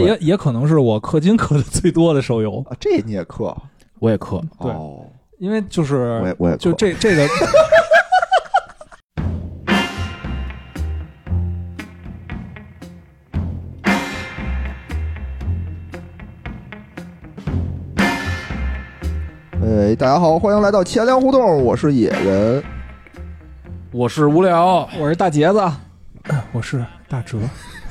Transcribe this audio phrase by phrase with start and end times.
[0.00, 3.56] 也也可能是我氪金氪的最多的手游，啊，这你也氪？
[3.98, 4.70] 我也氪，对。
[4.70, 5.04] 哦，
[5.38, 7.26] 因为就是我也我也就这这个
[19.60, 22.62] 哎，大家好，欢迎来到钱粮胡同，我是野人。
[23.90, 24.88] 我是无聊。
[24.98, 25.60] 我是大杰子，
[26.52, 27.38] 我是大哲，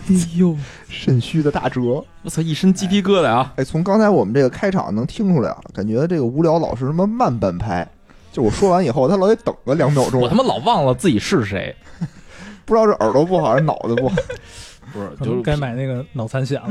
[0.08, 0.56] 哎呦，
[0.90, 3.54] 肾虚的大哲，我操，一身鸡皮疙瘩啊！
[3.58, 7.88] 哎，从刚才我们这个开场能听出来啊，感觉这个无聊老是什么慢半拍，
[8.32, 10.22] 就我说完以后，他老得等个两秒钟。
[10.22, 11.76] 我，他妈老忘了自己是谁，
[12.66, 14.16] 不知道是耳朵不好还是脑子不好。
[14.94, 16.70] 不是，就是该买那个脑残险了。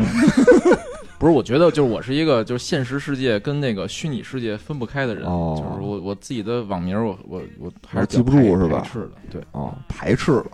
[1.19, 1.33] 不是？
[1.33, 5.55] 我觉得就是我是一个就是现实世界跟那个虚拟世界分不开的人，哦。
[5.57, 8.81] 就是我我自己的网名我我我还是记不住是吧？
[8.81, 10.47] 排斥的，对，哦，排斥了，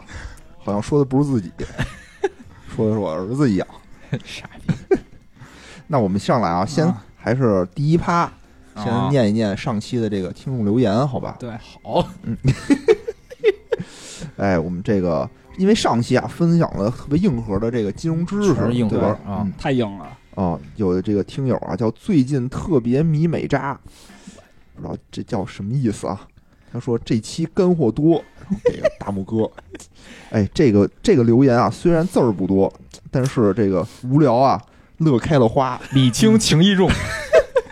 [0.58, 1.50] 好像说的不是自己，
[2.74, 3.66] 说的是我儿子一样。
[4.24, 4.74] 傻逼。
[5.86, 8.32] 那我们上来啊，先啊还是第一趴，
[8.76, 11.36] 先啊念一念上期的这个听众留言，好吧？
[11.38, 11.50] 对，
[11.82, 12.36] 好，嗯
[14.36, 19.08] 哎，我们这个因为上期啊分享了特别硬核的这个金融知识，硬核对吧？
[19.26, 20.18] 啊嗯太硬了。
[20.34, 23.78] 哦，有的这个听友啊叫最近特别迷美渣，
[24.74, 26.20] 不知道这叫什么意思啊？
[26.72, 28.24] 他说这期干货多，
[28.64, 29.50] 这个大拇哥，
[30.30, 32.72] 哎，这个这个留言啊虽然字儿不多，
[33.10, 34.60] 但是这个无聊啊
[34.98, 36.90] 乐开了花，礼轻情意重，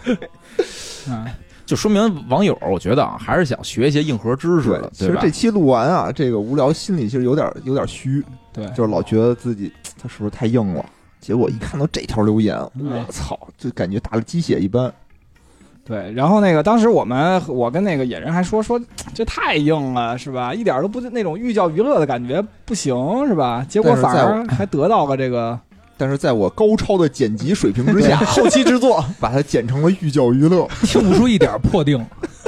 [1.09, 1.27] 嗯，
[1.65, 5.31] 就说明网友我觉得啊还是想学一些硬核知识的，，对吧其实这？
[5.31, 10.85] 期录完啊，这个无聊心里其实有点有点虚，对，就是老觉得自己他是不是太硬了？
[11.21, 14.93] 结果一看到这条留言，嗯我操，就感觉打了鸡血一般。
[15.91, 16.13] 对。
[16.13, 18.81] 然后那个当时我们我跟那个野人还说说
[19.13, 20.55] 这太硬了是吧？
[20.55, 22.95] 一点都不那种寓教于乐的感觉不行
[23.27, 23.67] 是吧？
[23.69, 25.59] 结果反而还得到了这个
[25.99, 29.05] 但是在我高超的剪辑水平之下， 后期制作。
[29.19, 30.67] 把它剪成了寓教于乐。
[30.85, 32.01] 听不出一点破腚。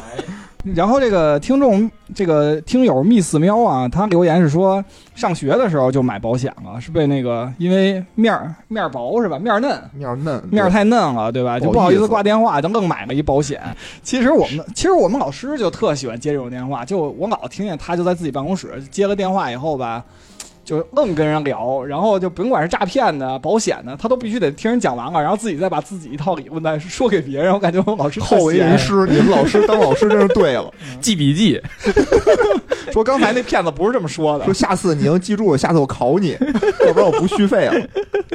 [0.65, 4.85] 然后这个听众这个听友密寺喵啊，他留言是说
[5.15, 9.39] 上学的时候就买保险了，是被那个因为面儿面儿薄是吧？
[9.39, 9.83] 面儿嫩。
[9.93, 11.59] 面儿嫩，面儿太嫩了，对吧？
[11.59, 13.61] 就不好意思挂电话，就愣买了一保险。
[14.03, 20.05] 其实我们其实我们老师就特喜欢接这种电话，就我老听见他就在自己办公室接了电话以后吧，
[20.73, 27.53] 就愣跟人聊，然后就甭管是诈骗的、保险的，他都必须得听人讲完了，然后自己再把自己一套理论再说给别人。
[27.53, 30.73] 我感觉我们老师好为人师，你们老师当老师真是对了。
[30.99, 31.61] 记笔记，
[32.91, 34.55] 说刚才那骗子不是这么说的说。
[34.55, 36.31] 下次你要记住，下次我考你，
[36.87, 37.75] 要不然我不续费了。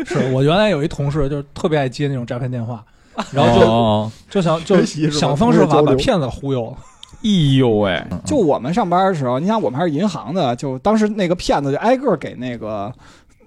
[0.05, 2.85] 是我原来有一同事，就是特别爱接那种诈骗电话，
[3.31, 6.77] 然后就、哦就想就想方设法把骗子忽悠了。
[7.23, 12.93] 哎呦喂，就我们上班的时候，你想我们还是银行的，就当时那个骗子就挨个给那个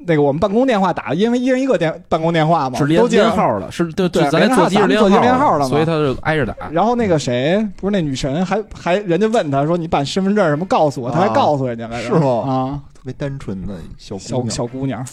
[0.07, 5.69] 那个我们办公电话打，因为一人一个电办公电话嘛，是连都接连号的，是对对咱那座机是连号咱们座机连号号了嘛。
[5.69, 6.55] 所以他就挨着打。
[6.71, 10.65] 然后那个谁，不是那女神，还还人家问他说：“你办身份证什么？
[10.65, 12.29] 告诉我？”他还啊告诉人家来着，是吗？
[12.41, 15.07] 啊，特别单纯的小姑小娘，小姑娘，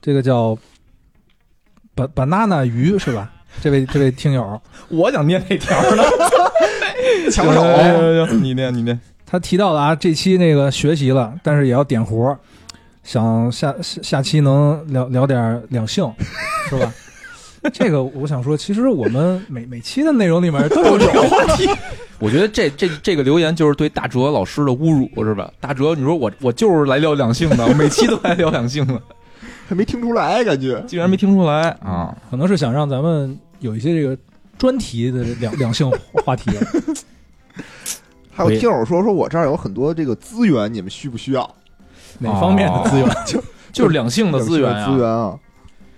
[0.00, 0.56] 这个叫
[1.94, 3.30] ba banana 鱼是吧？
[3.60, 4.58] 这位这位听友，
[4.88, 6.02] 我想念那条呢，
[7.30, 7.62] 抢手。
[7.62, 7.92] 哎
[8.40, 8.98] 你念你念。
[9.26, 12.38] 他提到了啊，这期那个学习了，但是也要点活儿，
[13.02, 16.10] 想下下下期能聊聊点两性，
[16.68, 16.92] 是吧？
[17.72, 21.66] 这个我想说，其实我们每每期的内容里面都有这个话题。
[22.18, 25.50] 我觉得这这这个留言就是对大哲老师的侮辱，是吧？
[25.60, 29.00] 大哲，你说我我就是来聊两性的，我每期都来聊两性的，
[29.66, 32.14] 还没听出来，感觉竟然没听出来啊！
[32.30, 34.16] 可能是想让咱们有一些这个
[34.58, 35.90] 专题的两两性
[36.24, 36.50] 话题。
[38.30, 41.54] 还有听友说说我这儿有很多这个资源，你们需不需要？
[42.18, 43.08] 哪方面的资源？
[43.26, 43.42] 就
[43.72, 45.38] 就是两性的资源资源啊。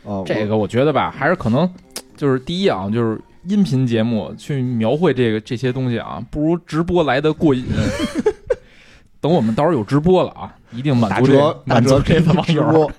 [0.05, 1.73] 啊，啊，这个我觉得吧，还是可能
[2.17, 7.65] 就是第一啊，就是音频节目去描绘这个这些东西啊，不如直播来的过瘾。
[9.21, 12.91] 等我们到时候有直播了啊，一定满足这打折满足这个网友。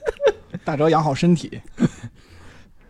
[0.63, 1.59] 大哲养好身体，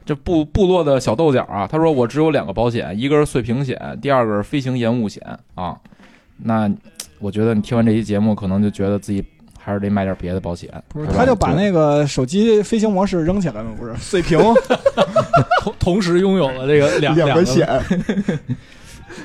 [0.05, 5.21] 这部部落的小豆角啊，他说我只有两个保险，一个是碎屏险，第二个是飞行延误险
[5.55, 5.75] 啊。
[6.37, 6.69] 那
[7.19, 9.23] 我觉得你听完这期节目，可能就觉得自己
[9.59, 10.69] 还是得买点别的保险。
[10.89, 14.37] 不是是他就把那个手机飞行模式扔起来了，不是碎屏。
[15.63, 17.67] 同同时拥有了这个两个两个险，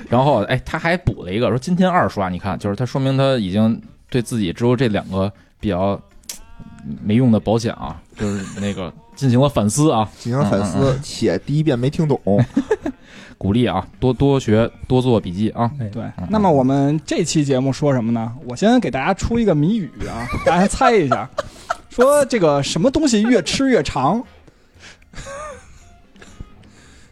[0.08, 3.78] 然后哎，他还补了一个说今天二刷，你看，就是他说明他已经
[4.08, 6.00] 对自己只有这两个比较
[7.04, 8.90] 没用的保险啊，就是那个
[9.20, 12.18] 进行了反思啊，进行反嗯思，且第一遍没听懂，
[13.36, 15.70] 鼓励啊，多多学，多做笔记啊。
[15.78, 18.32] 哎对嗯，那么我们这期节目说什么呢？
[18.48, 21.28] 我先给大家出一个谜语啊，大家猜一下，
[21.90, 24.22] 说这个什么东西越吃越长？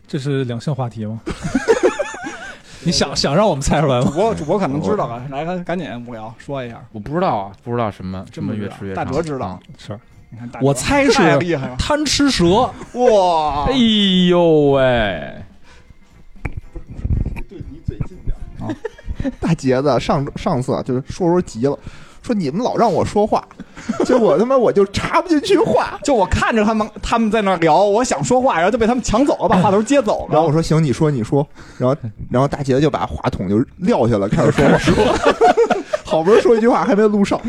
[0.07, 1.21] 这是两性话题吗？
[2.85, 4.07] 你想想让我们猜出来吗？
[4.07, 6.83] 主播主播可能知道了，来赶赶紧无聊说一下。
[6.93, 9.05] 我不知道啊，不知道什么这么越吃越长。
[9.05, 9.99] 大哲知道啊是
[10.31, 13.73] 你看大我猜 是太厉害了，贪吃蛇，哇哎！
[14.29, 15.43] 呦喂，
[17.49, 18.69] 对你嘴近点啊！
[19.41, 21.79] 大杰子上上次啊，就是说说急了，
[22.23, 23.43] 说你们老让我说话，
[24.05, 25.99] 结果他妈我就插不进去话。
[26.05, 30.33] 就我看着他们他们在那聊，我想说话，然后就被他们抢走了，把话头接走了。
[30.33, 31.47] 然后我说行，你说你说，
[31.79, 31.97] 然后
[32.31, 34.65] 然后大杰子就把话筒就撂下了，开始说
[35.05, 35.19] 话。
[36.05, 37.41] 好不容易说一句话，还没录上。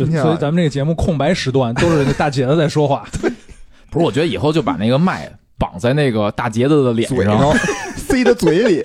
[0.00, 3.06] 就今天啊所以咱们这个节目空白时段都是那大姐子在说话。
[3.90, 7.16] 不是，我觉得以后就把那个麦绑在那个大杰子的脸上。
[7.18, 7.52] 嘴上
[7.96, 8.82] 塞到嘴里。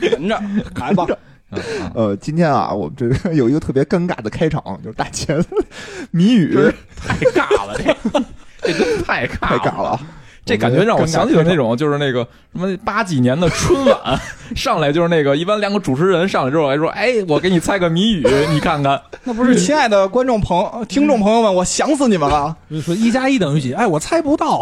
[0.00, 0.40] 连着，
[0.80, 1.06] 来吧。
[1.52, 5.48] 嗯嗯呃，今天啊，我们这个有一个特别尴尬的开场，就是大杰子
[6.12, 6.56] 谜语
[6.96, 10.00] 太尬了，这这真太尬太尬了啊。
[10.50, 14.20] 这感觉让我想起了那种种，就是那个什么八几年的春晚，
[14.56, 22.56] 上来就是那个一般两个主持人上来之后还说，哎，我给你猜个谜语，你看看， 那不是亲爱的观众朋友、听众朋友们，我想死你们了。
[22.68, 23.72] 就是说一加一等于几？
[23.72, 24.60] 哎，我猜不到。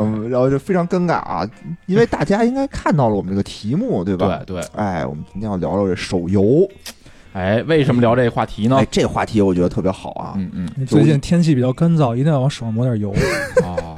[0.00, 1.44] 嗯，然后就非常尴尬啊，
[1.86, 4.40] 因为大家应该看到了我们这个题目，对吧？
[4.46, 6.68] 对对，哎，我们今天要聊聊这手游。
[7.32, 10.34] 哎，为什么聊这个话题呢哎？，这个话题我觉得特别好啊。
[10.36, 13.10] 嗯嗯，最近天气比较干燥，一定要往手上抹点油。
[13.64, 13.96] 啊，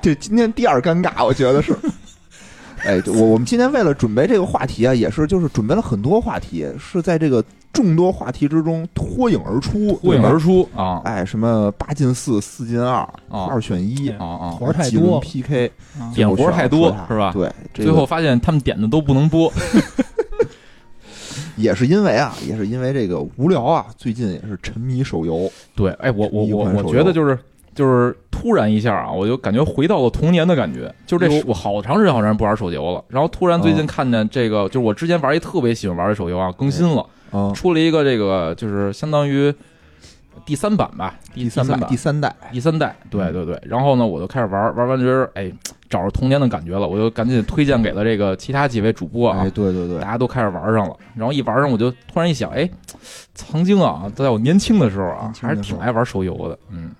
[0.00, 1.76] 这今天第二尴尬，我觉得是。
[2.84, 7.44] 哎，我我们今天为了准备这个话题啊，也是就是准备了很多话题，是在这个
[7.74, 14.50] 众多话题之中脱颖而出，脱颖而出啊哎，什么八进四、四进二、啊二选一，啊啊！
[14.52, 17.32] 活儿太多 PK，啊点活儿太多是吧？
[17.36, 19.52] 对，这最后发现他们点的都不能播，
[21.60, 25.50] 也是因为啊，也是因为这个无聊啊，最近也是沉迷手游。
[25.74, 27.38] 对，哎，我我我我觉得就是
[27.74, 30.92] 就是突然一下啊，我就感觉回到了童年的感觉。
[31.06, 39.52] 就是这我好长时间好长时间不玩手游了，然后突然最近嗯看见这个，就是我之前玩一特别喜欢玩的手游啊，更新了，啊，出了一个这个就是相当于
[40.44, 43.60] 第三版吧，第第三代，版第三代，第三代，对对对。
[43.64, 45.50] 然后呢，我就开始玩，玩完觉得哎，
[45.88, 50.96] 找着童年的感觉了，我就赶紧推荐给了这个其他几位主播啊哎，，对对对大，家都开始玩上了。
[51.14, 52.68] 然后一玩上，我就突然一想，哎，
[53.34, 56.58] 曾经啊，在我年轻的时候啊还是挺爱玩手游的。
[56.70, 56.90] 嗯，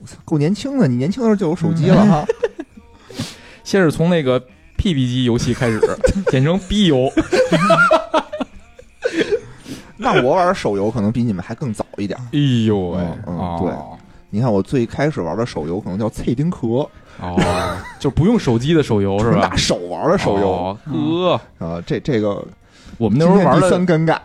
[0.00, 2.24] 我操够年轻的，你年轻的时候就有手机了哈。
[3.64, 4.42] 先是从那个
[4.78, 5.80] PP 机游戏开始，
[6.30, 7.10] 简称 B 游。
[10.14, 12.18] 那我玩手游可能比你们还更早一点。
[12.32, 13.98] 哎呦喂，嗯嗯哦
[14.30, 16.66] 你看我最开始玩的手游可能叫《脆丁壳》，
[17.18, 19.56] 哦，就不用手机的手游是吧拿？
[19.56, 20.78] 手玩的手游哦
[21.58, 21.82] 呵，啊。
[21.86, 22.44] 这这个
[22.98, 24.18] 我们那时候玩的三尴尬。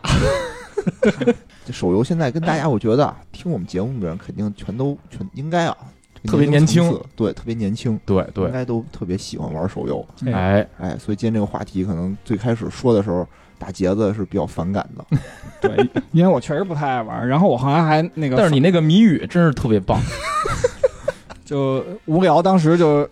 [1.65, 5.77] 这手游现在跟大家，我觉得啊听我们节目的人肯定全都全应该啊，
[6.25, 10.05] 特别年轻，对，特别年轻，对对对，该都特别喜欢玩手游。
[10.25, 13.25] 哎，哎，哎，所以今天这个话题可能最开始说的时候，
[13.63, 15.17] 大杰子是比较反感的。
[15.61, 19.97] 对，因为我确实不太爱玩，然后我好像还那个，但是你那个谜语真是特别棒。
[21.45, 23.07] 就无聊，当时就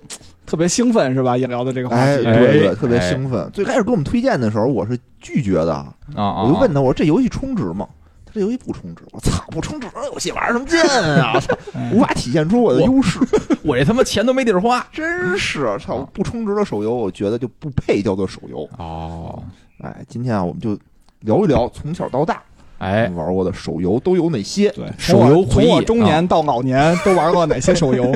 [0.46, 1.38] 特别兴奋，是吧？
[1.38, 3.50] 也聊的这个话哎，题，对对，哎特别兴奋。
[3.54, 6.44] 最开始给我们推荐的时候，我是拒绝的，啊啊！
[6.44, 7.88] 我就问他，我说这游戏充值吗？
[8.26, 9.04] 他这游戏不充值。
[9.12, 10.80] 我操，不充值游戏玩什么劲
[11.22, 11.40] 啊？
[11.40, 11.56] 操，
[11.94, 13.20] 无法体现出我的优势。
[13.64, 14.86] 我这他妈钱都没地儿花。
[14.92, 18.68] 真是，操，不充值的手游，我觉得就不配叫做手游。
[18.78, 19.44] 哦，
[19.82, 20.78] 哎，今天啊，我们就
[21.22, 22.42] 聊一聊从小到大
[22.78, 24.70] 哎，玩过的手游都有哪些。
[24.72, 28.16] 对，手游回忆从我中年到老年都玩过哪些手游？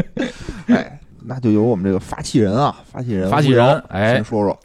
[0.68, 4.14] 哎，那就由我们这个发起人啊，发起人发起人哎。
[4.14, 4.58] 先说说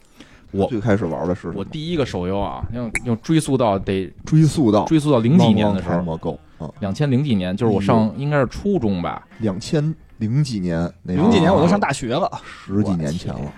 [0.51, 1.53] 我最开始玩的是什么？
[1.57, 13.51] 我第一个手游啊，要要追溯到得追溯到追溯到零几年的时候，魔购啊，两千零几年，就是我上应该是初中吧，两千零几年那时候零几年我都上大学了，十几年前了。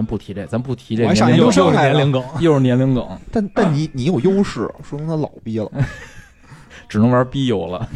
[0.00, 1.04] 咱不提这，咱不提这
[1.36, 5.70] 又是年龄梗，又是年龄梗， 但但你你有优势，说明他老逼了。
[6.88, 7.86] 只能玩逼游了。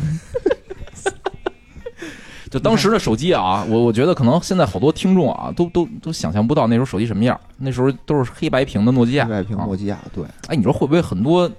[2.50, 7.40] 就当时的手机啊，我我觉得可能现在好多听众啊，都都都想象不到那时候手机什么样。
[7.56, 11.50] 那时候都是黑白屏的诺基亚，外屏啊诺基亚，对，哎，你说会不会很多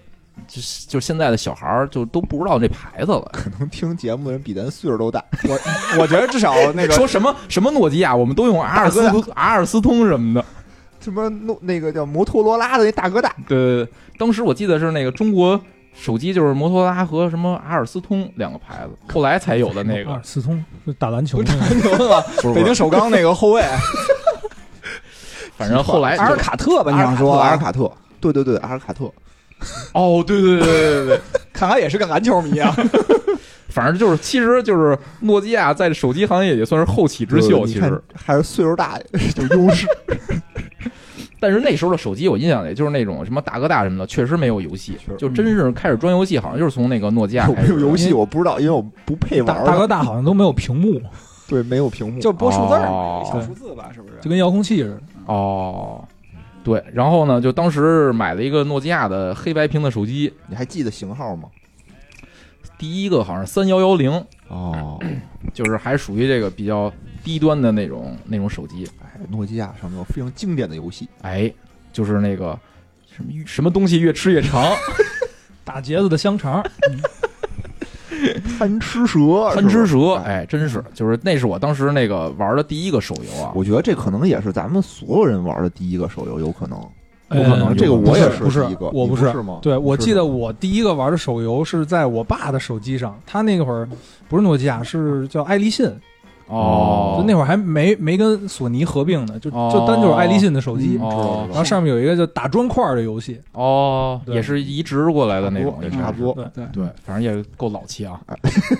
[0.47, 3.29] 就是就现在的小孩儿就都不知道这牌子了？
[3.33, 5.23] 可能听节目的人比咱岁数都大。
[5.43, 5.59] 我
[6.01, 9.01] 我觉得至少那个 说什么什么诺基亚，我们都用阿尔斯
[9.33, 10.45] 阿尔斯通什么的。
[10.99, 15.59] 什么诺那个叫摩托罗拉的那大哥大，对对对，当时我记得是那个中国
[15.93, 20.21] 手机就是摩托罗拉和什么阿尔斯通两个牌子，后来才有的那个阿尔。
[20.23, 22.25] 斯通是打篮球的那个，篮球的吧？
[22.55, 23.63] 北京首钢那个后卫
[25.55, 26.91] 反正后来阿尔卡特吧？
[26.91, 27.91] 你想说阿尔卡特？
[28.19, 29.11] 对对对，阿尔卡特。
[29.93, 31.21] 哦，对对对对对对，
[31.53, 32.75] 看来也是个篮球迷啊。
[33.69, 38.01] 反正就是，其实就是诺基亚在手机行业也算是后起之秀，其实。
[38.13, 38.97] 还是岁数大
[39.37, 39.85] 有优势。
[41.41, 47.73] 但是那时候的手机，我印象里就是那种什么大哥大什么的，确实没有游戏，就真是开始装游戏，好像就是从那个诺基亚有开始。
[47.73, 49.57] 没有游戏我不知道，因为我不配玩。
[49.57, 51.01] 大大哥大好像都没有屏幕，
[51.47, 52.21] 对，没有屏幕。
[52.21, 52.75] 就播数字
[53.29, 54.15] 小数字吧，是不是？
[54.21, 55.01] 就跟遥控器似的。
[55.25, 56.01] 哦，
[56.65, 61.47] 对，然后呢，就当时买了一个诺基亚的黑白屏的手机，你还记得型号吗？
[62.77, 64.11] 第一个好像是三幺幺零，
[64.47, 64.99] 哦，
[65.53, 66.91] 就是还属于这个比较
[67.23, 68.89] 低端的那种那种手机。
[69.01, 71.53] 哎，诺基亚上面有非常经典的游戏，哎，
[71.93, 72.59] 就是那个
[73.15, 74.75] 什么什么东西越吃越长，
[75.63, 76.65] 打结子的香肠，
[78.57, 83.51] 贪吃蛇，贪吃蛇，哎，真是，就是那是我当时那个玩的第一个手游啊。
[83.55, 86.79] 我觉得这可能也是咱们所有人玩的第一个手游，有可能，
[87.29, 87.75] 呃有可能。
[87.75, 89.31] 这个我也不是一个，我不是。
[89.41, 89.59] 吗？
[89.61, 93.87] 对，我记得我第一个玩的手游是在我爸的手机上，他那会儿
[94.27, 95.91] 不是诺基亚，是叫爱立信，
[96.47, 97.15] 哦。
[97.17, 99.69] 就，那会儿还没没跟索尼合并呢，就哦。
[99.73, 100.97] 就单就是爱立信的手机。
[101.01, 106.33] 嗯，哦然后上面有一个叫打砖块的游戏，哦，也是移植过来的那种，也差不多。
[106.33, 108.19] 对对，对，反正也够老气啊，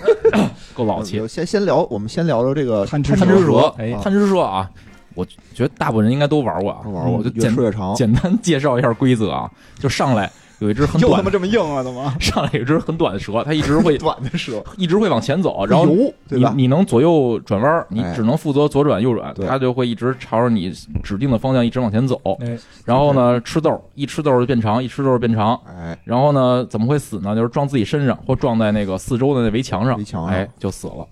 [0.74, 1.26] 够老气。
[1.26, 4.00] 先先聊，我们先聊聊这个贪吃贪吃蛇，哎啊。
[4.02, 4.70] 贪吃蛇啊，
[5.14, 7.94] 我觉得大部分人应该都玩过啊，玩过，我就简吃越长。
[7.94, 12.12] 简单介绍一下规则啊，就上来有一只很短的，又他妈这么硬啊，怎么？
[12.20, 16.52] 上来有一只很短的蛇，它一直会 短的蛇， 一直会往前走，然后游对你吧？
[16.56, 20.70] 你能左右转弯儿，你哎只能负责左转右转，对它就会一直朝着你
[21.02, 22.18] 指定的方向一直往前走。
[22.40, 25.58] 哎，然后呢，吃豆儿一吃豆儿就变长，一吃豆儿变长。
[25.66, 27.34] 哎，然后呢，怎么会死呢？
[27.34, 31.06] 就是撞自己身上或撞在那个四周的那围墙上，围墙上哎，就死了。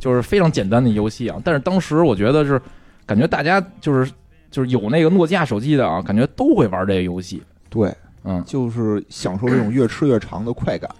[0.00, 2.60] 就是非常简单的游戏啊，但是当时我觉得是
[3.06, 4.10] 感觉大家就是
[4.50, 7.42] 就是有那个诺基亚手机的啊，感觉都会玩这个游戏。
[7.70, 7.92] 对，
[8.26, 10.90] 嗯，就是享受这种越吃越长的快感。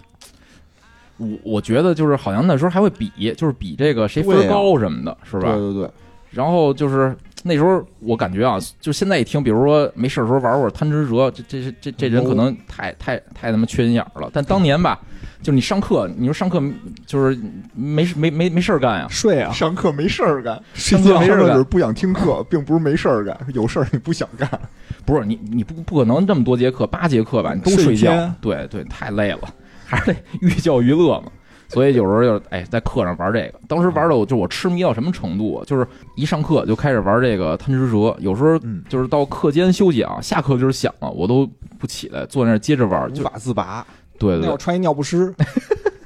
[1.17, 5.51] 我我觉得就是好像那时候还会比，就是比这个谁分高什么的，是吧？
[5.51, 5.91] 对对对，
[6.31, 7.15] 然后就是
[7.47, 14.29] 那时候我感觉啊，就现在一听，比如说没事儿的时候玩会儿贪吃蛇，这这这这这人可能太太太他妈缺心眼儿了。
[14.33, 14.99] 但当年吧，
[15.41, 16.61] 就是你上课，你说上课
[17.05, 17.39] 就是
[17.73, 24.47] 没事没没没事儿干呀，睡啊，上课没事儿干，上课没事儿干上课只是不想听课，并不是没事儿干，有事儿你不想干。
[25.05, 29.39] 不是你你不不可能这么多节课，八节课吧，你都睡睡觉天，对对，太累了，
[29.85, 31.31] 还是得寓教于乐嘛。
[31.69, 43.85] 所以有时候就哎，在课上玩这个，当时玩的我就我痴迷到什么程度啊，就是一上课就开始玩这个贪吃蛇，有时候嗯，就是到课间休息啊，下课就是响了，我都不起来，坐在那儿接着玩，就无法自拔。
[44.17, 45.33] 对对对，那会儿穿一尿不湿，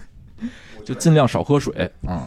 [0.83, 2.25] 就尽量少喝水啊。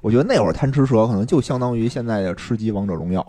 [0.00, 3.26] 我觉得那会儿贪吃蛇可能就相当于现在的吃鸡王者荣耀，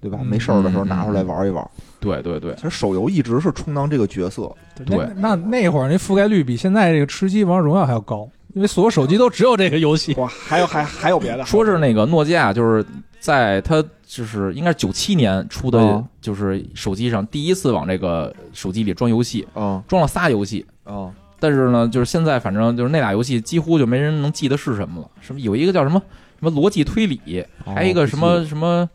[0.00, 0.18] 对吧？
[0.20, 1.68] 嗯没事儿的时候拿出来玩一玩。
[2.00, 4.50] 对对对，其实手游一直是充当这个角色，
[4.84, 10.14] 对那那那会儿那覆盖率比现在这个吃鸡王者荣耀还要高，因为所有手机都只有这个游戏。
[10.14, 12.84] 哇，还有还还有别的，说是那个诺基亚，就是
[13.18, 20.64] 在它就是应该是九七年出的哦，就是手机上第一次往这个手机里装游戏，啊装了仨游戏。
[20.84, 25.08] 啊，但是呢，就是现在反正就是那俩游戏几乎就没人能记得是什么了。
[25.20, 26.02] 什么有一个叫什么
[26.40, 28.88] 什么逻辑推理，哦还有一个什不么什么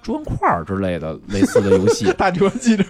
[0.00, 2.84] 砖块之类的类似的游戏， 大牛记着，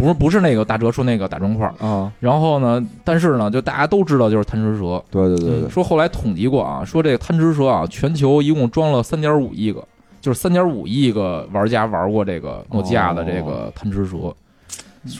[0.00, 1.74] 不是不是那个大哲说那个打砖块儿。
[1.86, 5.02] 啊，然后呢，但是呢，就大家都知道就是贪吃蛇。
[5.10, 9.86] 对对对对，说后来统计过啊，说这个贪吃蛇啊，全球一共装了三点五亿个，
[10.22, 14.34] 就是三点五亿个玩家玩过这个诺基亚的这个贪吃蛇。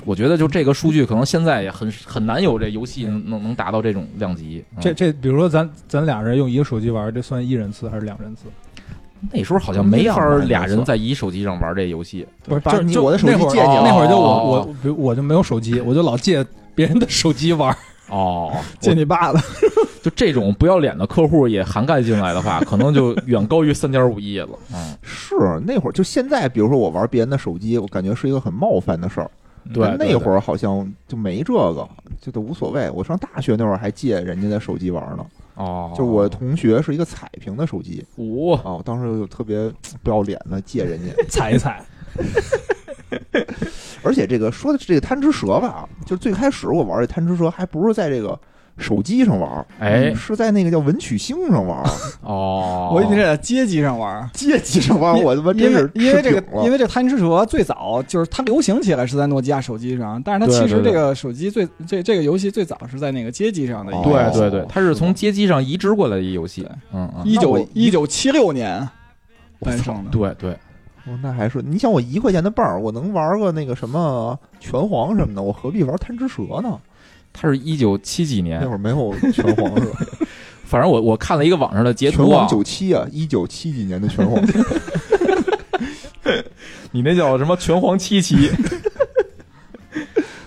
[0.04, 4.62] 我觉得就这个数据，可能现在也很很难有这游戏能能能达到这种量级。
[4.76, 8.42] 嗯这这，比如说咱咱俩人用一个手机玩，这算一人次还是两人次？
[9.32, 12.26] 那时候好像没法俩人在一手机上玩这游戏。
[12.44, 17.76] 不是，把就我的手机借你了那会儿就我哦我我就没有手机，我就老借别人的手机玩。
[18.08, 19.38] 哦， 借你爸的，
[20.02, 24.48] 就这种不要脸的客户也涵盖进来的话，可能就远高于三点五亿了。
[24.74, 25.34] 嗯， 是
[25.64, 29.30] 那会儿就现在，比如说我玩别人的手机，我感觉是一个很冒犯的事儿。
[29.74, 31.86] 对但那会儿好像就没这个，
[32.20, 32.90] 就都无所谓。
[32.90, 35.24] 我上大学那会儿还借人家的手机玩呢，
[35.60, 38.04] 哦，就我同学是一个彩屏的手机。
[38.16, 38.56] 哦。
[38.64, 39.70] 啊，我当时就特别
[40.02, 41.12] 不要脸的借人家。
[41.28, 41.84] 踩一踩，
[44.02, 48.38] 而且这个说的这个贪吃蛇吧，就最开始我玩这贪吃蛇还不是在这个
[48.80, 51.84] 手机上玩，哎是在那个叫文曲星上玩，
[52.24, 54.28] 哦，我以为是在街机上玩。
[54.32, 64.30] 街机上玩，我他妈真因是为因为这个因为这个贪吃蛇最早就是它流行起来是在诺基亚手机上，但是它其实这个手机最这这个游戏最早是在那个街机上的一哦个。
[64.30, 66.66] 对对对，它是从街机上移植过来的一游戏。
[66.92, 68.80] 嗯嗯，一九一九七六年
[69.58, 70.10] 我操诞生的。
[70.10, 70.52] 对对，
[71.06, 76.78] 哦，那还是你想我一块钱的棒儿，我能玩个那个什么拳皇什么的，我何必玩贪吃蛇呢？
[77.32, 79.98] 它是一九七几年那会儿没有拳皇是吧？
[80.64, 84.40] 反正我我看了一个网上的截图啊九七啊，一九七几年的拳皇，
[86.92, 88.50] 你那叫什么拳皇七七？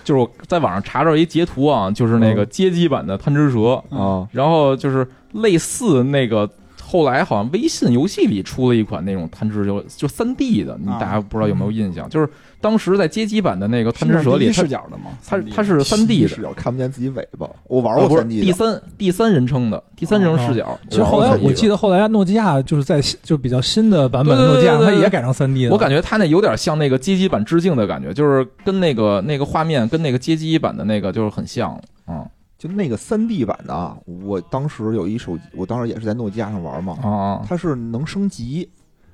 [0.04, 6.48] 就是我在网上查着一截图啊，就是那个街机版的贪吃蛇，啊，然后就是类似那个。
[6.94, 12.08] 后来好像微信游戏里出了一款那种贪吃蛇，就三 D 的，你啊大家不知道有没有印象？
[12.08, 12.28] 就是
[12.60, 15.06] 当时在街机版的那个贪吃蛇里，它视角的吗？
[15.26, 17.50] 它 3D 它是三 D 的视，角看不见自己尾巴。
[17.66, 20.78] 我玩哦不是过三 D，第三第三人称的第三人称视角。
[20.88, 25.72] 其实后来我记得后来诺基亚就是在就比较新的版本诺基亚，它也改成三 D 的。
[25.72, 32.24] 我感觉它那有点像那个街机版致敬的感觉，就是跟那个那个画面跟那个街机版的那个就是很像，嗯
[32.64, 38.66] 就那个三 D 版的啊，我当时有一手机，我当时也是在诺基亚上玩嘛，啊啊它是能升级，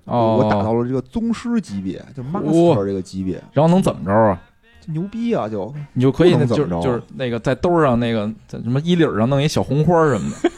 [0.04, 4.40] 哦，我打到了这个宗师级别，就 Master 这个级别，然后能怎么着啊？
[4.80, 5.48] 就牛逼啊！
[5.48, 10.50] 就你就可以不能就怎么着就是那个在兜上那个在什么衣领上弄一小红花什么的，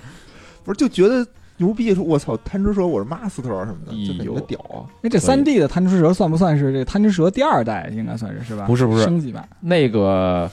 [0.64, 1.26] 不是就觉得
[1.58, 4.88] 牛逼，说我操，贪吃蛇我是 Master 啊什么的，就感哎呦觉屌啊！
[5.02, 7.90] 那，这三 D 的贪吃蛇算不算是这贪吃蛇第二代？
[7.94, 8.64] 应该算是是吧？
[8.66, 9.46] 不是不是升级版。
[9.60, 10.50] 那个。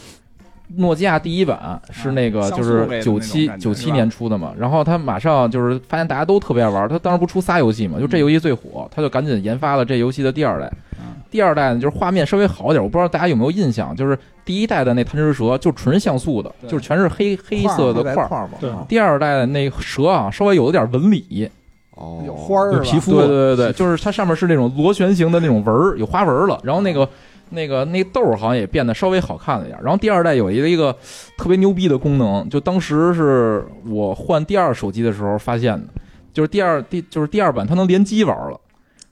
[0.77, 10.71] 诺基亚第一版是那个就是九七九七年出的嘛，然后他马上就是发现大家都特别爱玩，他当时不出仨游戏嘛，就这游戏最火，他就赶紧研发了这游戏的第二代。
[10.99, 18.47] 嗯第二代呢，就是画面稍微好点，我不知道大家有没有印象，就是第一代的那贪吃蛇就纯像素的，就是全是黑黑色的块儿。
[18.87, 21.49] 第二代的那蛇啊，稍微有点纹理，
[21.95, 23.11] 哦，有花儿有皮肤。
[23.11, 26.57] 对对对对，就是它上面是那种螺旋形的那种纹儿，有花纹了。
[26.63, 27.09] 然后那个
[27.55, 29.79] 那个那豆儿好像也变得稍微好看了一点。
[29.81, 30.95] 然后第二代有一个一个
[31.37, 35.87] 特别牛逼的功能，就当时是我换第二手机的时候发现的，
[36.31, 38.59] 就是第二第就是第二版它能联机玩了。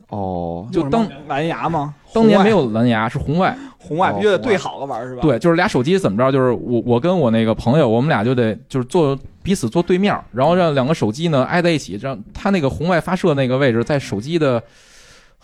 [0.10, 1.96] 哦，就当蓝牙吗？
[2.14, 3.58] 当年没有蓝牙，是红外。
[3.80, 6.32] 红外必须得对好了玩是吧？，对，就是俩手机怎么着？
[6.32, 14.62] 就是我我跟我那个朋友，我们俩就得就是坐彼此坐对面，然后让两个手机呢挨在一起，让它那个红外发射那个位置在手机的。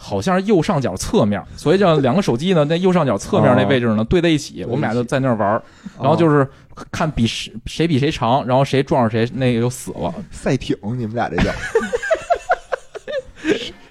[0.01, 5.61] 好像是右上角侧面，所以叫两个手机呢，那右上角侧面那位置呢对在一起，我们俩就在那儿玩儿，
[5.99, 6.47] 然后就是
[6.89, 11.51] 看比谁谁比谁长，然后谁撞上谁，那个就死了，赛艇，你们俩这叫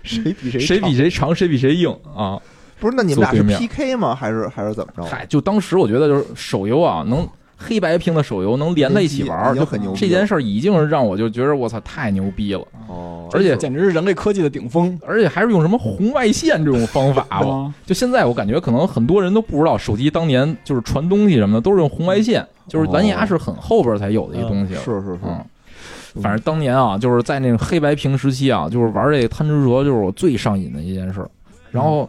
[0.03, 2.41] 谁比谁谁比长谁长，谁比谁硬啊！
[2.81, 2.95] 不是？
[2.97, 4.15] 那你们俩是 PK 吗？
[4.15, 5.05] 还是还是怎么着？
[5.05, 7.29] 嗨，就当时我觉得就是手游啊，能
[7.61, 14.97] 黑白屏的手游能连在一起玩儿，就很牛这件事儿已经是让我就觉得我操太牛逼了，哦，而且简直是人类科技的顶峰。
[15.05, 17.49] 而且还是用什么红外线这种方法吧。
[17.49, 24.75] 啊 就现在我感觉可能很多人都不知道，手机当年就是传东西什么的都是用红外线，就是蓝牙是很后边才有的一东西。
[24.75, 31.27] 是是是，嗯，反正当年啊，就是在那个黑白屏时期啊，就是玩这个贪吃蛇，就是我最上瘾的一件事。
[31.73, 32.09] 然后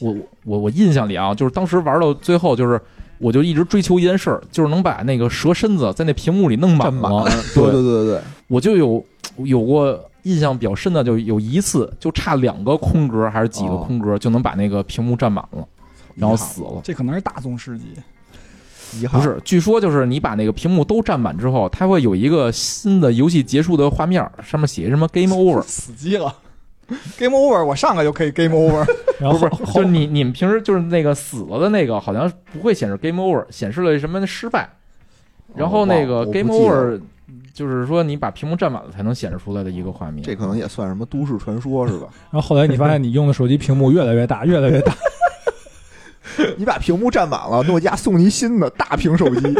[0.00, 2.80] 我我我印象里啊，就是当时玩到最后，就是
[3.18, 7.24] 我就一直追求一件事儿，就是能把那个蛇身子在那屏幕里弄满了。
[7.54, 9.04] 对对对对对，我就有
[9.38, 15.66] 有过印象比较深的，就有一次就差两个空格还是几个哦空格就能把那个屏幕占满了，
[16.14, 16.80] 然后死了。
[16.82, 17.84] 这可能是大宗师级，
[19.00, 25.62] 遗憾不是，据说就是你把那个屏幕都占满之后，它会有一个新的游戏结束的画面，上面写什么 “game over”。
[25.66, 26.34] 死机了。
[27.18, 28.86] Game over，我上来就可以 Game over。
[29.18, 34.68] 然后不是，就是你你们平时就是那个死了的那个，好像不会显示 game over，显示了什么失败。
[35.54, 37.00] 然后那个 game over，
[37.54, 40.22] 就是说你把屏幕占满了才能显示出来的一个画面。
[40.22, 42.08] 这可能也算什么都市传说是吧？
[42.30, 44.94] 然后后来你发现你用的手机屏幕越来越大，越来越大，
[46.58, 49.54] 你把屏幕占满了，诺基亚送你新的大屏手机。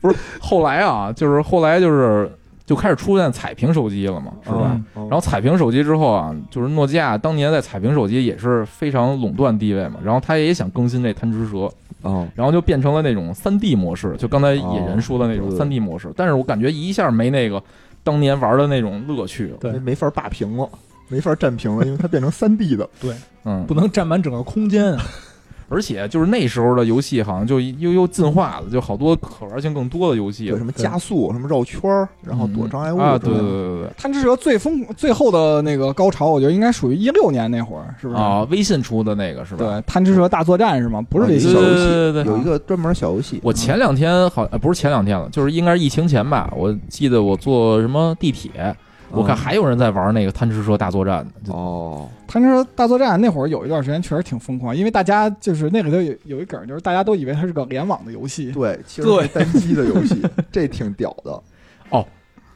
[0.00, 2.30] 不是后来啊，就是后来就是
[2.66, 4.80] 就开始出现彩屏手机了嘛，是吧？
[4.96, 5.02] 嗯？
[5.08, 11.70] 然后彩屏手机之后啊，就是诺基亚当年在彩屏手机也是非常垄断地位嘛，然后他也想更新这贪吃蛇，
[12.02, 17.62] 哦，然后就变成了那种三 D 模式，就刚才野人说的那种哦三 D 模式，但是我感觉一下没那个
[18.02, 19.56] 当年玩的那种乐趣了。
[19.60, 20.68] 对没没法霸屏了，
[21.08, 22.88] 没法占屏了，因为它变成三 D 的。
[22.98, 25.04] 对嗯不，能占满整个空间啊。
[25.68, 30.64] 而且就是那时候的游戏好像就又又进化了，就好多可玩性更多的游戏有什。
[30.64, 33.90] 么加速，什么绕圈儿，然后躲障碍物啊，对对对对对。
[33.98, 38.18] 贪吃蛇最疯最后的那个高潮，我觉得应该属于一六年那会儿，是不是？
[38.18, 39.66] 啊，微信出的那个是吧？
[39.66, 41.02] 对，贪吃蛇大作战是吗？
[41.02, 41.54] 不是这啊对些游戏。
[41.54, 43.38] 小游戏对对对有一个专门小游戏。
[43.42, 46.50] 我前两天好，呃不是前两天了，就是应该是疫情前吧。
[46.56, 48.74] 我记得我坐什么地铁，
[49.14, 51.52] 我看还有人在玩那个贪吃蛇大作战呢。
[51.52, 58.52] 哦，贪吃蛇大作战那会儿有一段时间确实挺疯狂，因为大家就是那里头有有一梗，就是大家都以为它是个联网的游戏。
[58.52, 61.42] 对，其实是单机的游戏，这挺屌的。
[61.90, 62.04] 哦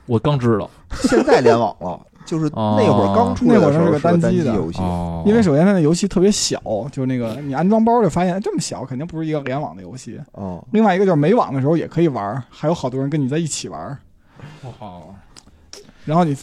[0.07, 0.71] 我刚知道
[1.03, 4.81] 现在联网了，就是哦那会儿刚出来的时候那会儿是个单单机的游戏。
[4.81, 6.59] 哦，因为首先它那游戏特别小，
[6.91, 10.19] 就那个你安装包就发现这么小，肯定不是一个联网的游戏。
[10.33, 13.99] 哦，另外一个就是没网的时候也可以玩，还有好多人跟你在一起玩。
[14.79, 15.15] 好，
[16.09, 16.37] 然后你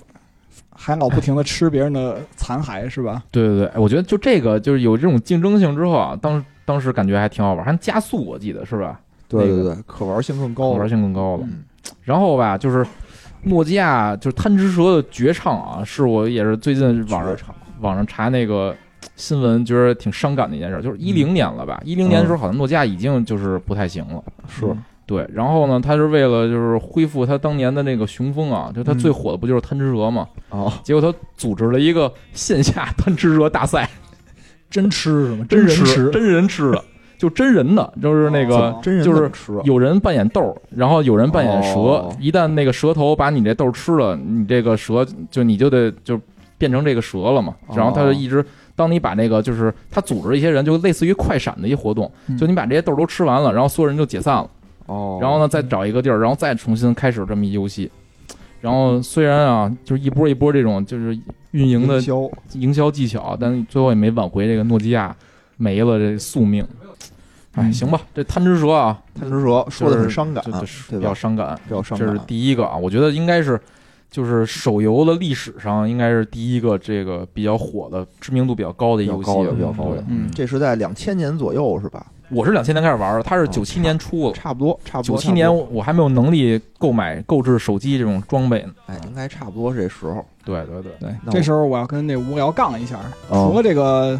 [0.70, 3.24] 还老不停的吃别人的残骸是吧？
[3.32, 9.00] 对对对，哎我觉得就这个就是有这种竞争性之后啊，当当时感觉还挺好玩，还加速，我记得是吧？
[9.32, 10.88] 那个对对对，可玩性更高了玩。
[10.88, 11.44] 性更高了。
[11.44, 11.64] 嗯
[12.04, 12.86] 然后吧，就是
[13.44, 17.36] 诺基亚就是贪吃蛇的绝唱啊，是我也是最近网上
[17.80, 18.76] 网上查那个
[19.16, 21.80] 新闻，觉得挺伤感的一件事，就是一零年了吧？
[21.86, 24.24] 一零年的时候，好像诺基亚已经就是不太行了。
[24.48, 24.66] 是
[25.06, 30.28] 对，然后呢，他是为了就是恢复他当年的那个雄风啊，就他最火的不就是贪吃蛇嘛？
[30.50, 33.90] 哦，结果他组织了一个线下贪吃蛇大赛，
[34.70, 35.46] 真吃是吗？
[35.50, 36.84] 真吃人吃，真人吃的，
[37.18, 39.32] 就真人的，就是那个哦真人就是
[39.64, 41.80] 有人扮演豆儿，然后有人扮演蛇。
[41.80, 46.20] 哦一旦那个蛇头把你这豆儿吃了，你这个蛇就你就得就
[46.58, 47.54] 变成这个蛇了嘛。
[47.68, 48.44] 哦然后他就一直，
[48.76, 54.50] 当你把那个就是他组织一些人，就类似于快闪的一活动，嗯就你把这些豆儿都吃完了，然后所有人就解散了，
[54.88, 57.90] 哦，然后呢再找一个地儿，然后再重新开始这么一游戏。
[58.62, 61.18] 然后虽然啊，就是一波一波这种就是
[61.52, 62.00] 运营的
[62.54, 65.16] 营销技巧，但最后也没挽回这个诺基亚
[65.58, 66.66] 没了这宿命。
[67.54, 70.52] 哎，嗯行吧，这贪吃蛇啊，贪吃蛇说的是伤感比
[71.00, 71.14] 较？
[71.14, 71.58] 伤感。
[71.64, 72.20] 比较伤感这是。
[72.26, 73.60] 第一个啊，我觉得应该是，
[74.10, 79.36] 就是手游的历史上应该是第一个这个比较火的、知名度比较高的游戏了。
[79.36, 82.06] 高的，比较高的，嗯这是在两千年左右是吧？
[82.30, 84.34] 我是两千年开始玩的，他是哦九七年出的。
[84.34, 85.16] 差不多，差不多。
[85.16, 88.70] 九七年我还没有能力购买购置手机这种装备呢。
[88.88, 90.26] 哎，应该差不多是这时候。
[90.44, 93.00] 对对对，对这时候我要跟那无聊杠一下。
[93.30, 94.20] 哦除了这个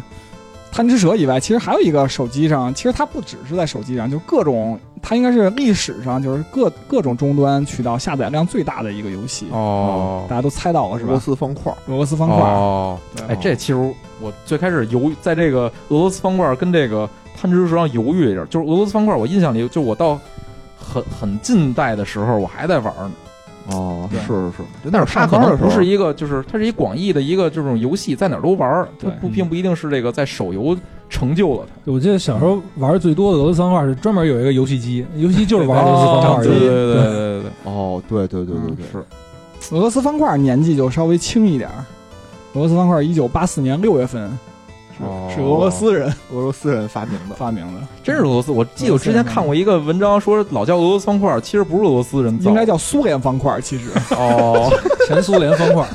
[0.72, 9.46] 贪吃蛇以外，其实还有一个手机上，其实它不只是在手机上，就各种，它应该是历史上就是各各种终端渠道下载量最大的一个游戏。
[9.52, 11.20] 哦大家都猜到了是吧俄罗？
[11.20, 12.38] 斯方块，俄罗斯方块。
[12.38, 20.18] 哦，对哎，这其实我最开始游在这个俄罗斯方块跟这个贪吃蛇上犹豫一阵儿，就是俄罗斯方块，我印象里就我到
[20.78, 23.12] 很很近代的时候我还在玩呢。
[23.72, 30.76] 哦，是是是，就那是它可能上班的时候不是一个，就是它是一广义的一个这种游戏，在哪儿都玩儿，它对不并不一定是这个在手游
[31.10, 31.92] 成就了它。
[31.92, 36.58] 我记得小时候玩最多的俄罗斯方块是专门有一个游戏机，游戏机就是玩俄罗斯方块对。
[36.60, 41.84] 对对对对对，哦，对对对对嗯对，是俄罗斯方块年纪就稍微轻一点儿。
[42.54, 44.36] 俄罗斯方块一九八四年六月份是、
[45.00, 47.34] 哦是俄罗斯人 俄罗斯人发明的。
[47.34, 48.50] 发明的，真是俄罗斯。
[48.50, 53.60] 我记得我之前看过一个文章，说老叫俄罗斯方块，其实不是俄罗斯人造，应该叫苏联方块。
[53.60, 54.70] 其实，哦，
[55.06, 55.86] 前苏联方块，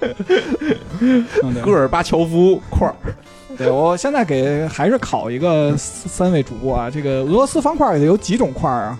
[1.62, 2.94] 戈尔巴乔夫块儿。
[3.58, 8.98] 对我现在给还是考一个三三位主播啊，这个俄罗斯方块里有几种块啊？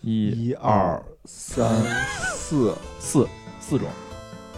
[0.00, 1.68] 一一二三
[2.34, 3.28] 四四
[3.60, 3.86] 四种，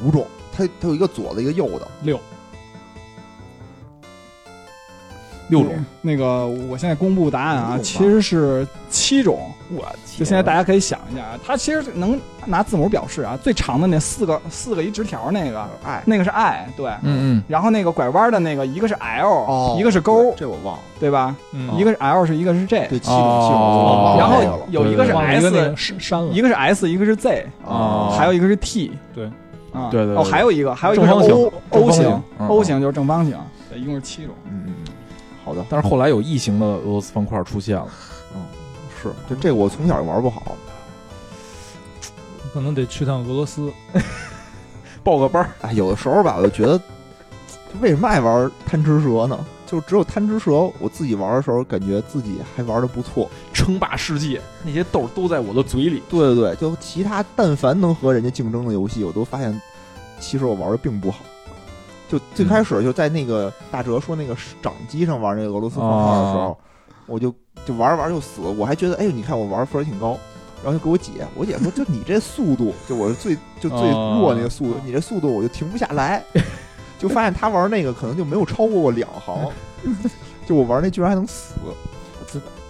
[0.04, 0.24] 五种，
[0.56, 1.88] 它它有一个左的，一个右的。
[2.02, 2.18] 六
[5.48, 5.72] 六种。
[6.00, 9.38] 那个我现在公布答案啊，其实是七种。
[9.74, 9.82] 我
[10.16, 16.86] 就现在大家可以想一下啊，它其实能拿字母表示啊，最长的那四个四个一直条那个，哎，那个是 I，对。
[17.02, 20.82] 嗯嗯，然后那个拐弯的那个，一个是 L，、哦，一个是勾，这我忘了。
[21.00, 21.34] 对吧？
[21.52, 21.74] 嗯。
[21.76, 24.14] 一个是 L，是一个是 J，对，七种哦。
[24.14, 26.30] 七种然后有一个是 S，删删了。
[26.30, 28.14] 一个是 S，一个是 Z，哦。
[28.16, 28.92] 还有一个是 T。
[29.14, 29.24] 对，
[29.72, 31.50] 啊，对对对哦，还有一个，还有一个是正方形。
[31.70, 33.36] O 型嗯，O 型就是正方形，
[33.70, 34.34] 对，一共是七种。
[34.48, 34.63] 嗯
[35.44, 37.88] 好的，但是后来有异形的俄罗斯方块出现了。
[38.34, 38.40] 嗯
[39.02, 40.56] 是就这个我从小就玩不好。
[42.52, 43.70] 可能得去趟俄罗斯。
[45.04, 49.38] 报个班儿，哎，有的时候吧，我就觉得，就为什么爱玩贪吃蛇呢？
[49.66, 53.30] 就只有贪吃蛇，我自己玩的时候，感觉自己还玩的不错。
[53.52, 56.02] 称霸世界，那些豆儿都在我的嘴里。
[56.08, 59.60] 对对对，就其他但凡能和人家竞争的游戏，我都发现，
[60.18, 61.18] 其实我玩的并不好。
[62.18, 66.56] 就最开始就在那个大哲说那个掌机上玩那个俄罗斯方块的时候，哦
[67.06, 67.34] 我就
[67.66, 70.16] 就玩着玩着就死，我还觉得，哎呦，你看我玩分儿挺高。
[70.62, 76.24] 然后就给我姐，我姐说：“就你这速度，就我是最就最弱那个速度，你这速度我就停不下来。
[76.98, 79.36] ”就发现他玩那个可能就没有超过过两行，
[80.46, 81.52] 就我玩那居然还能死。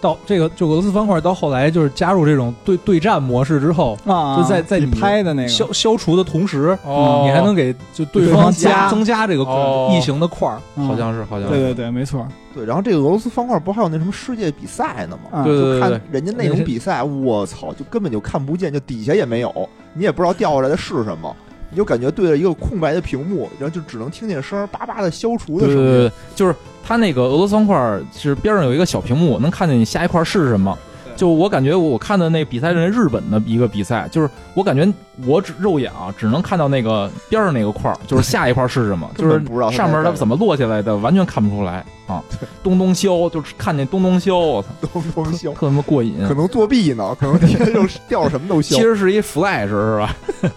[0.04, 10.60] 到这个就俄罗斯方块到后来就是加入这种对对战模式之后，啊，就在在你拍的那个消消除的同时，哦你还能给就对对方方加增加这个哦异形的块儿。
[10.76, 11.54] 嗯好像是，好像是。
[11.54, 12.28] 对对对，没错。
[12.54, 15.40] 对，然后这个俄罗斯方块不还有那什么世界比赛呢吗？
[15.40, 21.34] 啊对对对就看人家那种比赛，我操，就根本就看不见，就底下也没有，你也不知道掉下来的是什么，
[21.70, 25.76] 你就感觉对着一个空白的屏幕，然后就只能听见声儿叭叭的消除的声音。
[25.76, 26.54] 对对对，对就是
[26.86, 30.76] 它那个俄罗斯方块，是边上有一个小屏幕，能看见你下一块是什么。
[31.16, 34.92] 就我感觉我看的那比赛是那日本的一个比赛，就是我感觉
[35.24, 42.20] 我只肉眼啊只能看到那个边上那个块儿，就是下一块是什么， 就是不知道上面它怎么落下来的，完全看不出来啊。
[42.64, 46.16] 咚咚消，就是看见咚咚削，我操，东东特他妈过瘾。
[46.26, 48.82] 可能作弊呢，可能天天就掉什么都削其。
[48.82, 50.16] 实是一 flash 是吧？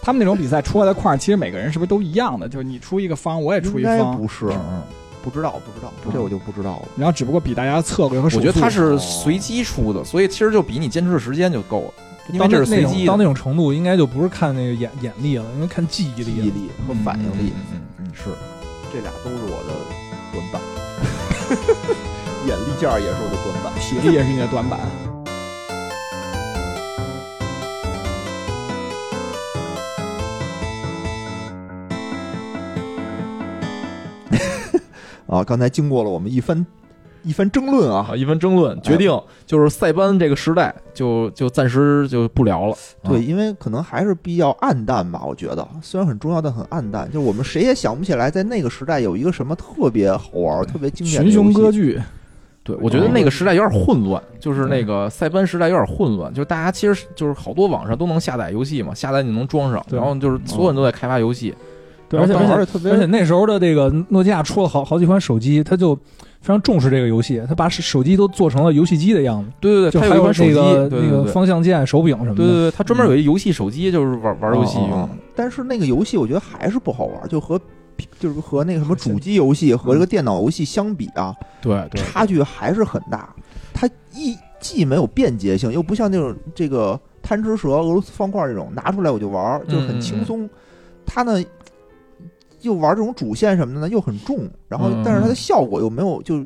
[0.00, 2.48] 他们那种比赛出来的块儿，其实每个人是不是都一样的？
[2.48, 4.82] 就是你出一个方，我也出一方，不是，嗯，
[5.24, 6.88] 不知道，不知道，嗯这我就不知道了。
[6.96, 8.26] 然后只不过比大家策略和。
[8.26, 11.92] 我觉得它是随机出的，所以其实就比你坚持的时间就够了，
[12.28, 13.06] 因为到这那那种是随机的。
[13.06, 18.24] 到那种程度，应该就不是看那个眼眼力了，应该看记忆记忆力和反应力，嗯，嗯嗯是。
[18.92, 19.74] 这俩都是我的
[20.32, 20.60] 短板。
[22.46, 23.72] 眼力劲儿也是我的短板。
[23.80, 24.80] 体力也是你的短板。
[35.34, 36.64] 啊，刚才经过了我们一番
[37.24, 39.10] 一番争论啊啊，，一番争论，决定
[39.46, 42.76] 就是塞班这个时代就就暂时就不聊了。
[43.02, 47.10] 对，啊，因为可能还是比较暗淡吧，我觉得虽然很重要，但很暗淡。
[47.10, 51.50] 就我们谁也想不起来，在那个时代有一个什么特别好玩、特别经典的群雄。
[51.50, 51.98] 割据，
[52.62, 61.54] 对，我觉得那个时代有点混乱，就是那个塞班时代有点混乱，就是大家其实就是好多网上都能下载游戏嘛，下载你能装上，然后就是所有人都在开发游戏。
[62.08, 71.08] 对，而且而且而且那时候的这个诺基亚出了好好几款手机，它就非常重视这个游戏，它把手机都做成了游戏机的样子，对对对，就还有一款手机，那个对对对。
[71.08, 72.36] 那个方向键、手柄什么的。
[72.36, 75.18] 对对对，它专门有一游戏手机，就是玩玩游戏用哦的。
[75.34, 77.60] 但是那个游戏我觉得还是不好玩，就和
[78.18, 83.34] 就是和那个什么主机游戏和这个电脑游戏相比啊，对对，差距还是很大。
[83.72, 90.48] 它一既没有便捷性，又不像那种这个贪吃蛇、俄罗斯方块这种拿出来我就玩儿，就很轻松。
[91.06, 91.42] 它呢
[92.64, 96.44] 又玩这种主线什么的呢又很重，然后嗯但是它的效果又没有就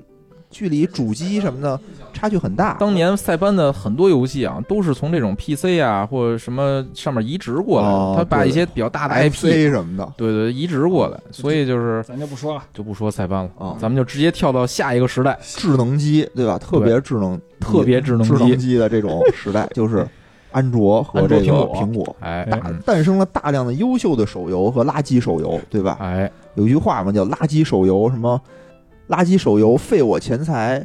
[0.51, 1.79] 距离主机什么的
[2.13, 2.75] 差距很大。
[2.81, 12.63] 当年塞班的很多游戏啊，都是从这种 PC 啊或者什么上面移植过来他把一些比较大的 IP，什么的对对，移植过来，所以就是咱就不说了。
[12.73, 16.59] 就不说塞班了，啊，咱们就直接跳到下一个时代，智能机对吧？
[16.59, 20.09] 特别智能、特别智能智能，机的这种时代，就是
[20.53, 22.17] 安卓和这个苹果。
[22.21, 25.97] 哎哎嗯诞生了大量的优秀的手游和垃圾手游，对吧？
[26.01, 28.41] 哎，有一句话嘛，叫“垃圾手游”，什么
[29.09, 30.85] “垃圾手游费我钱财，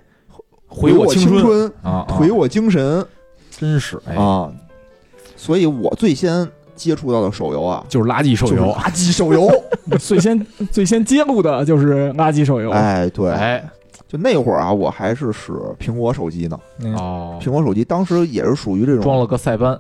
[0.67, 3.05] 毁我青春，啊，啊颓我精神
[3.51, 4.51] 真是哎，啊！
[5.35, 9.49] 所以我最先接触到的手游啊，就是垃圾手游，垃圾手游。
[9.99, 12.71] 最先最先揭露的就是垃圾手游。
[12.71, 13.63] 哎，对，哎，
[14.13, 16.59] 就那会儿啊，我还是使苹果手机呢。
[16.83, 19.77] 嗯哦，苹果手机当时也是属于这种装了个塞班，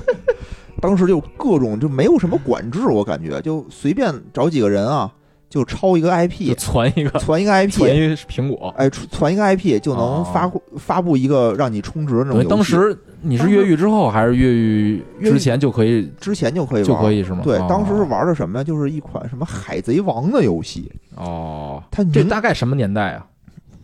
[0.78, 5.10] 当时就各种就没有什么管制，我感觉就随便找几个人啊，
[5.48, 8.74] 就抄一个 IP，传一个传一个传 IP，一苹果。
[8.76, 12.48] 哎，传传一个 IP 就能哦发布发布一个让你充值的那种，游戏。
[12.50, 17.40] 当时你是越狱之后还是越狱之前就可以之前就可以玩，就可以是吗？
[17.42, 18.62] 对，哦当时是玩的什么呀？
[18.64, 23.26] 就是一款什么海贼王的游戏，哦，它名这大概什么年代啊？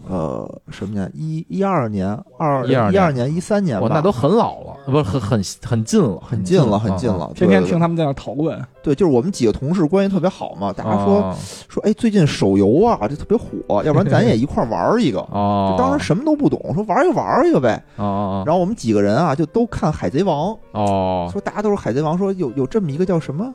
[0.09, 1.11] 呃什么年？
[1.15, 7.17] 一一二年、二12一二年、一三年吧，那都很老了，不是很很很近了，很近了，很近啊。
[7.17, 7.33] 了。
[7.35, 11.37] 天天听他们在那讨论，对，就是我们几个同事关系特别好嘛，大家说哦
[11.69, 15.21] 说，哎，最近手游啊，这特别火，要不然咱也一块玩一个。
[15.79, 17.83] 当时什么都不懂，说玩一个玩一个呗。
[17.97, 23.53] 然后我们几个人啊，就都看《海贼王》，哦说大家都是《海贼王》，说有有这么一个叫什么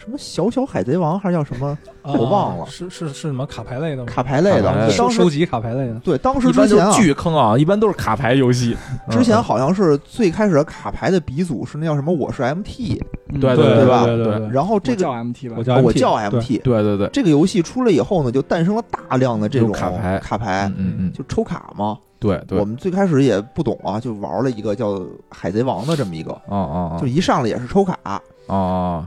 [0.00, 4.04] 什么小小海贼王，还是叫什么我忘了啊是是是什么卡牌类的吗？
[4.06, 4.62] 卡牌类的？
[4.62, 5.94] 当时收收集卡牌类的。
[6.00, 8.76] 对，当时之前啊，巨坑啊，一般都是卡牌游戏。
[9.10, 12.12] 之前嗯好像是最开始的卡牌的鼻祖是那叫什么？
[12.14, 13.00] 我是 MT，
[13.32, 21.98] 嗯对对吧对对，然后这个我叫 MT 吧我，叫哦我 MT 叫对 MT，对对对，这个游戏出来以后呢，就诞生了大量的这种卡牌卡牌嗯嗯嗯，就抽卡嘛。
[22.20, 27.96] 对对我，们最开始也不懂啊，就玩了一个叫海贼王的这么一个，哦哦就一上来也是抽卡。
[28.04, 29.06] 哦哦，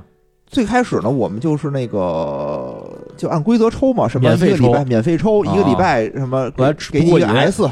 [0.52, 2.86] 最开始呢，我们就是那个
[3.16, 7.64] 就按规则抽嘛，什么免费抽一个礼拜免费抽，啊一个礼拜什么给后来给你一个 S，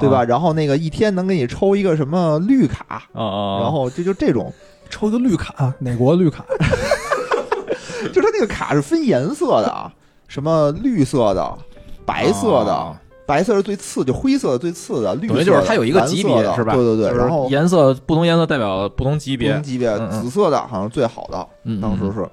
[0.00, 0.24] 对吧？？
[0.24, 4.50] 然后那个一天能给你抽一个什么绿卡，然后这就这种，
[4.88, 6.44] 抽一个绿卡，哪国绿卡？
[8.12, 9.92] 就它那个卡是分颜色的啊，
[10.26, 11.58] 什么绿色的、
[12.06, 16.74] 白色的，哦白色是最次，就灰色的最次的，绿色就是它有一个级别的是吧？
[16.74, 19.62] 对对对，然后颜色不同颜色代表不同级别不同。
[19.62, 21.48] 级别，嗯嗯紫色的好像最好的，
[21.80, 22.28] 当时是，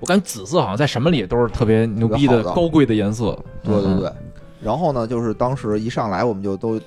[0.00, 3.38] 我感觉紫色好像在什么里都是特别牛逼的高贵的颜色。
[3.64, 4.12] 嗯对对对。
[4.60, 6.80] 然后呢，就是当时一上来我们就都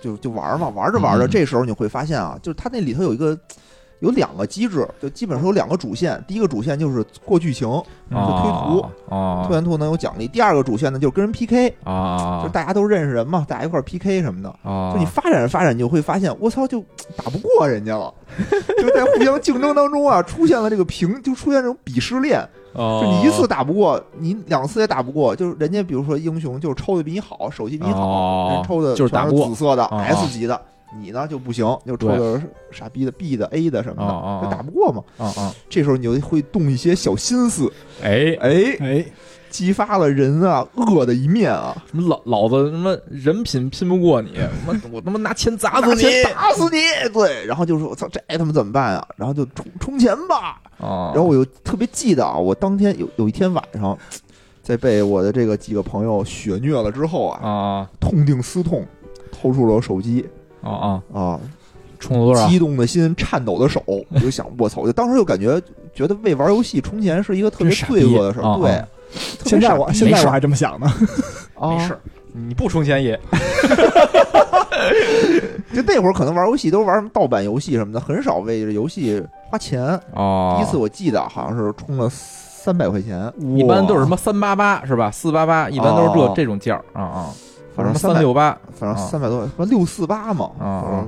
[0.00, 3.36] 就就玩嘛，玩着玩着，嗯这时候你会发现啊，就是它那里头有一个
[4.00, 6.22] 有两个机制，就基本上有两个主线。
[6.28, 7.68] 第一个主线就是过剧情，
[8.10, 10.28] 嗯就推图啊推完图能有奖励。
[10.28, 14.48] 第二个主线呢，就是跟人 PK，啊就大家都认识人嘛，大家一块儿 PK 什么的。
[14.62, 14.92] 啊！
[14.92, 16.80] 就你发展着发展，你就会发现，我操，就
[17.16, 18.12] 打不过人家了，
[18.80, 22.46] 就在互相竞争当中啊，出现了这个平，就出现这种鄙视链。
[22.74, 30.60] 就就你一次打不过，你两次也打不过，就是人家比如说英雄就是抽的比你好，手气比你好，抽的就是打不过紫色的哦 S 级的，
[31.00, 35.02] 你呢就不行，就抽的是傻逼的 B 的 A 的什么哦哦的，就打不过嘛。
[35.18, 35.54] 啊啊！
[35.68, 37.70] 这时候你就会动一些小心思，
[38.02, 39.06] 哎，哎，哎，
[39.50, 46.78] 激发了人啊恶的一面啊，什么老老子什么人品拼不过你，我 我他妈拿钱砸死你打死你！
[47.12, 49.08] 对，然后就说我操，这他妈怎么办啊？
[49.16, 50.60] 然后就充充钱吧。
[50.78, 51.10] 啊！
[51.14, 53.96] 然后我又特别记得啊，我当天有有一天晚上，
[54.62, 58.86] 在被我的这个几个朋友血虐了之后啊，啊痛定思痛，
[59.32, 60.26] 掏出了我手机
[60.66, 61.20] 啊啊！
[61.20, 61.40] 啊，
[61.98, 62.46] 充了多少？
[62.48, 64.80] 激动的心，颤抖的手，我就想，我操！
[64.80, 65.60] 我就当时就感觉，
[65.94, 68.58] 觉得为玩游戏充钱是一个特别罪恶的事儿。
[68.58, 68.84] 对
[69.44, 70.86] 现在我现在我还这么想呢。
[71.58, 71.96] 啊没事，
[72.32, 73.18] 你不充钱也
[75.74, 79.98] 就那会儿可能玩游戏都玩什么盗版游戏什么的，很少为这游戏花钱。
[80.12, 85.10] 哦第一次我记得好像是充了三百块钱，一般都是什么三八八是吧？
[85.10, 87.45] 四八八一般都是这哦这种价儿啊啊，什么
[87.76, 90.50] 反正三六八，反正啊三百多，什么六四八嘛，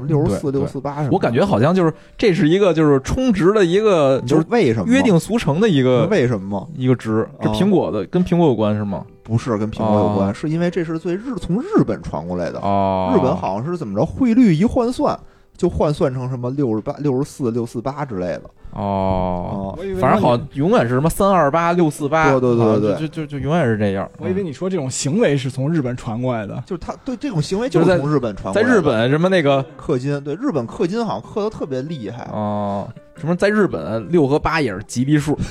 [0.07, 1.09] 六十四、六四八。
[1.11, 6.67] 我感觉好像就是这是一个就是充值的一个就是为什么约定俗成的一个为什么吗？
[6.77, 9.05] 一个值，这哦苹果的跟苹果有关是吗？
[9.23, 12.59] 不是跟苹果有关，哦是因为这是最日从日本传过来的。
[12.61, 15.19] 哦，日本好像是怎么着，汇率一换算
[15.59, 18.43] 就换算成什么六十八、六十四、六四八之类的。
[18.71, 24.09] 哦，哦，我以为反正好像，永远是什么三二八六四八，对对对啊对就就就就永远是这样。
[24.19, 26.63] 我以为你说这种行为是从日本传过来的。
[26.65, 28.73] 就是他对这种行为就是从日本传过来的。
[28.73, 32.31] 在日本什么那个氪金，对日本氪金好像氪的特别厉害。
[32.33, 35.37] 哦，什么在日本六和八也是吉利数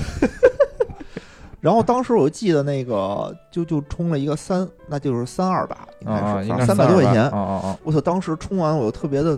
[1.60, 7.24] 然后当时我就记得那个就就充了一个三，那就是三二八，应该啊，是应该三百多块钱！
[7.82, 8.00] 我操！
[8.00, 9.36] 当时充完我就特别的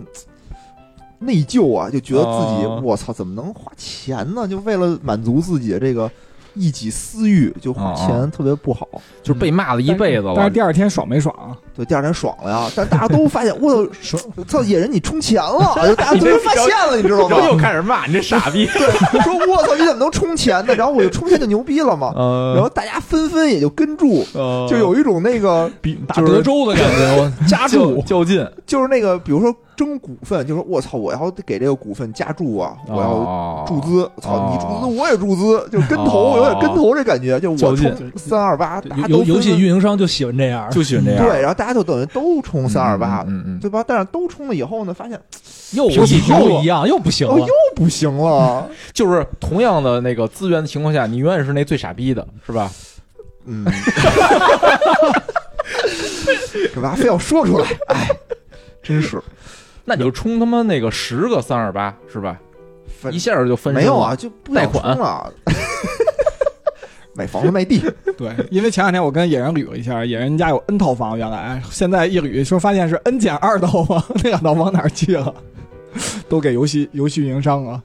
[1.21, 4.47] 内疚啊，就觉得自己、哦我操，怎么能花钱呢？
[4.47, 6.09] 就为了满足自己的这个
[6.55, 8.87] 一己私欲，就花哦钱特别不好。
[9.23, 10.33] 就是被骂了一辈子了。
[10.35, 11.55] 但是第二天爽没爽啊？
[11.75, 18.65] 对，第二天爽了呀，但大家都发现，我操，操野人你充钱了，就 大家突然发现了，你知道吗又开始骂你这傻逼。
[18.65, 20.73] 对说我操，你怎么能充钱呢？
[20.75, 22.11] 然后我就充钱就牛逼了嘛。
[22.15, 41.25] 呃然后大家纷纷也就跟住，呃就有一种那个比打德州的感觉， 加注较劲，就是那个，比如说争股份，就说我操，我要给这个股份加注啊，我要要注资，操哦你注资我也注资，就跟投哦有点跟投这感觉，就我较劲充三二八，大家游游戏运营商就喜欢这样，就喜欢这样。
[41.25, 43.83] 对，然后大家就等于都冲三二八，嗯嗯，对吧？
[43.87, 45.19] 但是都冲了以后呢，发现
[45.71, 47.47] 又不行又一样，又不行了哦又。
[47.73, 52.69] 不行了， 就是同样的那个资源的情况下，你永远是那最傻逼的，是吧？
[53.45, 53.65] 嗯，
[56.75, 57.67] 干嘛非要说出来？
[57.87, 58.07] 哎，
[58.83, 59.19] 真是
[59.91, 62.39] 那你就充他妈那个十个三二八，是吧？
[62.87, 65.33] 分一下就分没有啊，就不贷款充了。
[67.13, 67.83] 买房子卖地，
[68.17, 75.35] 对，因为前两天我跟野人捋了一下，野人家有 N 套房，原来现在一捋说发现是 N 减二套房，那两套房哪儿去了？
[76.29, 77.83] 都给游戏游戏运营商了。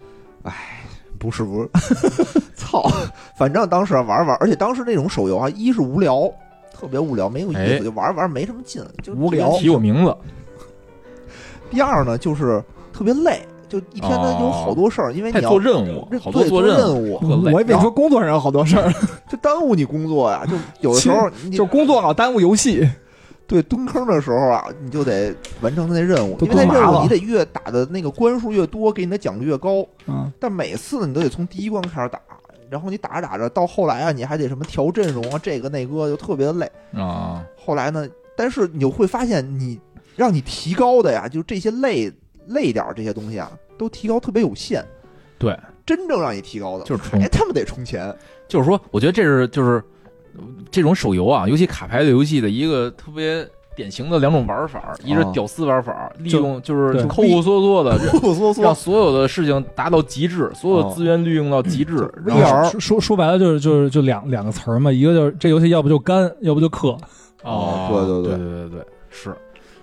[1.18, 1.68] 不是不是，
[2.54, 2.88] 操！
[3.36, 6.32] 反正当时玩玩，而且当时那种手游啊，一是无聊，
[6.72, 10.16] 特别无聊，没有意思，哎就玩玩没什么劲，就无聊提我名字，
[11.70, 17.18] 第二呢，就是特别累，就一天呢哦有好多事儿，因为你要做任务，好多对做任务，
[17.52, 18.92] 我以为你说工作上有好多事儿，
[19.28, 20.44] 就耽误你工作呀。
[20.46, 22.88] 就有的时候就工作老耽误游戏。
[23.48, 29.86] 对蹲坑的时候啊，你就得完成他那任务，因为那任务你得越打的那个关数越多，给你的奖励越高。
[30.08, 32.18] 嗯，但每次呢，你都得从第一关开始打，
[32.68, 36.68] 然后你打着打着，到后来啊，你还得什么调阵容啊，这个那个，就特别的累。
[36.92, 38.04] 啊，后来呢，
[38.36, 39.78] 但是你就会发现你，
[40.16, 42.12] 让你提高的呀，就这些累
[42.48, 44.84] 累点儿这些东西啊，都提高特别有限。
[45.38, 48.14] 对，真正让你提高的，就是充还他妈得充钱。
[48.48, 49.82] 就是说，我觉得这是就是
[50.36, 66.98] 呃这种手游啊，尤其卡牌类游戏的一个特别典型的两种玩法，一是哦屌丝玩法，利用就是抠抠缩缩的， 抠抠缩缩，让所有的事情达到极致，所有资源利用到极致，然后 VR 说说说白了就是就是就两两个词儿嘛，一个就是这游戏要不就干，要不就氪。
[67.42, 69.36] 哦，对对对对对对，是。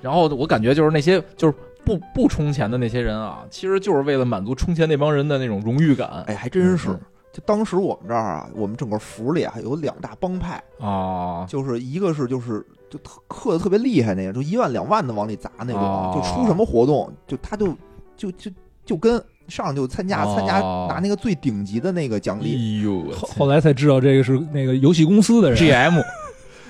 [0.03, 1.53] 然后我感觉就是那些就是
[1.85, 6.23] 不不充钱的那些人啊，其实就是为了满足充钱那帮人的那种荣誉感。
[6.27, 6.89] 哎，还真是。
[6.89, 6.99] 嗯。
[7.31, 11.45] 就当时我们这儿啊，我们整个府里啊有两大帮派，啊。
[11.47, 17.75] 就是一个是就是就特氪的特别厉害那个，就一万两万的往里砸那种，哦就出什么活动，就他就
[18.15, 18.51] 就就
[18.85, 20.59] 就跟上就参加哦参加
[20.93, 25.57] 拿那个最顶级的那个奖励，哎呦，后后来才知道这个是那个游戏公司的人。
[25.57, 26.03] GM，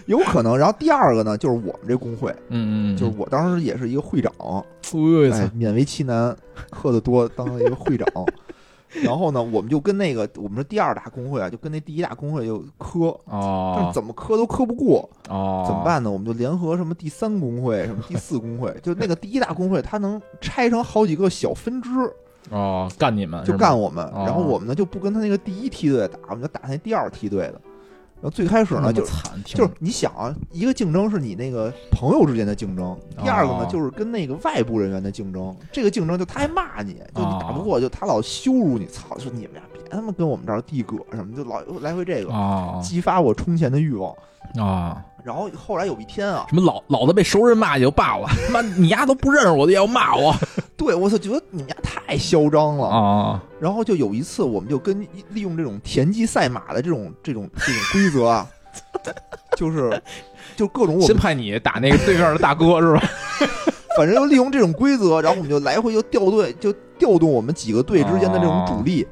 [0.05, 0.57] 有可能。
[0.57, 6.35] 然后第二个呢，就是我们这工会，嗯嗯，就是我当时也是一个会长，哎，，勉为其难，
[6.71, 8.07] 喝的多，当了一个会长。
[9.03, 15.83] 然后呢，我们就跟那个我们是第二大工会啊，就跟那第一大工会就磕，但哦是怎么磕都磕不过，哦，怎么？
[15.83, 16.11] 办呢？
[16.11, 21.89] 我们就联合什么第三工会、什么第四工会， 就那个第一大工会，它能拆成好几个小分支，
[22.51, 24.05] 哦，干你们就干我们。
[24.13, 27.59] 哦然后我们呢就不跟他那个第一梯队打，我们就打那第二梯队的。
[28.23, 35.53] 然后最开始呢就惨，就是你想啊，一个竞争是你那个朋友之间的竞争，第二个呢哦就是跟那个外部人员的竞争。
[35.73, 44.15] 这个竞争就他还骂你，就你打不哦过，就他老羞辱你，操，说你们俩别他妈跟我们这儿递葛什么，就老来回这个，啊激发我充钱的欲望。
[44.57, 50.33] 啊，然后后来有一天啊，什么老老子被熟人骂也就罢了，妈你丫都不认识我的也要骂我
[50.77, 51.75] 对我操，觉得你们家
[52.13, 52.87] 太嚣张了。
[52.87, 58.45] 啊然后就有一次，我们就跟利用这种田忌赛马的这种这种这种规则啊，
[59.57, 60.01] 就是
[60.55, 63.01] 就各种我先派你打那个对面的大哥是吧？
[63.97, 69.07] 反正就利用这种规则，然后我们就来回就调队，就调动我们几个队之间的这种主力。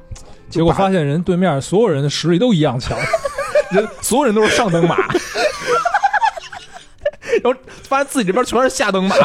[0.50, 2.98] 结果发现人对面所有人的实力都一样强，
[3.72, 4.96] 人所有人都是上等马，
[7.42, 9.16] 然后发现自己这边全是下等马，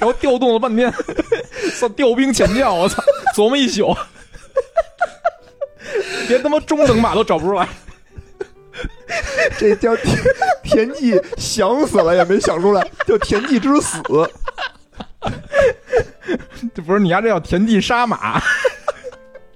[0.00, 0.92] 然后调动了半天，
[1.78, 3.02] 操调兵遣将，我操，
[3.36, 3.94] 琢磨一宿，
[6.28, 7.68] 连他妈中等马都找不出来。
[9.58, 10.18] 这叫田
[10.62, 14.00] 田忌想死了也没想出来，叫田忌之死。
[16.74, 18.40] 这不是你丫这叫田忌杀马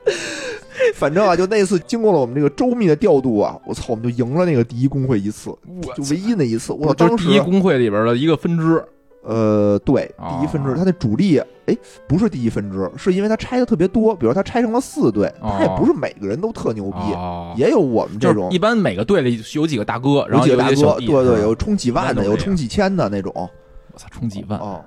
[0.94, 5.56] 反正啊，就那次经过了我们这个周密的调度啊，我操，我们就赢了那个第一工会一次，
[5.96, 6.74] 就唯一那一次。
[6.74, 8.84] 我当时就是第一工会里边的一个分支
[9.24, 17.54] 呃，对，哦第一分支，它的主力，哎，不是第一分支，是因为它拆的特别多，比如它拆成了四队，它也哦不是每个人都特牛逼，哦。
[17.56, 24.84] 也有我们这种一般每个队里有几个大哥，然后有几个大哥，对对，有充几万的，有充几千的那种，我操，充几万，啊，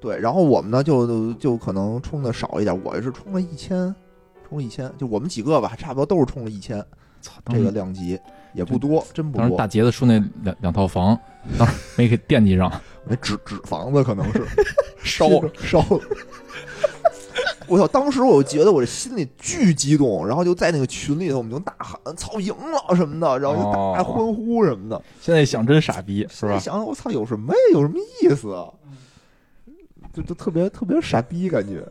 [0.00, 3.94] 对，然后我们呢就就可能充的少一点，我是充了一千，
[4.48, 6.84] 充了一千，就我们几个吧，差不多都是充了一千，
[7.20, 8.18] 操，这个量级
[8.52, 11.16] 也不多，真不多当时大，杰子说那两两套房，
[11.58, 12.72] 当时没给惦记上，
[13.08, 14.44] 那纸纸房子可能是
[15.02, 16.00] 烧烧了。
[17.68, 17.86] 我操！
[17.88, 26.58] 当时我就觉得我这心里巨激动，然后就在那个群里头，我们就大喊“操，赢了”什么的，然后就大哦欢呼什么的，现在想真傻逼，是吧我？
[26.60, 27.58] 想我操，有什么呀？
[27.72, 28.68] 有什么意思啊？
[30.16, 31.82] 就就特别特别傻逼感觉。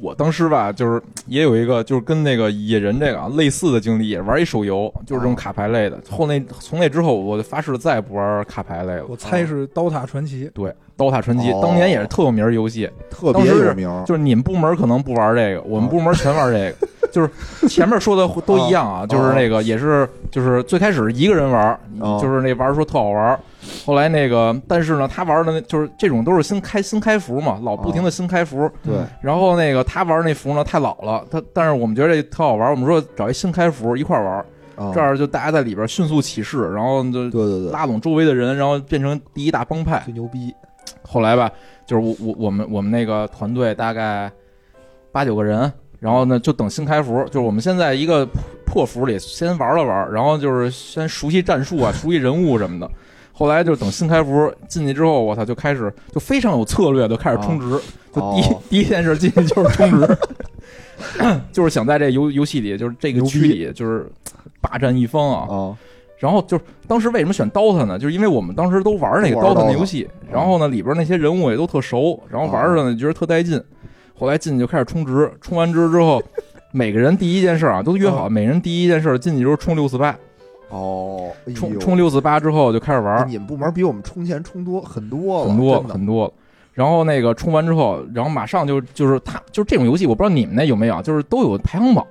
[0.00, 6.00] 我当时吧，就是也有一个，就是跟那个野人这个啊类似的经历，也玩一手游，就是这种卡牌类的。
[6.08, 9.04] 后那从那之后，我就发誓再也不玩卡牌类了。
[9.08, 10.46] 我猜是《刀塔传奇》。
[10.52, 16.88] 对，《刀塔传奇》哦当年也是特有名儿游戏，特别有名，就是你们部门可能不玩这个，我们部门全玩这个。
[17.10, 23.40] 就是前面说的都一样啊，就是那个也是，就是最开始一个人玩，哦就是那玩儿说特好玩儿，
[23.84, 34.44] 后来那个，但是呢，他玩的那就是这种都是新开新开服嘛，老不停的新开服，对，然后那个他玩那服呢太老了，他但是我们觉得这特好玩，我们说找一新开服一块玩，
[34.76, 40.02] 啊这样就大家在里边迅速起势，然后就对对对，拉拢周围的人，然后变成第一大帮派。
[40.04, 40.54] 最牛逼。
[41.02, 41.50] 后来吧，
[41.86, 44.30] 就是我我我们我们那个团队大概
[45.12, 48.26] 八九个人，然后呢就等新开服，就是我们先在一个
[48.66, 52.90] 破服里先玩了玩，然后就是先熟悉战术啊，熟悉人物什么的。
[53.38, 57.70] 后来就等新开服进去之后，我操，就开始就非常有策略，就开始充值，
[58.12, 60.18] 就第一、哦 第一件事进去就是充值，
[61.52, 64.10] 就是想在这游游戏里，就是这个区里，就是
[64.60, 65.46] 霸占一方啊。
[65.48, 65.78] 啊，
[66.18, 67.96] 然后就是当时为什么选 DOTA 呢？
[67.96, 73.62] 就是因为我们当时都玩那个 DOTA 游戏，然后呢里边那些人物也都特熟，然后玩着呢觉得特带劲。
[74.18, 76.20] 后来进去就开始充值，充完值之后，
[76.72, 80.18] 每个人第一件事啊都约好，每人第一件事进去就是充六四八，
[80.70, 81.54] 哦，哎呦。
[81.54, 85.92] 充充六四八之后就开始玩，你们部门比我们充钱充多很多了，很多真的。
[85.94, 86.32] 很多了。
[86.74, 92.06] 然后那个充完之后，然后马上就就是他就是这种游戏，我不知道你们那有没有，就是都有排行榜，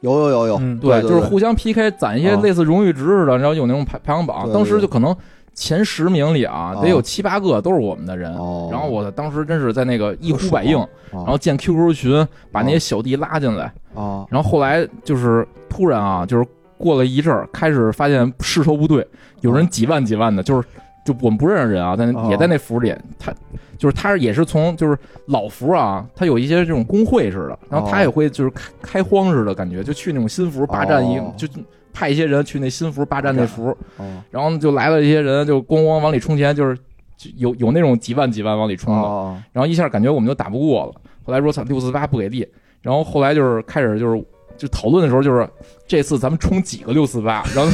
[0.00, 2.40] 有有有有，嗯，对对就是互相 PK，攒一些啊。
[2.40, 4.44] 类似荣誉值似的，然后有那种排排行榜。
[4.44, 5.16] 对对当时就可能
[5.54, 6.80] 前十名里啊，啊。
[6.80, 8.32] 得有七八个都是我们的人。
[8.36, 13.64] 哦，然后我当时真是在那个一呼百应，然然后建 QQ 群，把那些小弟拉进来。
[13.92, 16.46] 啊，然后后来就是突然啊，就是
[16.82, 19.06] 过了一阵儿，开始发现势头不对，
[19.40, 20.68] 有人几万几万的，就是
[21.04, 22.26] 就我们不认识人啊，在那哦。
[22.28, 23.32] 也在那服里，他
[23.78, 31.32] 就是他也是从就是老服啊，他有一些这种工会似的，然后他也会就是开开荒似的感觉，就去那种新服霸占一哦。
[31.36, 31.46] 就
[31.92, 34.22] 派一些人去那新服霸占那服，哦。
[34.30, 36.76] 然后就来了一些人，就咣咣往里充钱，就是
[37.16, 40.92] 就有有那种几万几万往里充的，哦然后一下感觉我们就打不过了。
[41.24, 42.46] 后来说操六四八不给力，
[42.80, 44.24] 然后后来就是开始就是
[44.62, 45.48] 就讨论的时候，就是
[45.88, 47.72] 这次咱们冲几个六四八， 然后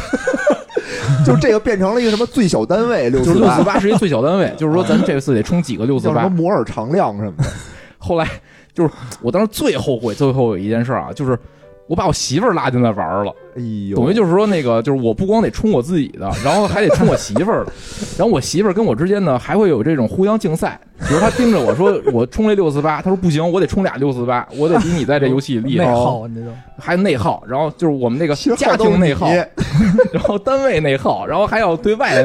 [1.23, 6.35] 就这个变成了一个什么最小单位六四就是六四八，八是一最小单位，就是说咱这次得冲几个六四八叫什么。
[6.35, 7.45] 摩尔常量什么的。
[7.99, 8.27] 后来
[8.73, 11.39] 就是我当时最后悔、最后悔一件事啊，就是
[11.89, 13.35] 我把我媳妇儿拉进来玩了。
[13.57, 13.61] 哎
[13.91, 17.73] 呦，等于就是说，那个就是我不光得冲我自己的，然后还得冲我媳妇儿的，
[18.17, 20.79] 然后我媳妇儿跟我之间呢还会有这种互相竞赛，
[21.09, 29.27] 比如她盯着我说我冲这六四八，她说不行，我得冲俩六四八，我得比你在这游戏里厉内害，耗，你这都还有内耗，然后就是我们那个家庭内耗，
[30.13, 32.25] 然后单位内耗，然后还要对外，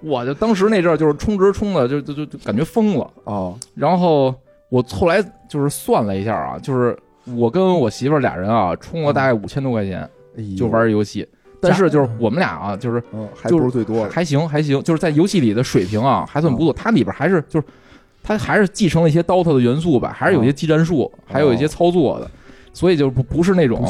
[0.00, 4.34] 我就当时那阵儿就是充值充的就就就就感觉疯了，哦，然后
[4.68, 6.96] 我后来就是算了一下啊，就是
[7.36, 10.08] 我跟我媳妇儿俩人啊充了大概五千多块钱
[10.56, 11.26] 就玩游戏。
[11.60, 14.10] 但是就是我们俩啊，就是嗯，还就是不是最多的。
[14.10, 16.72] 还行还行，就是在游戏里的水平啊还算不错。
[16.72, 17.66] 它里边还是就是
[18.20, 22.28] 它还是继承了一些 DOTA 的元素吧，还是有一些技战术，还有一些操作的，
[22.72, 23.86] 所以就不不是那种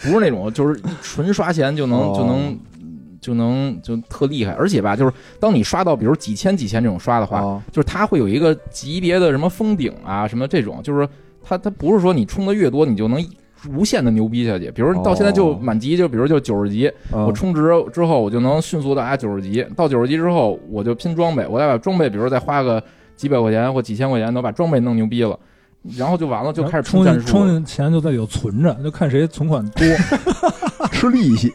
[0.00, 2.56] 不 是那种就是纯刷钱就能哦就能
[3.20, 11.08] 就能就特厉害，而且吧，就是当你刷到比如几千几千这种刷的话，啊就是它会有一个级别的什么封顶啊，什么这种，就是
[11.42, 13.24] 它它不是说你充的越多你就能
[13.70, 14.70] 无限的牛逼下去。
[14.70, 17.62] 比如到现在就哦满级，就比如就九十级，啊我充值
[17.92, 22.82] 之后我就能迅速到达九十级，到九十级之后我就拼装备，我再把装备，比如再花个
[23.16, 25.38] 几百块钱或几千块钱，能把装备弄牛逼了。
[25.96, 27.04] 然后就完了，就开始充。
[27.24, 29.86] 充进钱就在里头存着，就看谁存款多。
[30.92, 31.54] 吃利息，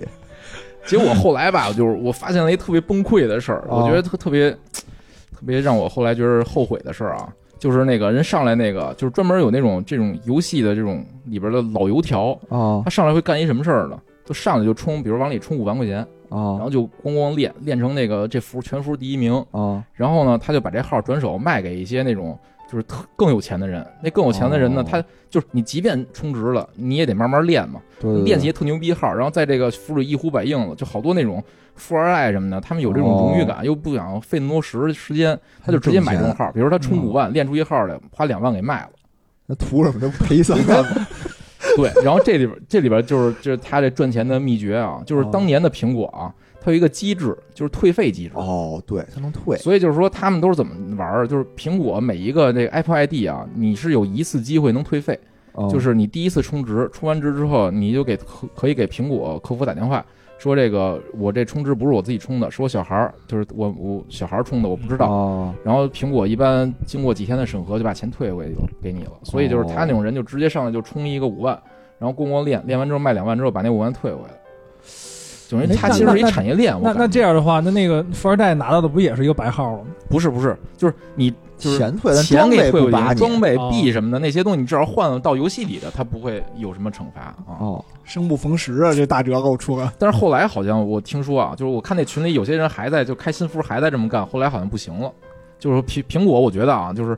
[0.86, 3.80] 结果后来吧，就是我发现了一特别崩溃的事儿，哦。
[3.84, 7.28] 我觉得特特别特别让我后来觉得后悔的事儿啊，
[7.58, 13.98] 就是那个人上来那个，就是专门有那种这种游戏的这种里边的老油条，啊他上来会干一什么事儿呢？
[14.26, 22.38] 就上来就充，比如往里充五万块钱啊，然啊后就咣咣练，练成那个这服全服第一名，啊然后呢，他就把这号转手卖给一些那种
[22.74, 23.86] 就是特更有钱的人。
[24.02, 31.44] 那更有钱的人呢，哦他就是你即便充值了，你也得慢慢练嘛，对对对练起特牛逼号，然后在这个服里一呼百应了，就好多那种
[31.76, 38.90] 富二代什么的，他们有这种荣誉感，又不想费那么多时时间，他就直接买这种号，比如他充五万，练出一号来，花两万给卖了。
[39.46, 40.00] 那图什么？
[40.00, 40.84] 这不赔三万？
[41.78, 46.34] 对，然后这里边这里边就是就是他这赚钱的秘诀啊，就是当年的苹果啊，
[46.64, 48.32] 它有一个机制，就是退费机制。
[48.36, 51.28] 哦，对，它能退所以就是说，他们都是怎么玩儿？
[51.28, 55.20] 就是苹果每一个这个 Apple ID 啊，你是有一次机会能退费，
[55.52, 60.06] 哦就是你第一次充值，充完值之后，你就给可可以给苹果客服打电话，
[60.38, 65.10] 说这个我这充值不是我自己充的，是我小孩儿，就是我我小孩儿充的，我不知道。
[65.10, 69.12] 哦然后苹果一般经过几天的审核，就把钱退回给你了。
[69.24, 71.62] 所以就是他那种人就直接上来就充一个五万，
[72.00, 74.40] 然后咣咣练，练完之后卖两万之后把那五万退回来。
[75.50, 79.84] 等于他哎那其实是一产业链，我那那这样的话，那那个富二代拿到的不也是一个白号吗？
[80.10, 87.58] 不是不是，就是你就是钱退，了钱装备给退回去，不拔你装备哦币什么的那些东西，你至少换到游戏里的，它不会有什么惩罚啊。
[87.60, 89.94] 哦生不逢时啊，这大折扣出了。
[89.98, 95.10] 但是后来好像我听说啊，就是我看那群里有些人还在就开新服还在这么干，后来好像不行了。
[95.58, 97.18] 就是说苹苹果，我觉得啊，就是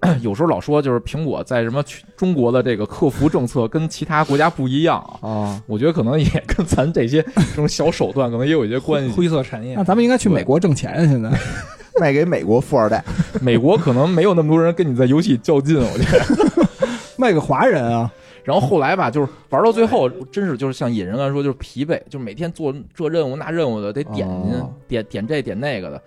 [0.22, 1.82] 有时候老说就是苹果在什么
[2.16, 9.10] 中国的这个客服政策跟其他国家不一样啊，啊我觉得可能也跟咱这些这种小手段可能也有一些关系。
[9.10, 9.82] 灰色产业那。
[9.82, 11.06] 咱们应该去美国挣钱啊！
[11.06, 11.30] 现在
[12.00, 13.04] 卖给美国富二代
[13.42, 16.68] 美国可能没有那么多人跟你在游戏较劲，我觉得。
[17.18, 18.08] 卖给华人啊，
[18.44, 26.00] 然后后来吧，就是玩到最后，真是就是像野人来说，就是疲惫，就是每天做这任务那任务的，得点进、哦点点这点那个的。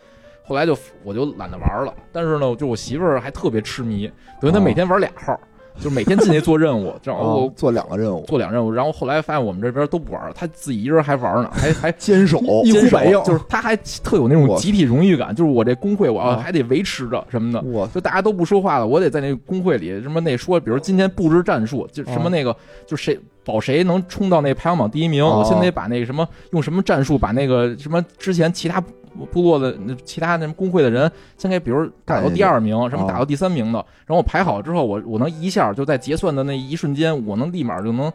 [0.43, 4.11] 后来就我就懒得玩了，但是呢，就我媳妇儿还特别痴迷，
[4.41, 4.61] 等于她哦。
[4.61, 5.39] 每天玩俩号，
[5.77, 16.41] 就是每天进去做任务， 然后哦我做两个任务，做两任务，然后后来发现我们这边都不玩了，她自己一人还玩呢，还还 坚守一坚守就是她还特有那种集体荣誉感，就是我这工会我要啊。
[16.43, 28.83] 还得维持着什么的，就大家都不说话了，我得在那个工会里什么那说，比如今天布置战术，就什么那个、就谁保谁能冲到那排行榜第一名，哦我现在得把那个什么用什么战术把那个什么之前其他
[29.31, 33.07] 部落的那其他那什么工会的人先给比如打到第二名，什么哦。
[33.07, 38.11] 打到第三名的，然后我排好之后，我我能一下就在结算的那一瞬间，我能立马就能。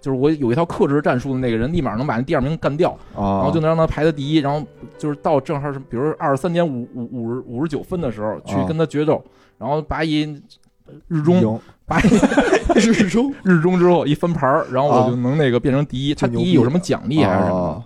[0.00, 4.60] 就是我有一套克制战术的那个人，立马能把那第二名干掉，啊，然后就能让他排在第一，然后
[4.98, 9.24] 就是到正好是比如二十三点五五五十五十九分的时候去啊跟他决斗，
[9.58, 10.22] 然后把一
[11.06, 12.08] 日中赢把一
[12.80, 13.32] 日中。
[13.44, 16.12] 日中之后一翻盘，然后我啊就能那个变成第一。
[16.16, 17.84] 他第一有什么奖励还是什么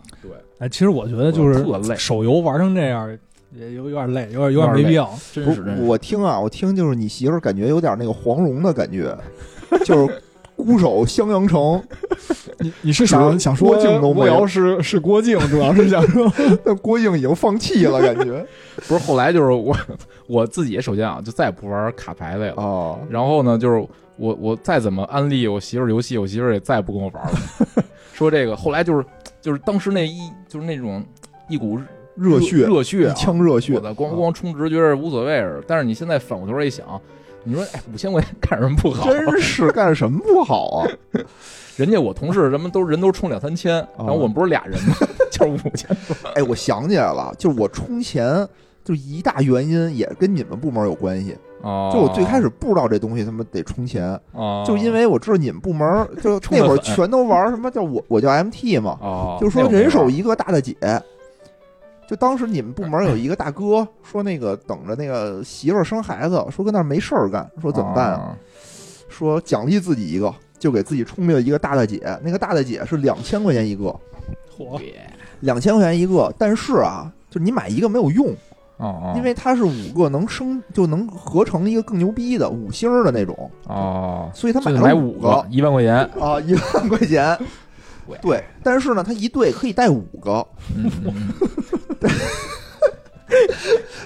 [0.60, 3.10] 哎，其实我觉得就是特累，手游玩成这样，
[3.56, 5.06] 也有有点累，有点有点没必要。
[5.06, 5.82] 不真是真是。
[5.82, 9.16] 我听啊，我听就是你媳妇儿感觉有点那个黄蓉的感觉，
[9.84, 10.22] 就是
[10.54, 11.82] 孤守襄阳城，
[12.58, 16.30] 你你是想想说郭靖都没有无聊是是郭靖，主要是想说
[16.62, 18.46] 那郭靖已经放弃了，感觉
[18.86, 19.74] 不是后来就是我
[20.26, 22.62] 我自己首先啊就再也不玩卡牌类了。
[22.62, 23.82] 啊然后呢，就是
[24.16, 27.84] 我我再怎么安利我媳妇儿游戏，我媳妇儿也再也不跟我玩了。
[28.20, 29.04] 说这个后来就是
[29.40, 31.02] 就是当时那一就是那种
[31.48, 31.80] 一股
[32.14, 35.64] 热血，一热血啊，腔热血我，的咣咣充值觉得无所谓似的。
[35.66, 37.00] 但是你现在反过头来一想，
[37.44, 39.10] 你说哎五千块钱干什么不好？
[39.10, 40.88] 真是干什么不好啊？
[41.78, 44.94] 人家我同事什么都人都充两三千，然后我们不是俩人吗？
[45.32, 46.28] 就是五千多。
[46.34, 48.46] 哎，我想起来了，就是我充钱，
[48.84, 51.36] 就一大原因也跟你们部门有关系。
[51.62, 60.74] 哦，就我最开始不知道这东西他妈得充钱，哦，就因为我知道你们部门就那会儿全都玩什么叫我我叫 MT 嘛，哦，就是说人手一个大大姐。
[62.08, 68.18] 就当时你们部门有一个大哥说那个等着那个媳妇儿生孩子，说跟那儿没事儿干，说怎么办啊？
[68.18, 68.38] 啊？
[69.08, 72.00] 说奖励自己一个，就给自己充了一个大大姐。
[72.24, 73.94] 那个大大姐是两千块钱一个，
[74.58, 74.80] 嚯，
[75.40, 76.34] 两千块钱一个。
[76.36, 78.34] 但是啊，就你买一个没有用，
[78.80, 87.38] 哦，因为它是五个能升就能合成一个更牛逼的五星儿的那种，哦，所以他买买了五个一万块钱，啊，一万块钱
[88.22, 88.42] 对。
[88.62, 91.14] 但是呢，他一队可以带五个，嗯嗯
[92.00, 92.08] 嗯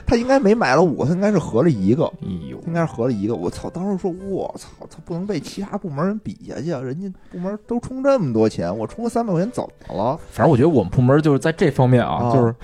[0.06, 3.34] 他应该没买了五个，他应该是合了一个，哎呦，应该是合了一个。
[3.34, 3.70] 我操！
[3.70, 6.80] 当时说，我操，他不能被其他部门人比下去啊！
[6.80, 10.18] 人家部门都充这么多钱，我充个三百块钱怎么了？
[10.30, 12.54] 反正我觉得我们部门就是在这方面啊，啊就是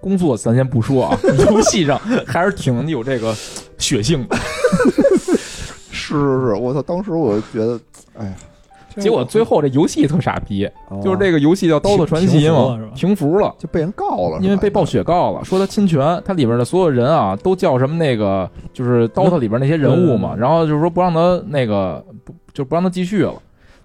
[0.00, 1.18] 工作咱先不说啊，
[1.50, 3.34] 游戏上还是挺有这个
[3.78, 4.36] 血性的。
[5.92, 6.82] 是是是，我操！
[6.82, 7.78] 当时我就觉得，
[8.18, 8.34] 哎呀，
[8.96, 10.68] 结果最后这游戏特傻逼，
[11.02, 13.54] 就是这这个游戏叫《刀的传奇》嘛停服了。
[13.58, 23.34] 就被人告了，因为被暴雪告了，说他侵权，他里边的所有人啊都叫什么那个，就是《DOTA》里边那些人物嘛，嗯然后就是说不让他那个不就不让他继续了，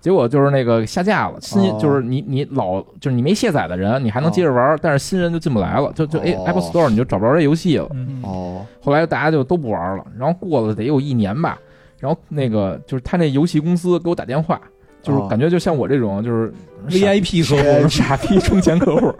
[0.05, 1.79] 结果就是那个下架了，新哦。
[1.81, 6.43] 就是你你老就是你没卸载的人，你还能接着玩，但是新人就进不来了，就就哎哦。
[6.45, 7.89] Apple Store 你就找不着这游戏了。
[7.95, 8.63] 嗯，哦。
[8.79, 11.57] 后来大家就都不玩了，然后过了得有一年吧，
[11.97, 14.61] 然后那个就是他那游戏公司给我打电话，
[15.05, 16.51] 就是哦感觉就像我这种就是
[16.89, 19.13] VIP 客户 傻逼充钱客户，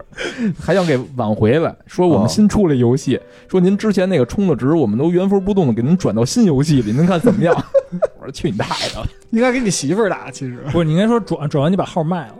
[0.60, 7.54] 还想给挽回来，说我们新出了游戏，说您之前那个充的值，我们都原封不动的给您转到新游戏里，您看怎么样？
[8.18, 9.06] 我说去你大爷的！
[9.30, 12.34] 应该给你媳妇儿打，其实不是你应该说转转完你把号卖了，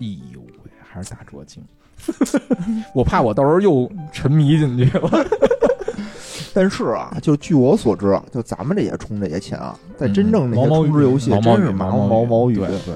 [0.00, 1.62] 哎呦喂，还是大捉精。
[2.94, 5.26] 我怕我到时候又沉迷进去了。
[6.52, 12.56] 但是啊，就据我所知啊，就咱们这些充这些钱啊，在真正那些毛毛雨充值游戏毛毛雨真是毛毛雨。
[12.56, 12.94] 对对，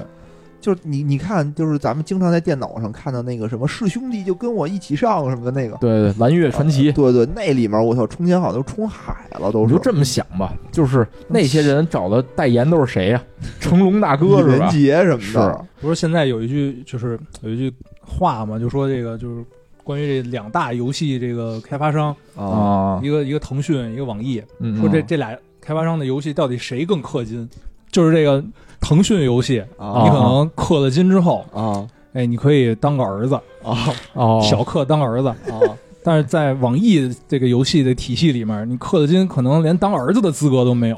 [0.59, 13.23] 就是你你看，就是咱们经常在电脑上看到那个什么是兄弟就跟我一起上什么的那个，对对，蓝月传奇，对对，那里面我操，充钱好像都充海了，都是你就这么想吧，就是那些人找的代言都是谁呀、
[13.61, 14.69] 成龙大哥李连是吧？
[14.71, 17.71] 杰什么的，不是现在有一句就是有一句
[18.01, 19.45] 话嘛，就说这个就是
[19.85, 27.47] 关于这两大游戏这个开发商，啊啊，一个一个腾讯，一个网易，嗯说这这俩开发商的游戏到底谁更氪金？
[27.91, 28.43] 就是这个
[28.81, 33.77] 腾讯游戏，啊你可能氪了金之后，啊哎，你可以当个儿子，啊
[34.13, 35.27] 哦，小氪当儿子。
[35.27, 35.61] 啊！
[36.03, 40.97] 但是在网易这个游戏的体系里面，你氪的金可能连当儿子的资格都没有。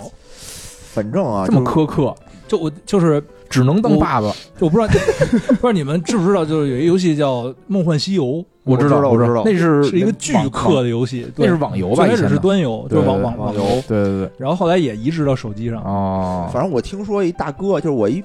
[0.93, 2.13] 反正啊，这么苛刻，
[2.47, 4.29] 就我就是只能当爸爸。
[4.57, 4.87] 就我不知道，
[5.47, 8.23] 不知道你们知不知道，就是有一游戏叫《梦幻西游》，
[8.67, 9.43] 我知道道，我知道。
[9.45, 11.95] 那是是一个巨氪的游戏，那是网游吧？
[11.95, 15.81] 最开始是端游，就是网网网游，对对对，然后后来也移植到手机上。
[15.81, 18.23] 啊，反正我听说一大哥，就是我一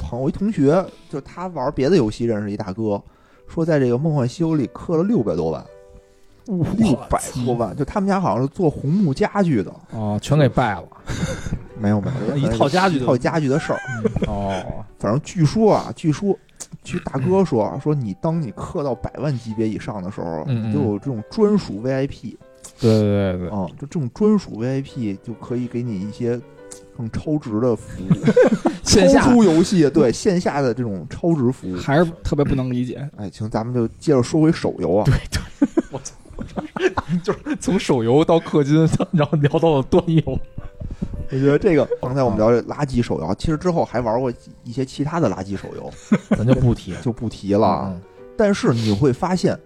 [0.00, 3.02] 朋友一同学，就是他玩别的游戏认识一大哥，
[3.48, 5.64] 说在这个《梦幻西游》里氪了六百多万，
[6.46, 10.84] 六百多万，就他们家好像是做红木家具的，啊，全给败了。
[11.80, 13.80] 没有没有，一套家具一套家具的事儿。
[14.26, 16.36] 哦，反正据说啊，据说，
[16.84, 22.36] 据大哥说啊，说你当你氪到百万级别以上的时候，嗯嗯你就有这种专属 VIP
[22.78, 26.38] 对对对对，啊、就这种专属 VIP 就可以给你一些
[26.96, 28.10] 更超值的服务，
[28.84, 31.76] 线下超出游戏对线下的这种超值服务。
[31.76, 33.08] 还是特别不能理解。
[33.16, 35.04] 哎，行，咱们就接着说回手游啊。
[37.22, 40.38] 就是从手游到氪金，然后聊到了端游。
[41.32, 44.32] 我觉得这个刚才我们聊这垃圾手游，其实之后还玩过
[44.64, 45.90] 一些其他的垃圾手游，
[46.36, 47.94] 咱就不提就不提了
[48.36, 49.58] 但是你会发现，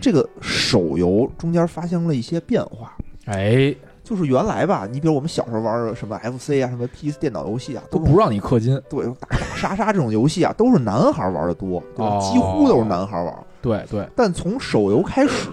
[0.00, 2.96] 这个手游中间发生了一些变化。
[3.24, 8.80] 哎，就是原来吧，你比如我们小时候玩的什么 FC 啊，什么 PC 电脑游戏啊，是都不让你氪金。
[8.88, 12.16] 对打打杀杀这种游戏啊，都是男孩玩的多，对吧？
[12.16, 13.34] 哦几乎都是男孩玩。
[13.60, 15.48] 对对，但从手游开始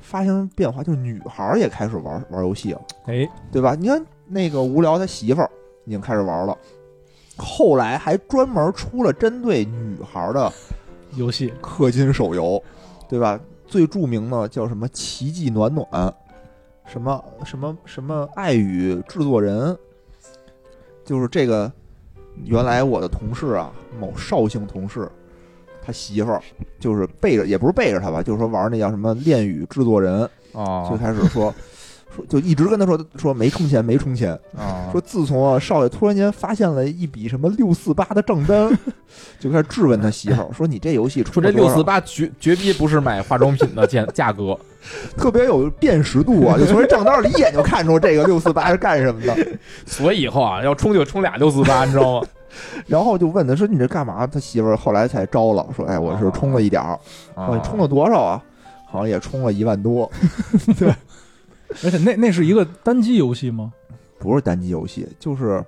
[0.00, 3.74] 发生变化，就是女孩也开始玩玩游戏了，哎，对吧？
[3.78, 4.04] 你看
[4.34, 5.48] 那个无聊他媳妇儿
[5.84, 6.58] 已经开始玩了，
[7.36, 10.52] 后来还专门出了针对女孩的
[11.14, 11.52] 游戏。
[11.62, 12.60] 氪金手游，
[13.08, 13.38] 对吧？
[13.68, 15.86] 最著名的叫什么“奇迹暖暖”，
[16.84, 19.76] 什么什么什么爱与制作人，
[21.04, 21.70] 就是这个
[22.44, 25.08] 原来我的同事啊，某绍兴同事，
[25.80, 26.42] 他媳妇儿
[26.80, 31.54] 就是背着，也不是背着他吧，就是说玩那叫什么恋与制作人，就哦开始说
[32.14, 34.32] 说，就一直跟他说说没充钱，没充钱。
[34.56, 38.70] 啊 说自从啊少爷突然间发现了一笔什么六四八的账单，
[39.40, 44.56] 就开始质问他媳妇儿，说你这游戏说这六四八绝绝逼不是买化妆品的价价格，
[45.16, 49.36] 特别有辨识度啊，就从这账单里一眼就看出这个六四八是干什么的。
[49.86, 52.26] 所以以后啊要充就充俩六四八，你知道吗？
[52.86, 54.24] 然后就问他说你这干嘛？
[54.26, 56.92] 他媳妇儿后来才招了，说哎我是充了一点儿，
[57.34, 58.42] 啊哦你充了多少啊？
[58.86, 60.08] 好像也充了一万多，
[61.82, 63.72] 而且那那是一个单机游戏吗？
[64.18, 65.64] 不是单机游戏，就是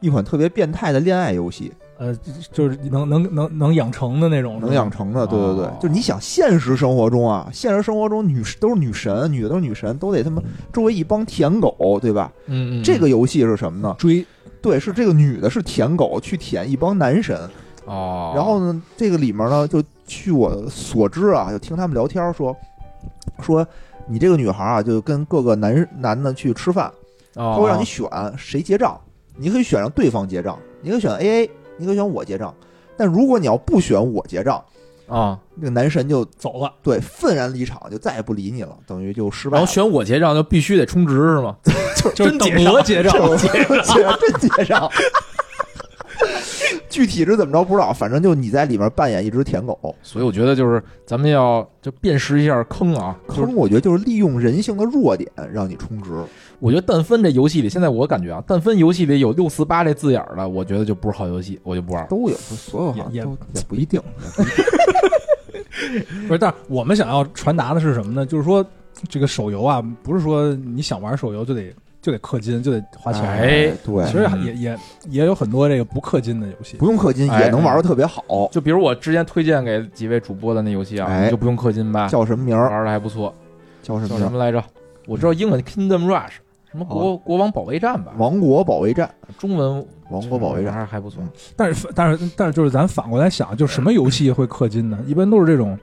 [0.00, 2.16] 一款特别变态的恋爱游戏，呃，
[2.52, 5.26] 就是能能能能养成的那种，能养成的。
[5.26, 10.40] 对对对哦，就是你想现实生活中啊，现实生活中女都是女神，女的都是女神，都得他妈
[10.72, 12.32] 周围一帮舔狗，对吧？
[12.46, 13.94] 嗯嗯，这个游戏是什么呢？
[13.98, 14.24] 追
[14.62, 17.36] 对，是这个女的是舔狗去舔一帮男神，
[17.84, 22.56] 哦，然后呢，这个里面呢，就据我所知啊，就听他们聊天说，
[23.40, 23.66] 说
[24.08, 26.90] 你这个女孩啊，就跟各个男男的去吃饭，
[27.34, 29.00] 他他会让你选谁结账，
[29.36, 32.54] 你可以选让对方结账，你可以选 A A，你可以选我结账。
[32.96, 34.62] 但如果你要不选我结账，
[35.08, 39.60] 啊，那个男神就走了，对愤然离场，就再也不理你了，等于就失败了。
[39.60, 41.56] 然后选我结账就必须得充值是吗？
[42.14, 44.90] 就是等额结账，结真结账。
[46.92, 49.96] 具体是怎么着不知道，反正就你在里面扮演一只舔狗。
[50.02, 56.10] 所以我觉得就是咱们要就辨识一下坑啊，坑我觉得就是利用人性的弱点让你充值。
[56.60, 62.06] 我觉得但分这游戏里，现在我感觉啊，但分游戏里有六四八这字眼儿的，我觉得就不是好游戏，我就不玩。
[62.08, 63.22] 都有，所有好像也
[63.54, 64.00] 也不一定。
[66.28, 68.24] 不是，但是我们想要传达的是什么呢？
[68.24, 68.64] 就是说，
[69.08, 73.22] 这个手游啊，不是说你想玩手游就得就得氪金，就得花钱。
[73.22, 74.78] 哎对，其实嗯也也
[75.08, 76.76] 也有很多这个不氪金的游戏。
[76.76, 78.22] 不用氪金哎也能玩的特别好。
[78.50, 82.68] 就比如我之前推荐给几位主播的那游戏啊，哎你就不用氪金吧，叫什么名儿？
[82.68, 83.32] 玩的还不错，
[83.82, 84.08] 叫什么？
[84.08, 84.62] 叫什么来着？
[85.06, 86.32] 我知道英文 Kingdom Rush，
[86.70, 90.72] 什么国国王保卫战吧，王国保卫战，中文王国保卫战。
[90.72, 91.22] 还是还不错。
[91.54, 94.98] 但是但是但是就是咱反过来想，就什么游戏会氪金呢？
[95.06, 95.78] 一般都是这种，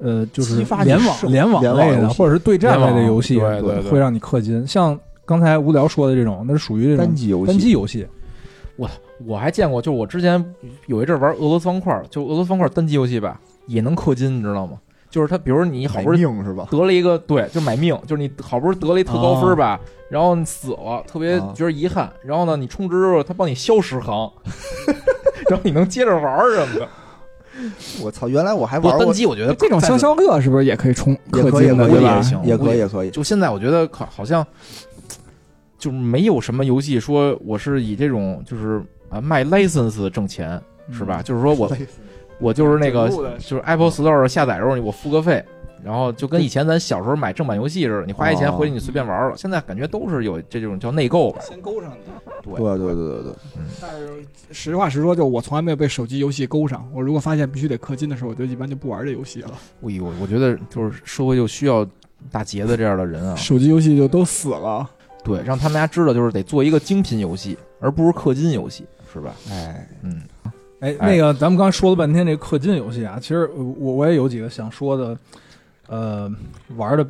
[0.00, 4.66] 呃，就是联网联网类的，或者是对战类的游戏，对对对会让你氪金。
[4.66, 8.06] 像刚才无聊说的这种，那是属于这种单机游戏，单机游戏。
[8.76, 8.90] 我
[9.26, 10.44] 我还见过，就是我之前
[10.86, 14.78] 有一阵玩俄罗斯方块，就俄罗斯方块单机游戏吧，也能氪金，你知道吗？
[15.08, 16.66] 就是他，比如你好不容易是吧？
[16.72, 19.78] 得了一个对，就买命，就是你好不容易得了一特高分吧，
[20.10, 24.28] 然后你死了，特别啊觉得遗憾，然后呢，你充值之后，他帮你消十行，
[25.48, 26.88] 然后你能接着玩儿什么的。
[28.02, 32.22] 我操，原来我还不过单，机我觉得这种消消乐是不是也可以充氪也可以，金的，可以对吧也？
[32.22, 33.10] 行也可以，也可以。
[33.10, 34.44] 就现在我觉得好好像
[35.78, 40.60] 就没有什么游戏说我是以这种就是啊卖 license 挣钱
[40.90, 41.22] 是吧？
[41.22, 41.70] 就是说我
[42.38, 43.08] 我就是那个
[43.38, 45.44] 就是 Apple Store 下载时候我付个费，
[45.82, 49.36] 然后就跟以前咱小时候买正版游戏似的，你花一钱哦回去你随便玩了。
[49.36, 51.40] 现在感觉都是有这种叫内购吧？
[51.42, 51.98] 先勾上你。
[52.42, 53.32] 对对对对对对，
[53.80, 54.08] 但是
[54.52, 56.86] 实话实说，就我从来没有被手机游戏勾上。
[56.92, 59.50] 我如果发现必须得氪金的时候，我就一般就不玩这游戏了。
[59.82, 61.86] 哎呦，我觉得就是社会就需要
[62.30, 64.88] 大杰子这样的人啊，手机游戏就都死了。
[65.24, 69.34] 对，让他们家知道就是得做一个精品游戏，而不是氪金游戏，是吧？
[69.50, 70.20] 哎，嗯，
[70.80, 71.10] 哎，哎。
[71.10, 75.18] 那个咱们刚才说了半天这氪金游戏啊，其实我我也有几个想说的，
[75.88, 76.30] 呃，
[76.76, 77.06] 玩的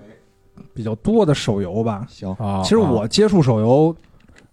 [0.72, 2.06] 比较多的手游吧。
[2.08, 3.96] 行，啊，其实我接触手游，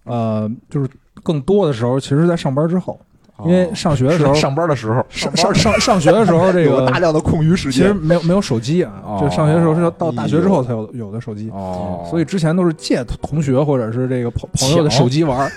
[0.06, 0.90] 呃，就是
[1.22, 3.00] 更多的时候，其实在上班之后，
[3.46, 7.94] 因为上学的时候，上班的时候，上上上上学的时候，这个大量的空余时间其实。
[7.94, 15.52] 没有没有手机啊，哦就上学的时候是要到大学之后才有有的手机，哦，所以之前都是借同学或者是这个朋朋友的手机玩，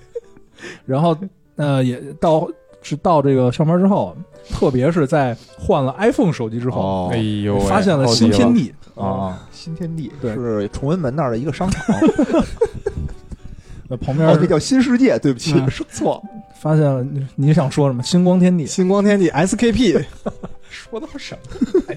[0.86, 1.16] 然后
[1.56, 2.48] 呃也到
[2.82, 4.16] 是到这个上班之后，
[4.50, 9.46] 特别是在换了 iPhone 手机之后，哦哎，呦，发现了新天地，啊！
[9.52, 11.84] 新天地对是崇文门那儿的一个商场，
[13.88, 16.30] 那旁边哦，那叫新世界，对不起，嗯说错了。
[16.60, 18.02] 发现了你你想说什么？
[18.02, 20.04] 星光天地，星光天地 SKP，
[20.68, 21.36] 说到什
[21.88, 21.94] 么？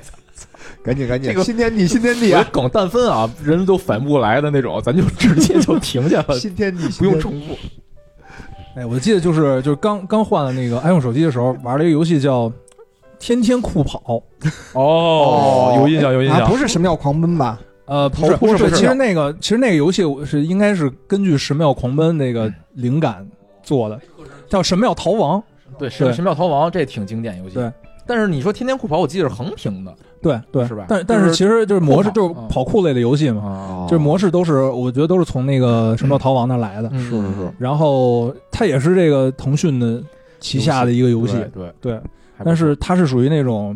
[0.83, 7.57] 赶紧赶紧，这个新天地， 新天地啊，我梗但分啊，人都反不过来的那种，咱就直接就停下了，新天地，不用重复。
[8.75, 12.49] 哎，我记得就是就是刚刚换了那个 iPhone 手机的时候，玩了一个游戏叫
[13.19, 13.99] 《天天酷跑》。
[14.73, 16.57] 哦，有印象，有印啊，象不。
[16.57, 17.59] 是神庙狂奔吧？
[17.85, 23.25] 呃，不是是，不是不是其实那个其实那个游戏是应该是根据《神庙狂奔》那个灵感
[23.61, 23.99] 做的，
[24.53, 25.39] 叫《神庙逃亡》。
[25.79, 27.55] 对，神神庙逃亡这挺经典游戏。
[27.55, 27.71] 对
[28.05, 36.89] 但是你说天天酷跑，我记得是横屏的对对，是吧但但是是其实就是模式就是嗯跑酷类的游戏嘛，啊就是模式都是我觉得都是从那个《神庙逃亡》那来的。
[36.91, 40.03] 嗯是是是，然后它也是这个腾讯的
[40.41, 41.99] 旗下的一个游戏，对，对
[42.43, 43.75] 但是它是属于那种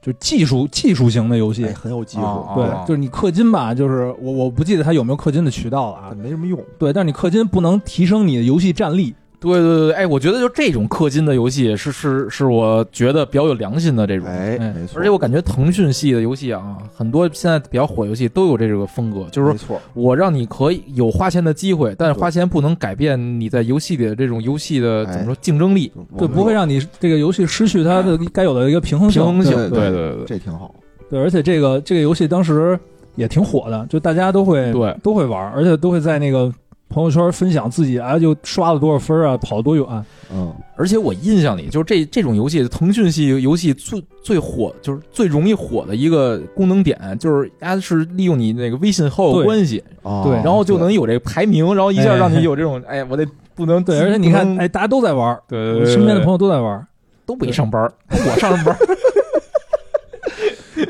[0.00, 6.58] 就技术技术型的游戏哎，，很有技术，啊对啊，就是你氪金吧，就是我我不记得它有没有氪金的渠道了啊，没什么用。
[6.78, 14.26] 对，但是你氪金不能提升你的游戏战力，对对对，哎，我觉得就这种氪金的游戏是是是我觉得比较有良心的这种。
[14.26, 29.22] 哎，哎没错，而且我感觉腾讯系的游戏啊，很多现在比较火游戏都有这个风格，就是说没错，我让你可以有花钱的机会，但是花钱不能改变你在游戏里的这种游戏的哎怎么说竞争力、对，不会让你这个游戏失去它的该有的一个平衡性。
[29.22, 29.54] 平衡性。
[29.70, 30.74] 对对对对这挺好。
[31.08, 32.78] 对，而且这个这个游戏当时
[33.14, 36.52] 也挺火的，就大家都会对都会玩，而且都会在那个
[36.88, 39.84] 朋友圈分享自己啊，就刷了多少分啊，跑了多远。
[40.32, 50.22] 嗯，而且我印象里，就是这这种游戏，腾讯系游戏最最火，就是最容易火的一个功能点，就是它是利用你那个微信好友关系，哦。
[50.26, 50.34] 对。
[50.36, 56.86] 然后就能有这个排名，然后一下哎让你有这种，哎，我得不能对，而且你看，哎，大家都在玩，对对对，身边的朋友友都在玩。
[57.26, 58.74] 都没上班， 我上班，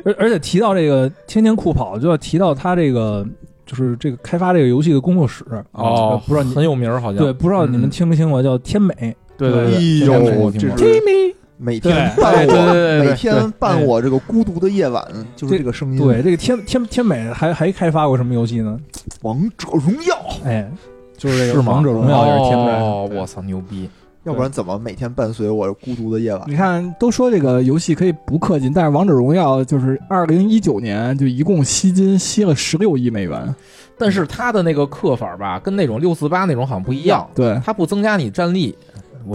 [0.04, 3.26] 而而且提到这个天天酷跑，就要提到他这个
[3.68, 5.44] 就是这个开发这个游戏的工作室。
[5.72, 8.94] 哦，不知道你很有名儿，好像对，不知道你们嗯听没听过，叫天美。
[9.36, 15.04] 对对对，哎天呦天我听过这是 Jimmy 每天伴我，每天伴我这个孤独的夜晚，
[15.36, 15.98] 就是这个声音。
[15.98, 18.78] 对，，这个天天天美还还开发过什么游戏呢？
[19.22, 20.68] 王者荣耀，哎，
[21.16, 21.62] 就是这个？
[21.62, 22.72] 王者荣耀也是天美。
[22.80, 23.88] 哦，我操，牛逼！
[24.24, 26.44] 要不然怎么每天伴随我孤独的夜晚？
[26.46, 33.54] 你看，都说这个游戏可以不氪金，但是《王者荣耀》就是二零一九年就一共吸金吸了十六亿美元。
[33.96, 38.76] 但是它的那个氪法吧，跟那种六四八那种好像不一样，对，它不增加你战力，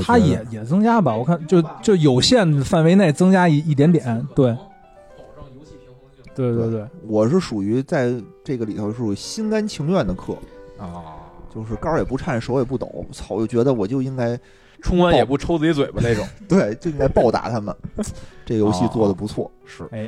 [0.01, 5.95] 它也也增加吧，我看就就有限范围内增加一一点点，对，保证游戏平衡
[6.33, 8.13] 对对对，我是属于在
[8.43, 10.35] 这个里头是属于心甘情愿的氪，
[10.77, 11.17] 啊，
[11.53, 14.39] 就是杆儿也不颤，手也不抖，操，我就觉得我就应该
[14.83, 16.27] 冲完也不抽自己嘴巴那种。
[16.47, 17.75] 对，就应该暴打他们。
[18.45, 20.07] 这个游戏做的不错，是哎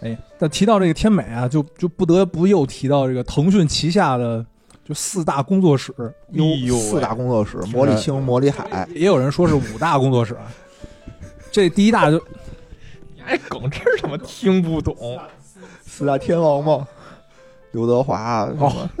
[0.00, 4.44] 哎，但提到这个天美啊，就就不得不又提到这个腾讯旗下的
[4.84, 8.88] 就四大工作室，哎呦四大工作室：魔力星、魔力海。
[8.94, 10.36] 也有人说是五大工作室。
[11.50, 12.18] 这第一大就
[13.26, 14.96] 哎，梗真他妈听不懂。
[15.84, 16.88] 四大天王吗，
[17.72, 18.88] 刘德华哦，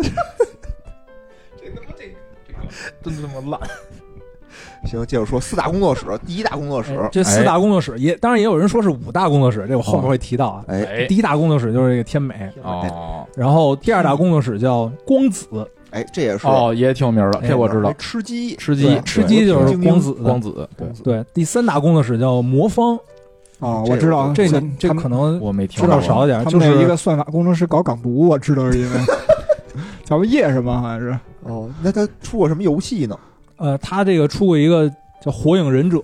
[1.56, 2.14] 这他妈这
[2.46, 3.70] 这梗真他妈烂。
[4.84, 10.64] 行，接着说四大工作室，第一大工作室，哎这四大工作室也，当然也有人说是五大工作室，这我后面会提到啊。
[10.66, 15.46] 哎哎第一大工作室就是这个天美，哦然后第二大工作室叫光子，
[15.90, 17.94] 哎，这也是哦，也挺有名的，哎这我知道哎。
[17.98, 22.98] 吃鸡，吃鸡，吃鸡就是光子光子，对，对，第三大工作室叫魔方，
[23.60, 29.00] 哦，我知道这个个这可能我没听知道少一点，就是一个算法工程师搞港独，我知道是因为
[30.04, 33.16] 叫个叶什么，好像是哦，那他出过什么游戏呢？
[33.56, 34.88] 呃，他这个出过一个
[35.20, 35.98] 叫《火影忍者》，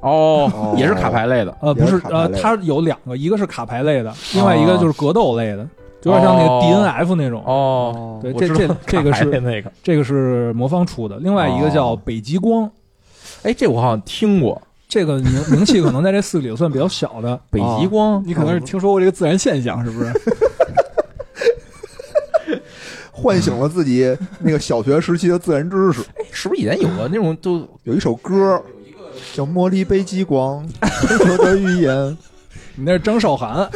[0.00, 1.56] 哦，也是卡牌类的。
[1.60, 5.68] 呃，不是呃，是卡牌类的它有两个，一个是卡牌类的，另外一个就是格斗类的，
[6.04, 7.42] 有点像那个哦 DNF 那种。
[7.44, 9.70] 哦，对，这这这个是那个。
[9.82, 12.70] 这个是魔方出的，另外一个叫哦北极光，
[13.42, 14.60] 哎，这我好像听过。
[14.88, 17.38] 这个名名气可能在这四个里算比较小的。
[17.48, 20.12] 北极光，你可能是听说过这个自然现象，是不是？
[23.20, 26.00] 唤醒了自己那个小学时期的自然知识。
[26.16, 28.62] 哎，是不是以前有个那种就有一首歌
[29.34, 30.66] 叫《茉莉北极光》，
[31.06, 32.16] 深刻的语言。
[32.76, 33.68] 你那是张韶涵，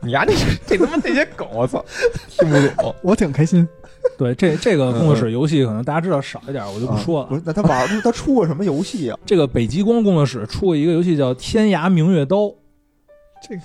[0.00, 0.34] 你呀，这
[0.66, 1.84] 这他妈那些梗，我操，
[2.28, 2.94] 听不懂。
[3.02, 3.68] 我挺开心。
[4.16, 7.26] 对这这个工作室游戏可能大家知道少一点，我就不说了。
[7.26, 9.18] 啊不是，那他玩儿他出过什么游戏啊？
[9.26, 12.36] 这个北极光工作室出过一个游戏叫《天涯明月刀》，
[13.46, 13.60] 这个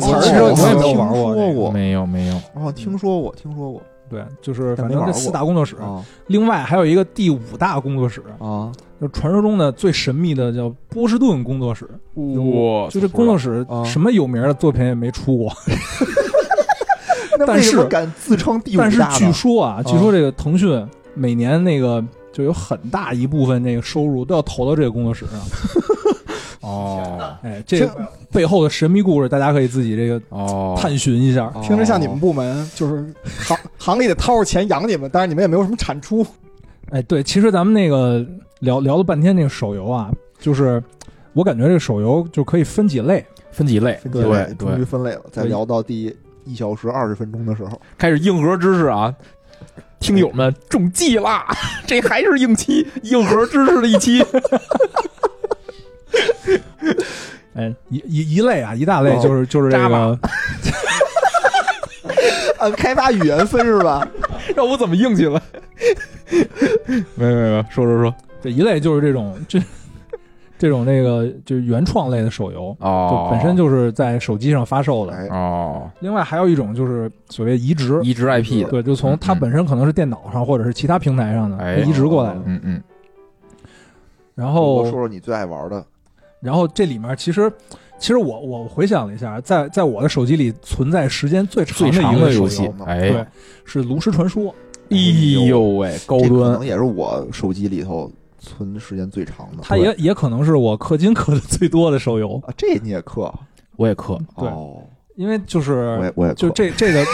[0.00, 3.82] 词儿其实我也没有听玩过说过，没有没有，我好像听说过，听说过。
[4.10, 8.70] 对，就是反正这四大工作室，啊另外还有一个第五大工作室，啊！
[9.00, 11.88] 就传说中的最神秘的叫波士顿工作室。
[12.14, 15.50] 哇就这工作室啊什么有名的作品也没出过，
[17.38, 22.04] 但 那为什么是敢自称第五但是大据说啊，据说这个腾讯每年那个
[22.34, 25.40] 就有很大一部分那个收入都要投到这个工作室上。
[26.62, 31.52] 哦哎，这个背后的神秘故事，大家可以自己这个哦，探寻一下。
[31.54, 33.04] 哦听着像你们部门就是
[33.38, 36.26] 行行里得掏着钱养你们，但是你们也没有什么产出。
[36.90, 38.24] 哎，对，其实咱们那个
[38.60, 40.82] 聊聊了半天那个手游啊，就是
[41.32, 43.24] 我感觉这个手游就可以分几类。
[43.50, 45.22] 分几类，分解类对终于，分类了。
[45.30, 49.14] 在对聊到第一小时二十分钟的时候，开始硬核知识啊。
[50.00, 51.46] 听友们中计啦！
[51.86, 54.24] 这还是硬期硬核知识的一期。
[57.54, 60.18] 哎，一一一类啊，一大类哦就是就是这个，
[62.58, 64.06] 按开发语言分是吧？
[64.56, 65.40] 让我怎么硬气了？
[67.16, 68.14] 没没没，说说说。
[68.40, 69.60] 这一类就是这种这
[70.58, 75.12] 这种那个就是原创类的手游，哦就，本身就是在手机上发售的。
[75.12, 82.40] 哎，哦，另外还有一种就是所谓移植，移植 IP 的，对，就从它本身可能是电脑上或者是其他平台上的，哎移植过来的。
[82.46, 82.82] 嗯嗯，
[84.34, 85.84] 然后说，说你最爱玩的，
[86.42, 87.50] 然后这里面其实，
[87.98, 93.24] 其实我我回想了一下，在在我的手机里存在时间最长的一个游戏对，
[93.64, 94.42] 是《炉石传说》。
[94.90, 94.96] 哎
[95.46, 99.62] 呦喂，高端可端能也是我手机里头存时间最长的。
[99.62, 103.32] 它也也可能是我氪金氪的最多的手游，啊，这你也氪？
[103.76, 104.82] 我也氪，对哦，
[105.14, 107.02] 因为就是我也我也就这这个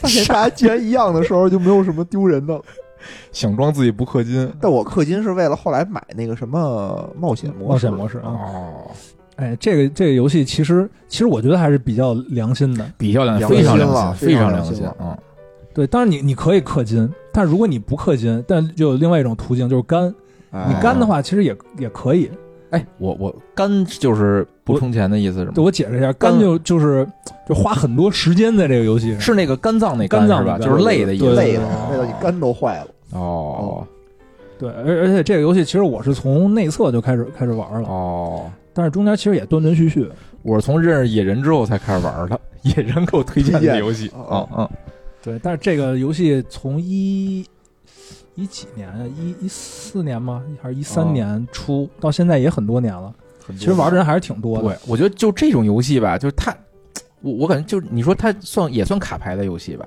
[0.00, 2.62] 发现大家既然一样的时候，就没有什么丢人的了。
[3.32, 4.50] 想装自己不氪金。
[4.60, 8.90] 但我氪金是为了后来买那个什么冒险模式冒，险模式啊，哦，
[9.36, 12.84] 哎，这个这个游戏其实其实我觉得还是比较良心的。
[12.98, 15.18] 比较良心非常良心非常良心啊！
[15.72, 20.12] 对，当然你你可以氪金，但如果你不氪金，但就有另外一种途径就是干。
[20.52, 22.28] 哎你肝的话，其实也也可以。
[22.70, 25.52] 哎，我我干就是不充钱的意思是吗？
[25.54, 27.06] 对我解释一下，干就就是
[27.48, 29.20] 就花很多时间在这个游戏上。
[29.20, 30.58] 是那个肝脏那肝脏是吧？
[30.58, 31.34] 就是累的意思。
[31.34, 33.18] 累的哦，累到你肝都坏了。
[33.18, 33.86] 哦
[34.58, 40.06] 对，而而且这个游戏其实我是从内测就开始开始玩了，哦，但是中间其实也断断续续。
[40.42, 44.10] 我是从认识野人之后才开始玩的，野人给我推荐的游戏。
[44.14, 44.68] 哦嗯嗯，
[45.22, 47.42] 对，但是这个游戏从一
[48.34, 50.42] 一几年啊，一一四年吗？
[50.62, 53.12] 还是一三哦年出、到现在也很多年了。
[53.44, 54.64] 很多其实玩的人还是挺多的。
[54.64, 56.54] 对，我觉得就这种游戏吧，就是它，
[57.20, 59.86] 我我感觉就是你说它算也算卡牌的游戏吧，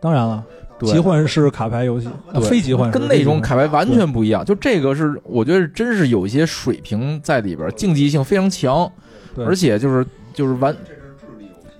[0.00, 0.44] 当然了，
[0.78, 2.08] 对集幻式卡牌游戏，
[2.42, 4.44] 非集幻式跟那种卡牌牌完全不一样。
[4.44, 8.90] 就这个是，我觉得真是有一些水平在里边，竞技性非常强，
[9.34, 10.76] 对而且就是就是完，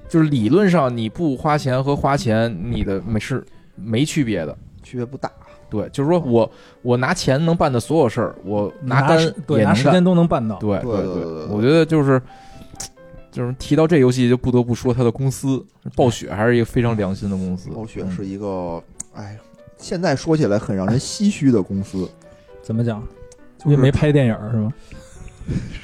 [0.09, 3.45] 就是理论上你不花钱和花钱，你的没是
[3.75, 4.57] 没区别的。
[4.83, 5.31] 区别不大。
[5.75, 6.49] 对，就是说我
[6.83, 9.65] 我拿钱能办的所有事儿，我拿单对也。
[9.65, 10.57] 拿时间都能办到。
[10.59, 12.23] 对对对对对我觉得就是
[13.33, 15.65] 就是提到这游戏，就不得不说它的公司
[15.97, 17.71] 暴雪还是一个非常良心的公司。
[17.71, 18.81] 嗯暴雪是一个，
[19.15, 19.37] 哎，
[19.77, 22.09] 现在说起来很让人唏嘘的公司。
[22.63, 23.03] 怎么讲？
[23.65, 24.73] 因为没拍电影是吗？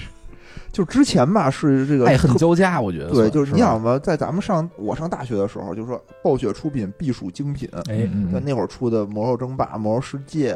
[0.73, 7.69] 就之前吧，是这个爱恨交加，我觉得对，就是你想吧，在咱们上我上大学的时候，就说暴雪出品必属精品。
[7.89, 8.09] 哎，
[8.45, 10.55] 那会儿出的《魔兽争霸》《魔兽世界》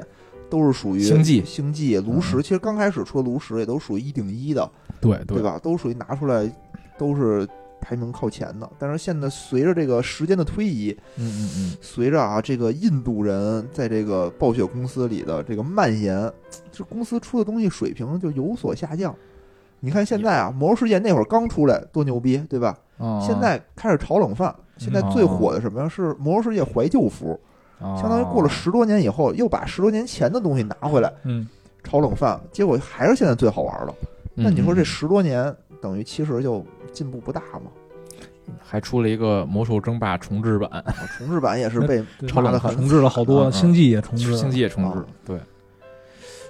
[0.48, 2.40] 都是属于星际嗯星际、炉石。
[2.40, 5.42] 其实刚开始出的炉石也都属于一顶一的，对对？
[5.42, 5.58] 吧？
[5.60, 6.48] 都属于拿出来
[6.96, 7.46] 都是
[7.80, 8.70] 排名靠前的。
[8.78, 16.32] 但是现在随着这个时间的推移，嗯嗯嗯，随着啊这个印度人在这个暴雪公司里的这个蔓延，
[16.70, 19.12] 这公司出的东西水平就有所下降。
[19.84, 22.76] 你看现在啊，《魔兽世界》那会儿刚出来多牛逼，对吧？
[22.98, 24.54] 哦现在开始炒冷饭。
[24.78, 25.88] 现在最火的什么呀？
[25.88, 27.38] 是《魔兽世界》怀旧服，
[27.80, 31.46] 哦相当于过了十多年以后，又把十多年前的东西拿回来嗯，
[31.84, 33.94] 炒冷饭，结果还是现在最好玩的。
[34.36, 37.70] 嗯那你说这嗯十多年等于其实就进步不大嘛？
[38.58, 40.84] 还出了一个魔兽争霸重置版，啊
[41.18, 45.38] 重置版也是 被炒冷饭重置了好多，星际也重置了，星际也重置啊，对。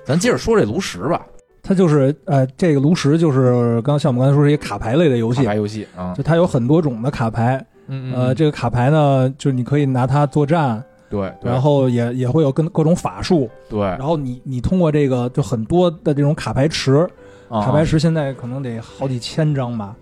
[0.04, 1.26] 咱接着说这炉石吧，
[1.66, 5.42] 它就是呃，这个炉石就是刚像我们刚才说是一个卡牌类的游戏。
[5.42, 6.12] 卡牌，游戏啊。
[6.14, 11.50] 就，它有很多种的卡牌，嗯呃，这个卡牌呢，就是你可以拿它作战，对，对。
[11.50, 13.80] 然后也也会有跟各种法术，对。
[13.80, 17.08] 然后你你通过这个就很多的这种卡牌池，
[17.48, 19.96] 卡牌池，现在可能得好几千张吧，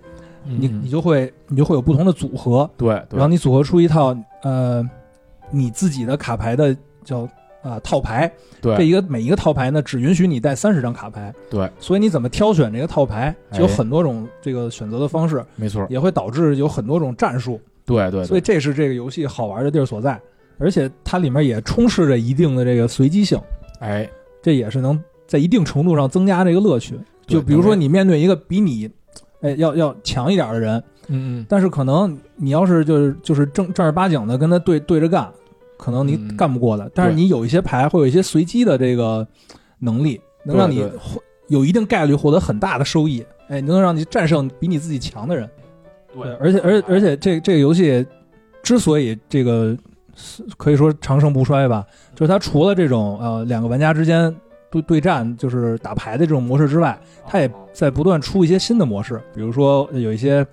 [0.44, 0.80] 你嗯。
[0.82, 3.16] 你就会你就会有不同的组合，对，对。
[3.16, 4.84] 然后你组合出一套呃
[5.52, 7.28] 你自己的卡牌的叫
[7.62, 8.76] 啊、套牌，对。
[8.76, 13.58] 这一个每一个套牌呢只允许你带三十张卡牌，对，所以你怎么挑选这个套牌，哎。
[13.58, 20.20] 就有很多种这个选择的方式，没错，也会导致有很多种战术，对对，所以这是这个游戏好玩的地儿所在，
[20.58, 23.40] 而且它里面也充斥着一定的这个随机性，
[23.80, 24.08] 哎，
[24.42, 26.98] 这也是能在一定程度上增加这个乐趣。
[27.26, 28.90] 就比如说你面对一个比你，
[29.40, 35.32] 哎要要强一点的人，嗯嗯，但是可能你要是就是就是正正儿八经的跟他对对着干，
[35.82, 36.88] 可能你嗯干不过的。
[36.94, 39.26] 但是你有一些牌会有一些随机的这个
[39.80, 45.50] 能力，能让你获有一定概率获得很大的收益，哎，能让你战胜比你自己强的人。
[46.14, 48.06] 对，而且而且而且这这个游戏
[48.62, 49.76] 之所以这个
[50.56, 54.34] 可以说长盛不衰吧，就是它除了这种呃两个玩家之间
[54.70, 60.46] 对对战就是打牌的这种模式之外，它也在不断出一些新的模式，比如说有一些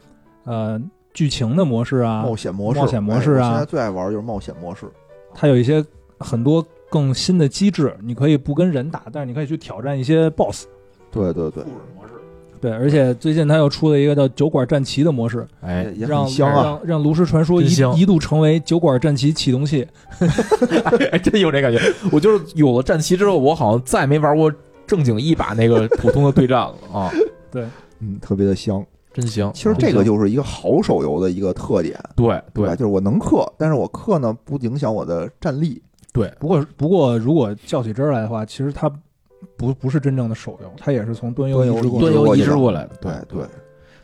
[0.45, 0.81] 呃
[1.13, 4.89] 剧情的模式啊，冒险模式，冒险模式啊现在最爱玩就是冒险模式。
[5.33, 5.83] 它有一些
[6.19, 10.65] 很多更新的机制，你可以不跟人打，但是你可以去挑战一些 BOSS。
[11.11, 11.63] 对对对，
[11.95, 12.13] 模式，
[12.61, 16.63] 对，而且最近它又出了一个叫酒馆战旗的模式，哎让很香啊。
[16.63, 19.87] 让让炉石传说一一度成为酒馆战旗启动器。
[21.11, 21.79] 哎，真有这感觉。
[22.11, 24.53] 我就是有了战旗之后，我好像再没玩过
[24.85, 27.11] 正经一把那个普通的对战了啊，
[27.49, 27.65] 对
[27.99, 28.85] 嗯，特别的香。
[29.19, 29.51] 真行。
[29.53, 32.65] 其实这个就是一个好手游的一个特点，对对？
[32.67, 35.81] 对就是我能氪，但是我氪呢不影响我的战力。
[36.11, 38.89] 对，不过不过如果较起真儿来的话，其实它
[39.55, 42.09] 不不是真正的手游，它也是从端游端游移植过来的。
[42.09, 43.47] 端游移过去的植过来的，对对，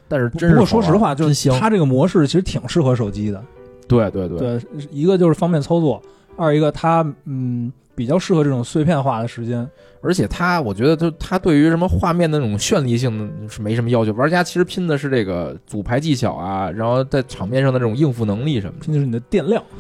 [0.08, 1.34] 但是不不过说实话，就。
[1.34, 3.44] 是它这个模式其实挺适合手机的。
[3.88, 4.62] 对对对，对，
[4.92, 6.02] 一个就是方便操作，
[6.38, 9.68] 二一个它嗯比较适合这种碎片化的时间。
[10.02, 19.64] 而且它，我觉得就它对于什么画面的那种绚丽性是没什么要求，玩家其实拼的是这个组牌技巧啊，然后在场面上的这种应付能力什么的，拼的是你的电量。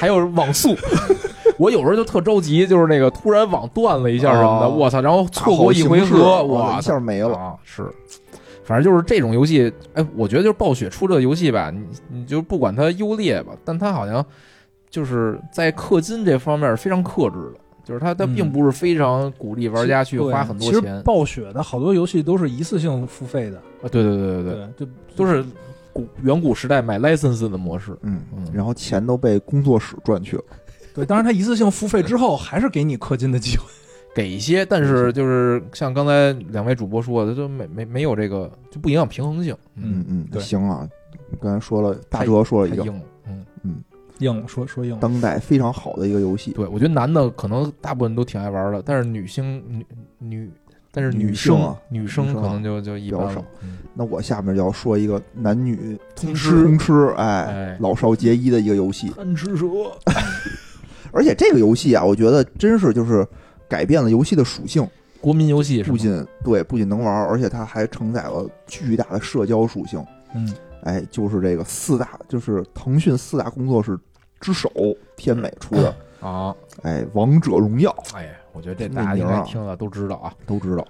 [0.00, 0.74] 还有网速。
[1.58, 7.36] 我有时候就特着急，就是那个突然网断了一下什么的，哦我操，然后错过一回合，我哇一下没了。
[7.36, 7.54] 啊！
[7.64, 7.84] 是，
[8.62, 14.24] 反正就是这种游戏，哎，我觉得就是暴雪出这个游戏吧，你你就不管它优劣吧，但它好像
[14.90, 21.02] 就是在氪金这方面非常克制的，就是它它嗯并不是非常鼓励玩家去花很多其实钱。
[21.02, 23.58] 暴雪的好多游戏都是一次性付费的。
[23.82, 25.44] 啊，对对对对对，就都是
[25.92, 27.96] 古远古时代买 license 的模式。
[28.02, 30.42] 嗯嗯，然后钱都被工作室赚去了。
[30.94, 31.04] 对。
[31.06, 33.64] 当然，它一次性付费之后，还是给你氪金的机会。
[34.14, 39.54] 给一些，但是就是像刚才两位主播说的，就没没没有这个，就不影响平衡性。
[39.76, 40.88] 嗯嗯，行啊。
[41.40, 43.00] 刚才说了，大哲说了一个太硬了。
[43.62, 43.82] 嗯，
[44.18, 46.52] 硬说说硬，当代非常好的一个游戏。
[46.52, 49.86] 对，我觉得男的可能大部分都挺爱玩的，但是女星女
[50.18, 50.50] 女，
[50.90, 53.46] 但是女生女女生可能就就一般了比较少。
[53.62, 59.08] 嗯那我下面就要说一个男女通吃吃通吃，哎哎，老少皆宜的一个游戏。
[59.16, 59.66] 贪吃蛇。
[61.10, 63.26] 而且这个游戏啊，我觉得真是就是
[63.68, 64.86] 改变了游戏的属性，
[65.20, 70.00] 国民游戏不仅对不仅能玩，而且它还承载了巨大的社交属性。
[70.34, 70.54] 嗯，
[70.84, 73.98] 哎，就是这个四大，就是腾讯四大工作室
[74.40, 74.70] 之首
[75.16, 80.32] 天美出的，啊，哎，《王者荣耀哎，我觉得这这大家听了都知道啊。
[80.46, 80.86] 都知道。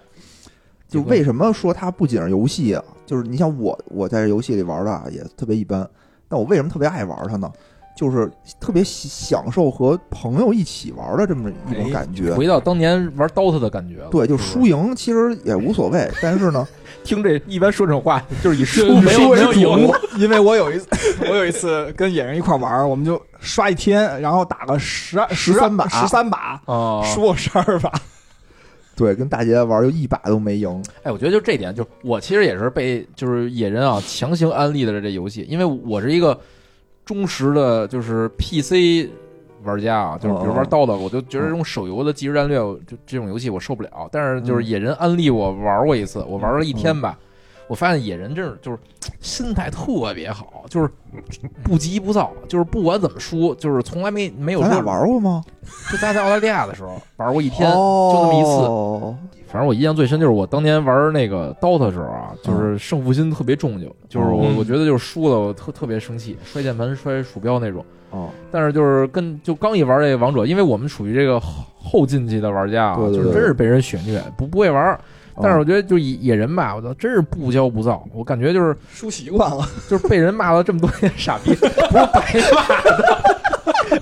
[0.89, 2.82] 这个就为什么说它不仅是游戏啊？
[3.05, 5.89] 就是你像我，我在这游戏里玩的啊也特别一般，
[6.28, 7.51] 但我为什么特别爱玩它呢？
[7.97, 8.30] 就是
[8.61, 12.32] 特别享受和朋友一起玩的这么一种哎感觉。
[12.32, 14.09] 回到当年玩 DOTA 的感觉了。
[14.09, 16.64] 对，就输赢其实也无所谓，但是呢，
[17.09, 19.91] 听这一般说这种话，就是以输是没有输为赢。
[20.21, 20.87] 因为我有一次，
[21.29, 27.91] 我有一次跟野人一块玩，我们就刷一天，然后打个十二十13把十三把，啊，输我十二把。
[28.95, 30.85] 对，跟大姐玩就一把都没赢。
[31.03, 36.39] 哎，我觉得就这点，就我其实也是被就是野人啊强行安利的这游戏，因为我是一个
[37.07, 39.09] 忠实的，就是 PC
[39.65, 44.09] 玩家啊，就是比如玩哦 DOTA，我就觉得这种手游的即时战略，我就这种游戏我受不了。
[44.13, 47.19] 但是就是嗯野人安利我玩过一次，我玩了一天吧。
[47.67, 48.79] 我发现野人真是就是
[49.21, 50.89] 心态特别好，就是
[51.63, 55.45] 不急不躁，就是不管怎么输，就是从来没没有咱俩说玩过吗？
[55.93, 59.45] 就咱在澳大利亚的时候玩过一天，哦，就那么一次次。
[59.49, 67.85] 反正我印象最深就是我当年玩那个 DOTA 的时候啊，就是胜负心特别重，就就是我嗯我觉得就是输了我特特别生气，摔键盘摔鼠标那种。
[68.11, 74.99] 哦，但是就是跟就刚一玩这个王者，因为我们属于这个后后进级的玩家啊，对对对就是真是被人血虐，不不会玩。
[75.43, 83.34] 但是哦我觉得就野野人吧，我操，真是不骄不躁，我感觉就是输习惯了，就是被人骂了这么多年傻逼，不是白骂的。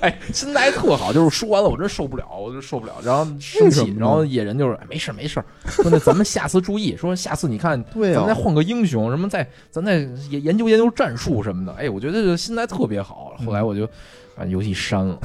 [0.01, 9.95] 哎，心态特好，就是说完了我真受不了，我就受不了，然后生气，然后野人就是哎没事儿没事儿，说那咱们下次注意，说下次你看对呀咱们再，换个英雄，什么再咱再
[10.29, 11.73] 研研究研究战术什么的。
[11.73, 13.33] 哎，我觉得这心态特别好。
[13.45, 13.87] 后来我就
[14.35, 15.17] 把游戏删了，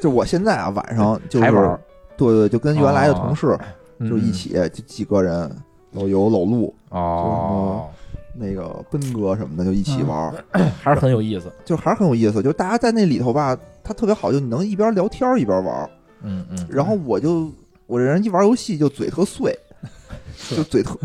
[0.00, 1.78] 就我现在啊，晚上 就是还玩
[2.16, 3.66] 对对，就跟原来的同事嗯
[4.00, 5.50] 就一起就几个人，
[5.92, 7.88] 老游、老陆、哦，
[8.34, 10.44] 那个奔哥什么的就一起玩儿，
[10.80, 11.50] 还是很有意思。
[11.64, 12.42] 就还是很有意思。
[12.42, 15.90] 就大家在那里头吧，他特别好，就你能一边聊天一边玩儿。
[16.22, 17.50] 嗯嗯，然后我就
[17.86, 19.56] 我这人一玩游戏就嘴特碎，
[20.50, 20.96] 就嘴特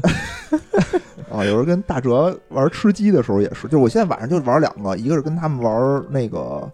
[1.32, 1.44] 啊。
[1.46, 6.70] 有时候跟大哲玩吃鸡的时候也是，就我现在晚上就玩两个，一个是跟他们玩那个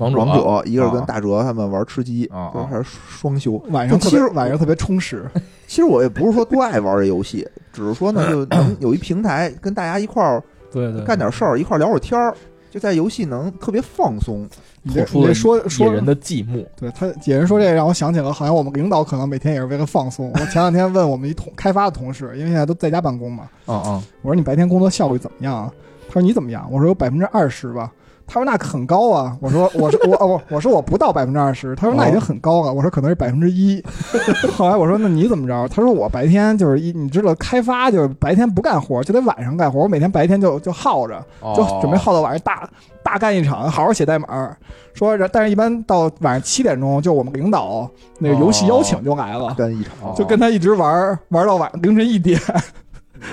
[0.00, 2.28] 王王者，一个是跟啊大哲他们玩吃鸡，
[2.68, 3.52] 还是双休。
[3.68, 5.24] 晚上其实晚上特别充实。
[5.68, 12.34] 其实我也不是说多爱玩这游戏，只是说呢，就能 有一平台跟大家一块儿对对，干点事儿，一块儿聊会儿天儿，
[12.70, 14.48] 就在游戏能特别放松。
[14.82, 16.64] 你这透出了说说人的寂寞。
[16.74, 20.32] 对他野人说这个让我想起了，好像我们领导可能每天也是为了放松。
[20.32, 25.72] 我前两天问我们一同开发的同事，因为现在都在家办公嘛，嗯嗯，我说你白天工作效率怎么样啊？
[26.08, 26.66] 他说你怎么样？
[26.72, 27.92] 我说有百分之二十吧。
[28.32, 33.82] 他说那很高啊，我说我说我哦我说我不到百分之二十，他说那已经很高了，我说可能是百分之一。
[34.56, 35.66] 后来我说那你怎么着？
[35.68, 42.70] 他说我白天就是一你知道开发就是白天不干活，就得晚上干活，我每天白天就就耗着，就哦准备耗到晚上大
[43.02, 44.56] 大干一场，好好写代码。
[44.94, 47.90] 说但是一般到晚上七点钟，就我们领导
[48.20, 49.52] 那个游戏邀请就来了。
[49.58, 52.40] 干一场，哦就跟他一直玩儿玩到晚凌晨一点。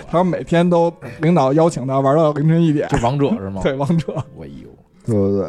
[0.09, 0.91] 他说每天都
[1.21, 2.87] 领导邀请他玩到凌晨一点。
[2.89, 3.61] 这王者是吗？
[3.63, 4.69] 对，王者哎呦，
[5.07, 5.45] 对对对，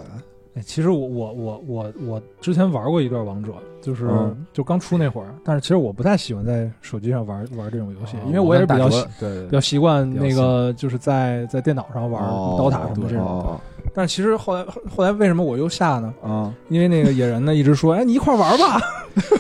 [0.55, 3.53] 哎，其实我我我我我之前玩过一段王者，
[3.83, 13.25] 就是、嗯就刚出那会儿，但是其实我不太喜欢在手机上玩玩这种游戏，哦因为我也是比较习跟大哲对对比较习惯那个就是在在电脑上玩哦刀塔什么这种。
[13.25, 13.61] 哦
[13.95, 14.65] 但是其实后来
[14.95, 16.13] 后来为什么我又下呢？
[16.23, 18.81] 啊，因为那个野人呢一直说，哎，你一块玩吧，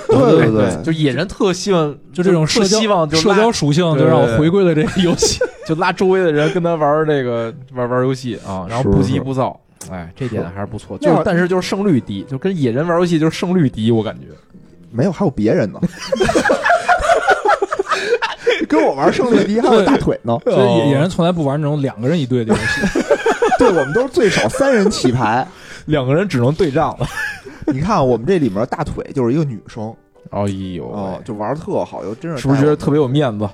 [0.09, 5.39] 对对对， 就野人特希望就这种社交希望就社拉交属性就让我回归了这个游戏。
[5.65, 9.61] 就拉周围的人跟他玩这个玩玩游戏啊，然后不急是是不躁。
[9.91, 14.27] 哎，这点还是不错， 就是但是就是胜率低，就跟野人玩游戏就是胜率低，我感觉。
[14.91, 15.81] 没有，还有别人呢。
[18.69, 20.39] 跟我玩胜率低，还有大腿呢。
[20.45, 22.81] 所以野野人从来不玩那种两个人一队的游戏。
[23.59, 25.47] 对，我们都是最少三人起牌。
[25.87, 27.07] 两个人只能对仗了。
[27.67, 29.95] 你看我们这里面大腿就是一个女生
[30.31, 30.43] 哎
[30.75, 33.49] 呦哦，就玩的特好，又真是是不是觉得特别有面子？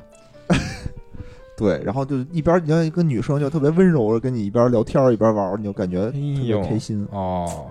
[1.57, 1.81] 对？
[1.85, 7.07] 然后就一边你像一个女生就特别温柔的跟你一边聊天一边玩，你就感觉特哎别开心。
[7.11, 7.67] 哦，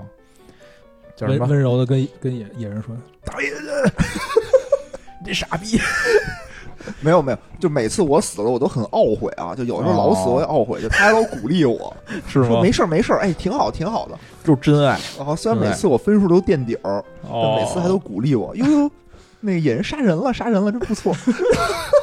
[1.16, 1.40] 叫什么？
[1.40, 2.96] 温温柔的跟跟野野人说，
[5.22, 5.80] 你 这傻逼！
[7.00, 9.56] 没有没有，就每次我死了，我都很懊悔啊！
[9.56, 11.96] 就有的时候老死我也懊悔，就他还老鼓励我
[12.28, 12.70] 是吗说没？
[12.70, 14.20] 事儿没事儿，哎，挺好挺好的。
[14.44, 18.92] 就是真爱然后虽然每次我分数都垫底儿，每次还都鼓励我，哟哟，
[19.40, 21.16] 那个野人杀人了，杀人了，真不错。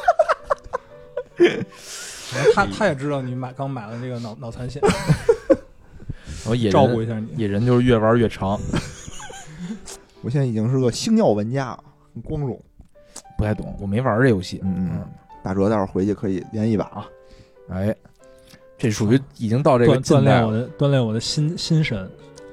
[2.55, 4.81] 他他也知道你买刚买了这个脑脑残险，
[6.43, 7.27] 然后野人照顾一下你。
[7.35, 8.59] 野人就是越玩越长，
[10.21, 11.77] 我现在已经是个星耀玩家，
[12.13, 12.59] 很光荣。
[13.37, 14.59] 不太懂，我没玩这游戏。
[14.63, 15.05] 嗯嗯，
[15.43, 17.07] 大哲待会儿回去可以连一把啊。
[17.69, 17.95] 哎，
[18.77, 22.09] 这属于已经到这个锻炼我的锻炼我的心心神。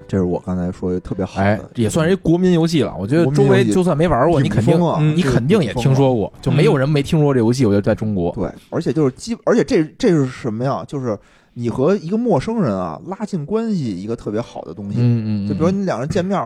[0.09, 2.97] 这是我刚才说的特别好哎的，，也算是一国民游戏了。
[2.99, 7.67] 我觉得周围就算没玩过，你肯定啊，嗯你肯定也听说过，就没有人没听说过这游戏。
[7.67, 10.83] 我觉得在中国，对，而且就是基，而且这这是什么呀？
[10.89, 11.17] 就是
[11.53, 14.97] 你和一个陌生人啊拉近关系一个特别好的东西。
[14.99, 16.41] 嗯嗯，就比如你两人见面，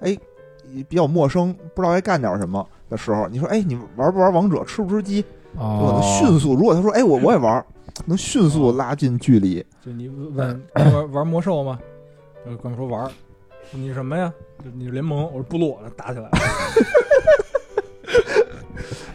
[0.00, 0.16] 哎，
[0.88, 5.24] 比较陌生，不知道该干点什么的时候，你说，哎，你玩不玩王者，吃不吃鸡？
[5.56, 7.64] 能，迅速，如果他说，哎，我我也玩，
[8.06, 9.64] 能迅速拉近距离。
[9.84, 11.78] 就你问你玩玩魔兽吗？
[12.46, 13.10] 呃，哥们说玩儿。
[13.70, 14.32] 你什么呀？
[14.74, 16.30] 你是联盟，我是部落，打起来了。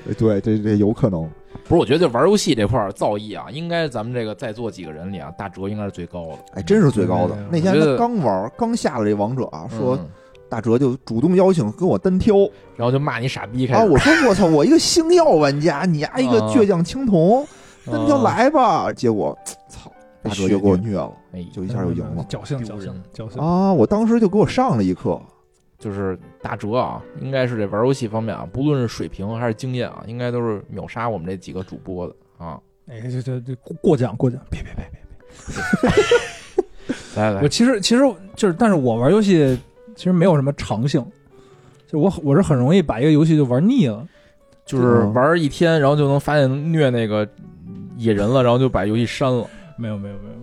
[0.10, 1.30] 哎 对，这这有可能。
[1.66, 6.38] 不是，我觉得玩游戏这块儿造诣啊，应该咱们这个在座几个人里啊，大哲应该是最高的。
[6.56, 7.38] 哎，真是最高的。
[7.52, 10.10] 那天刚玩，刚下了这王者啊，说嗯
[10.50, 12.36] 大哲就主动邀请跟我单挑
[12.76, 13.84] 然后就骂你傻逼开啊！
[13.84, 17.48] 我说我操，我一个星耀玩家，你丫一个啊倔强青铜，
[17.86, 18.92] 那你就啊，来吧。
[18.92, 19.56] 结果，操，
[20.22, 23.42] 大哲就给我虐了，哎，就一下就赢了侥幸，侥幸，侥幸。
[23.42, 23.72] 啊！
[23.72, 25.20] 我当时就给我上了一课。
[25.78, 32.60] 就是大哲啊，应该是这玩游戏方面啊，不论是水平还是经验啊，应该都是秒杀我们这几个主播的啊。
[32.90, 36.96] 哎，这这这过过奖过奖，别别别别别。
[37.16, 38.02] 来来我，其实其实
[38.36, 39.58] 就是，但是我玩游戏
[39.96, 41.02] 其实没有什么长性，
[41.88, 44.06] 就我我是很容易把一个游戏就玩腻了。
[44.66, 47.26] 就是玩一天，然后就能发现虐那个
[47.96, 49.50] 野人了，然后就把游戏删了。
[49.80, 50.36] 没有没有没有，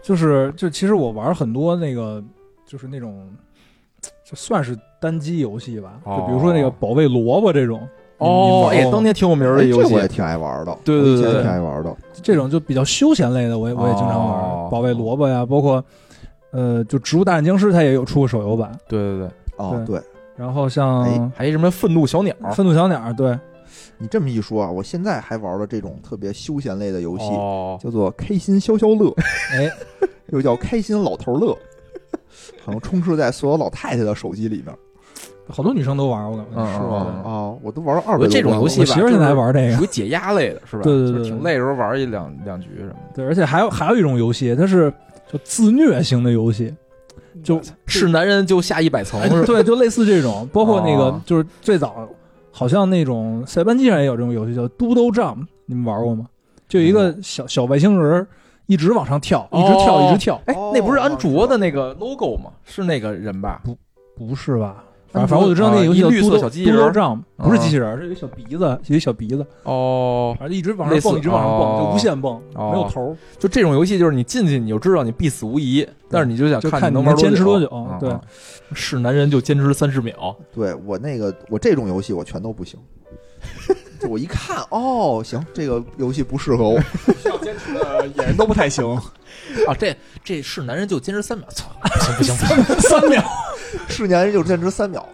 [0.00, 2.22] 就是就其实我玩很多那个
[2.64, 3.28] 就是那种
[4.24, 7.80] 就算是单机游戏吧，哦就比如说那个保卫萝卜这种，
[8.18, 10.78] 你哦，哎，当年挺有名儿的哎，游戏我，也挺爱玩的。
[10.84, 11.94] 对对对挺爱玩的。
[12.22, 15.84] 这种就比较休闲类的，我也我也经常玩，哦保卫萝卜呀，包括
[16.52, 20.00] 呃就植物大战僵尸它也有出过手游版，对对对，哦，对
[20.36, 23.38] 然后像哎还有什么愤怒小鸟，愤怒小鸟，对，
[23.98, 29.12] 你这么一说啊，我现在还玩了这种特别休闲类的游戏，哦，叫做开心消消乐，
[29.52, 29.70] 哎，
[30.32, 31.56] 又叫开心老头乐，
[32.64, 34.74] 好像充斥在所有老太太的手机里面，
[35.48, 37.06] 好多女生都玩，我感觉嗯是嗯吧？
[37.08, 40.82] 嗯啊，我都玩了二百多这种游戏吧我媳妇现在还玩这个属，于解压类的，是吧？
[40.82, 43.14] 对对对就是挺累的时候玩一两两局什么的。
[43.16, 44.92] 对，而且还有还有一种游戏，它是
[45.32, 46.74] 就自虐型的游戏，
[47.42, 49.20] 就是男人就下一百层？
[49.46, 52.08] 对，就类似这种，包括那个哦就是最早
[52.56, 56.24] 好像那种塞班机上也有这种游戏叫 Doodle Jump，你们玩过吗？
[56.66, 58.26] 就一个小小外星人
[58.64, 60.40] 一直往上跳，一直跳，哦一直跳。
[60.46, 62.50] 哎哦，那不是安卓的那个 logo 吗？
[62.64, 63.60] 是那个人吧？
[63.62, 63.76] 不
[64.16, 64.82] 不是吧？
[65.12, 66.76] 反正反正我就知道那个游戏叫啊一绿色小机器人
[67.36, 78.12] 不是啊机器人儿，是一个小鼻子，有一小鼻子，哦，反正一直往上蹦，一直往上蹦，哦就无限蹦，哦没有头儿，就这种游戏，就是你进去你就知道你必死无疑，但是你就想看看你能坚持多久对
[78.72, 82.78] 是男人就坚持三十秒，对我那个我这种游戏我全都不行。
[84.06, 86.80] 就我一看，哦，行，这个游戏不适合我。
[87.20, 88.86] 需要坚持的演员都不太行。
[89.66, 91.68] 啊，这这是男人就坚持三秒，操，
[92.16, 93.24] 不行不行不行，三秒，
[93.88, 95.04] 是男人就坚持三秒，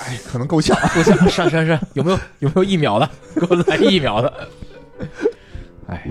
[0.00, 0.76] 哎，可能够呛。
[0.94, 3.10] 够呛，删删删，有没有有没有一秒的？
[3.34, 4.32] 给我来一秒的。
[5.88, 6.08] 哎，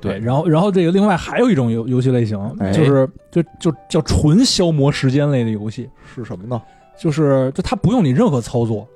[0.00, 6.60] 对然后然后这个另外还有一种游游戏类型，哎就是就就叫纯消磨时间类的游戏，是什么呢？
[6.98, 8.88] 就是就它不用你任何操作，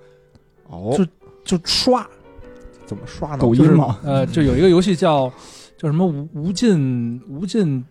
[0.68, 2.06] 哦，就就刷，
[2.86, 3.38] 怎么刷呢？
[3.38, 5.30] 就是抖音吗，呃，就有一个游戏叫
[5.76, 7.84] 叫什么无无尽无尽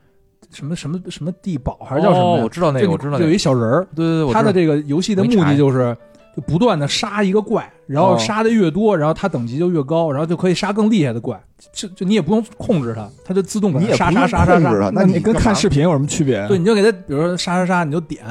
[0.51, 2.37] 什么什么什么地堡还是叫什么？
[2.37, 5.95] 哦我知道那个，我知道那个就有一，小人儿，对对对，他的这个游戏的目的就是
[6.35, 11.41] 就不断的杀一个怪，然后哦杀的越多，然后他等级就越高，然后就可以杀更厉害的怪，
[11.73, 14.69] 就就你也不用控制它，它就自动给它杀你也不用杀杀杀杀。
[14.69, 16.47] 控制它，那你跟看视频有什么区别？
[16.47, 18.23] 对，你就给它，比如说杀杀杀，你就点，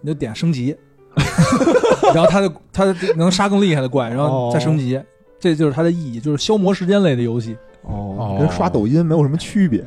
[0.00, 0.76] 你就点升级，
[2.14, 5.00] 然后它就它就能杀更厉害的怪，然后再升级，
[5.42, 7.56] 这就是它的意义，就是消磨时间类的游戏。
[7.82, 9.84] 哦，跟刷抖音没有什么区别。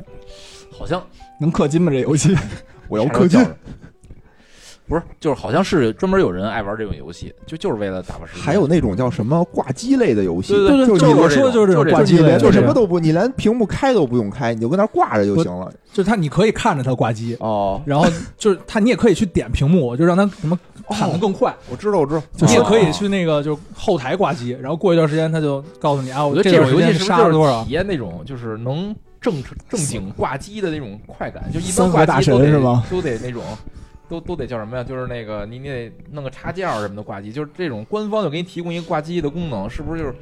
[0.70, 1.02] 好像
[1.40, 1.90] 能氪金吗？
[1.90, 2.36] 这游戏
[2.88, 3.40] 我要氪金，
[4.88, 8.42] 不是，就是好像是专门有人爱玩这种游戏，就就是为了打发时间。
[8.42, 15.72] 还有那种叫什么挂机类的游戏，对对对就是你我说的就是这种挂机类就什么都不，你连屏幕开都不用开，你就跟那挂着就行了。
[15.92, 18.06] 就是它，你可以看着它挂机，哦，然后
[18.36, 20.58] 就是它，你也可以去点屏幕，就让它什么
[20.90, 21.54] 砍得更快。
[21.70, 27.70] 我知道，我知道，你也可以哦去那个就是后台挂机，然后过一段时间他就告诉你啊，我觉得这这种游戏杀了多少体？
[27.70, 31.42] 验那种就是能正正经挂机的那种快感？
[31.52, 33.42] 就一般挂机都得神是吗都得那种。
[34.08, 34.84] 都都得叫什么呀？
[34.84, 40.14] 就是那个你你得弄个插件儿什么的挂机，就是这种官方就给你提供一个挂机的功能，是不是就是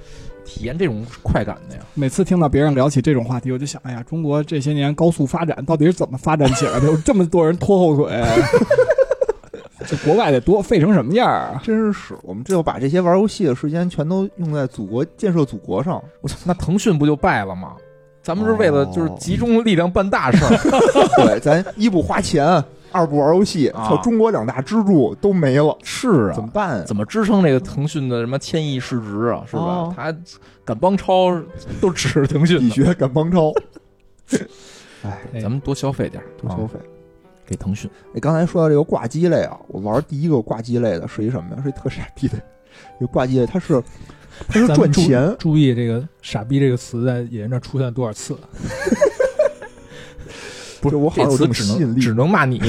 [0.44, 1.82] 体验这种快感的呀？
[1.94, 6.86] 每次听到别人聊起这种话题，我就想，哎呀，中国这些年高速发展到底是怎么发展起来的？
[6.86, 8.22] 有这么多人拖后腿，
[9.86, 11.60] 这国外得多废成什么样啊？
[11.62, 16.02] 真是是我们这要把这些玩游戏的时间全都用在祖国建设祖国上。
[16.22, 17.72] 我操，那腾讯不就败了吗？
[18.22, 20.56] 咱们是为了就是集中力量办大事儿，
[21.26, 22.42] 对，咱一不花钱，
[22.94, 26.84] 二不玩游戏，啊操，中国两大支柱都没了，是啊怎么办啊？
[26.86, 29.44] 怎么支撑这个腾讯的什么千亿市值啊？
[29.50, 29.62] 是吧？
[29.62, 30.14] 哦他
[30.64, 31.36] 敢帮超
[31.80, 33.52] 都指着腾讯呢，理学敢帮超，
[35.02, 36.78] 哎，哎咱们多消费点多消费。
[37.46, 37.90] 给腾讯。
[38.14, 41.62] 哎，刚才说到这个挂机类啊，我玩第一个挂机类的是一什么呀？
[41.62, 42.38] 是一特傻逼的
[42.98, 43.82] 一个挂机类，它是
[44.48, 48.34] 它是赚钱，注意这个“傻逼”这个词在野人这儿出现多少次？
[50.84, 52.60] 不是我好像有这这词只种吸引力，能只能骂你，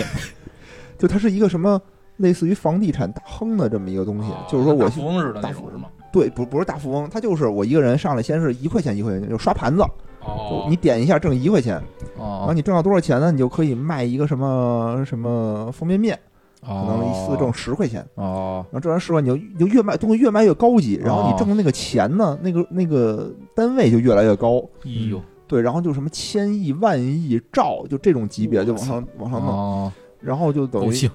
[0.97, 1.79] 就它是一个什么
[2.17, 5.89] 类似于房地产大亨的这么一个东西，就是说我大富翁似的那种是吗？
[6.11, 9.83] 对不不是大富翁，他就是我一个人上来先是一块钱一块钱就刷盘子，
[10.21, 10.65] 哦。
[10.69, 11.73] 你点一下挣一块钱，
[12.17, 13.31] 然后哦，你挣到多少钱呢？
[13.33, 16.17] 你就可以卖一个什么什么方便面，
[16.61, 18.65] 可可能一次挣十块钱，哦。
[18.71, 21.35] 然后挣完十块你就你就越卖东西越卖越高级，然后你哦。
[21.37, 31.09] 挣的那个钱呢，那个那个单位就越来越高，哎呦对，然后就什么千亿、万亿、兆，就这种级别就往上往上弄，哦，然后就等于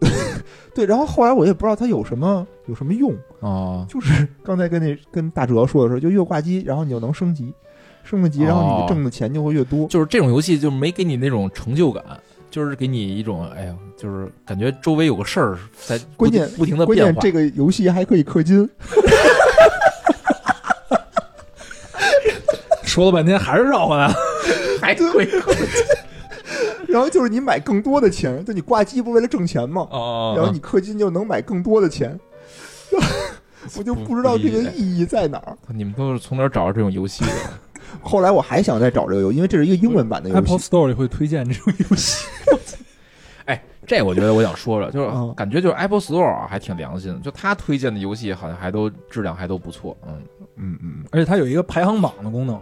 [0.74, 7.52] 对，然后后来我也不知道它有什么有什么用，哦就是刚才跟那跟大哲说的时候，就越挂机，然后你就能升级，
[8.04, 9.86] 升了级，然后哦你挣的钱就会越多。
[9.88, 12.04] 就是这种游戏就没给你那种成就感，
[12.50, 17.20] 就是给你一种哎呀，就是感觉周围有个事儿在关键不停的关变化。
[17.20, 18.68] 键这个游戏还可以氪金，
[22.88, 24.14] 说了半天还是绕回来了。
[24.80, 25.28] 还会
[26.88, 29.86] 然后就是你买更多的钱，就你挂机不为了挣钱吗？
[29.90, 32.18] 哦，然后你氪金就能买更多的钱，
[33.76, 35.56] 我就不知道这个意义在哪儿。
[35.68, 37.30] 你们都是从哪儿找到这种游戏的？
[38.00, 40.58] 后来我还想再找这个游戏，因为这是一个英文版的游戏 Apple。
[40.58, 42.26] Store 里会推荐这种游戏。
[43.44, 49.96] 哎，这我觉得我想说说，就是嗯感觉就是 Apple Store 啊，还挺良心的，就他推荐的游戏好像还都质量还都不错。
[50.06, 50.22] 嗯
[50.56, 52.58] 嗯嗯，而且它有一个排行榜的功能，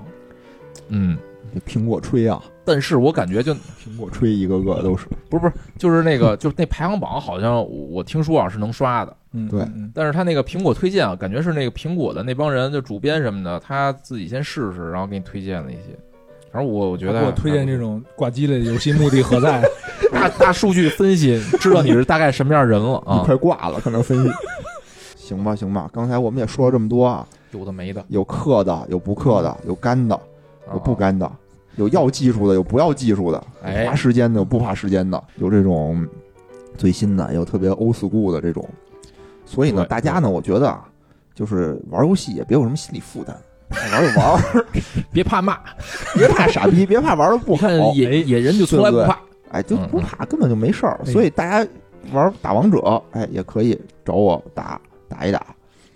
[0.89, 1.17] 嗯，
[1.55, 5.07] 这苹果吹啊，但是我感觉就苹果吹一个个都是。
[5.29, 15.97] 不是不是，就是那个 就是那排行榜好像我我听说啊是能刷的，嗯，对嗯但是他那个苹果推荐啊，感觉是那个苹果的那帮人就主编什么的，他自己先试试，然后给你推荐了一些。
[16.53, 19.63] 反正我我觉得给我推荐这种挂机类的游戏，目的何在？
[20.13, 23.23] 大大数据分析，知道你是大概什么样人了你啊？
[23.27, 24.31] 快挂了，可能分析。
[25.17, 30.19] 行吧，行吧，刚才我们也说了这么多啊，有的没的，有氪的，有不氪的，有干的，
[30.73, 31.31] 有不干的，
[31.77, 36.07] 有要技术的，有不要技术的，哎花时间的，有不花时间的，有这种
[36.77, 38.69] 最新的，有特别 old school 的这种。
[39.45, 40.85] 所以呢，大家呢，我觉得啊，
[41.35, 43.37] 就是玩游戏也别有什么心理负担，
[43.71, 44.43] 爱玩就玩，
[45.13, 45.59] 别怕骂，
[46.15, 49.19] 别怕傻逼，别怕玩的不你好，看野野人就从来不怕。
[49.53, 51.01] 哎，就嗯不怕，根本就没事儿。
[51.05, 51.71] 哎所以大家
[52.13, 55.47] 玩打王者，哎，也可以找我打打一打。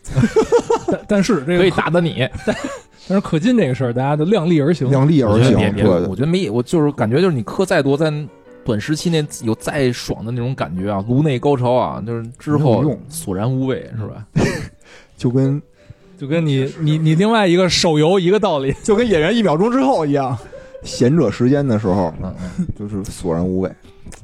[0.91, 4.89] 但但是这个可以，打的你， 但是氪金这个事儿，大家就量力而行。
[4.91, 8.13] 量力而行，我觉得别别，对我觉得没，我就是感觉就是你氪再多，在
[8.65, 14.27] 短时期内有再爽的那种感觉啊，颅内高潮啊，就是之后用索然无味，是吧？
[15.17, 15.61] 就跟
[16.19, 18.75] 就跟你你你另外一个手游一个道理。
[18.83, 20.37] 就跟演员一秒钟之后一样。
[20.83, 22.67] 闲者时间的时候，嗯嗯。
[22.79, 23.71] 就是索然无味。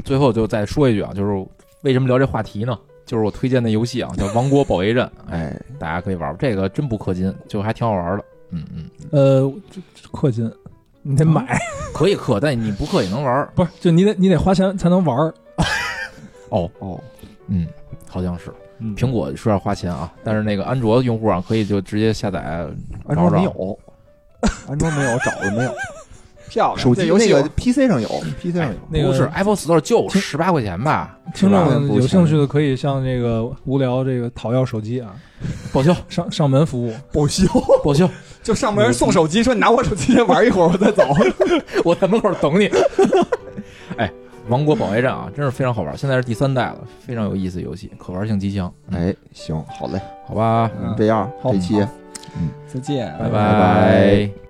[0.05, 1.47] 最后就再说一句啊，就是
[1.83, 2.79] 为什么聊这话题呢？
[3.07, 8.25] 就是我推荐的游戏啊，叫《王国保卫战》，哎，哎，大家可以玩玩，这个真不氪金，就还挺好玩的。
[8.51, 10.53] 嗯嗯，呃，这这氪金，
[11.03, 11.59] 你得买，
[11.95, 13.49] 可以氪，但你不氪也能玩。
[13.55, 15.33] 不是就你得你得花钱才能玩儿。
[16.51, 17.01] 哦，哦，
[17.47, 17.67] 嗯，
[18.09, 22.41] 好像是嗯苹果是要花钱啊，但是那个安卓用户啊，可以就直接下载。
[23.07, 23.79] 安卓没有，
[24.69, 25.71] 安卓没有，找了没有？
[26.57, 28.09] 漂亮，手机游戏那个 PC 上有
[28.41, 28.75] ，PC 上有。
[28.91, 31.19] 那个不是 Apple Store 就听十八块钱吧？
[31.35, 35.15] 听众有兴趣的可以向这个无聊这个讨要手机啊，
[35.73, 36.93] 报销上上门服务。
[37.13, 37.45] 报销，
[37.85, 38.09] 报销，
[38.43, 41.05] 就上门送手机，说你拿我手机先玩一会儿，我再走。
[41.85, 42.71] 我在门口等你。
[43.99, 44.11] 哎，
[44.49, 48.73] 王国保卫战啊，真是非常好玩，现在是第三代了，非常有意思的游戏，可玩性极强。
[48.89, 51.77] 嗯，哎，行，好嘞，好吧，嗯这样好这期
[52.39, 53.13] 嗯再见。
[53.19, 53.53] 拜拜拜
[54.31, 54.46] 拜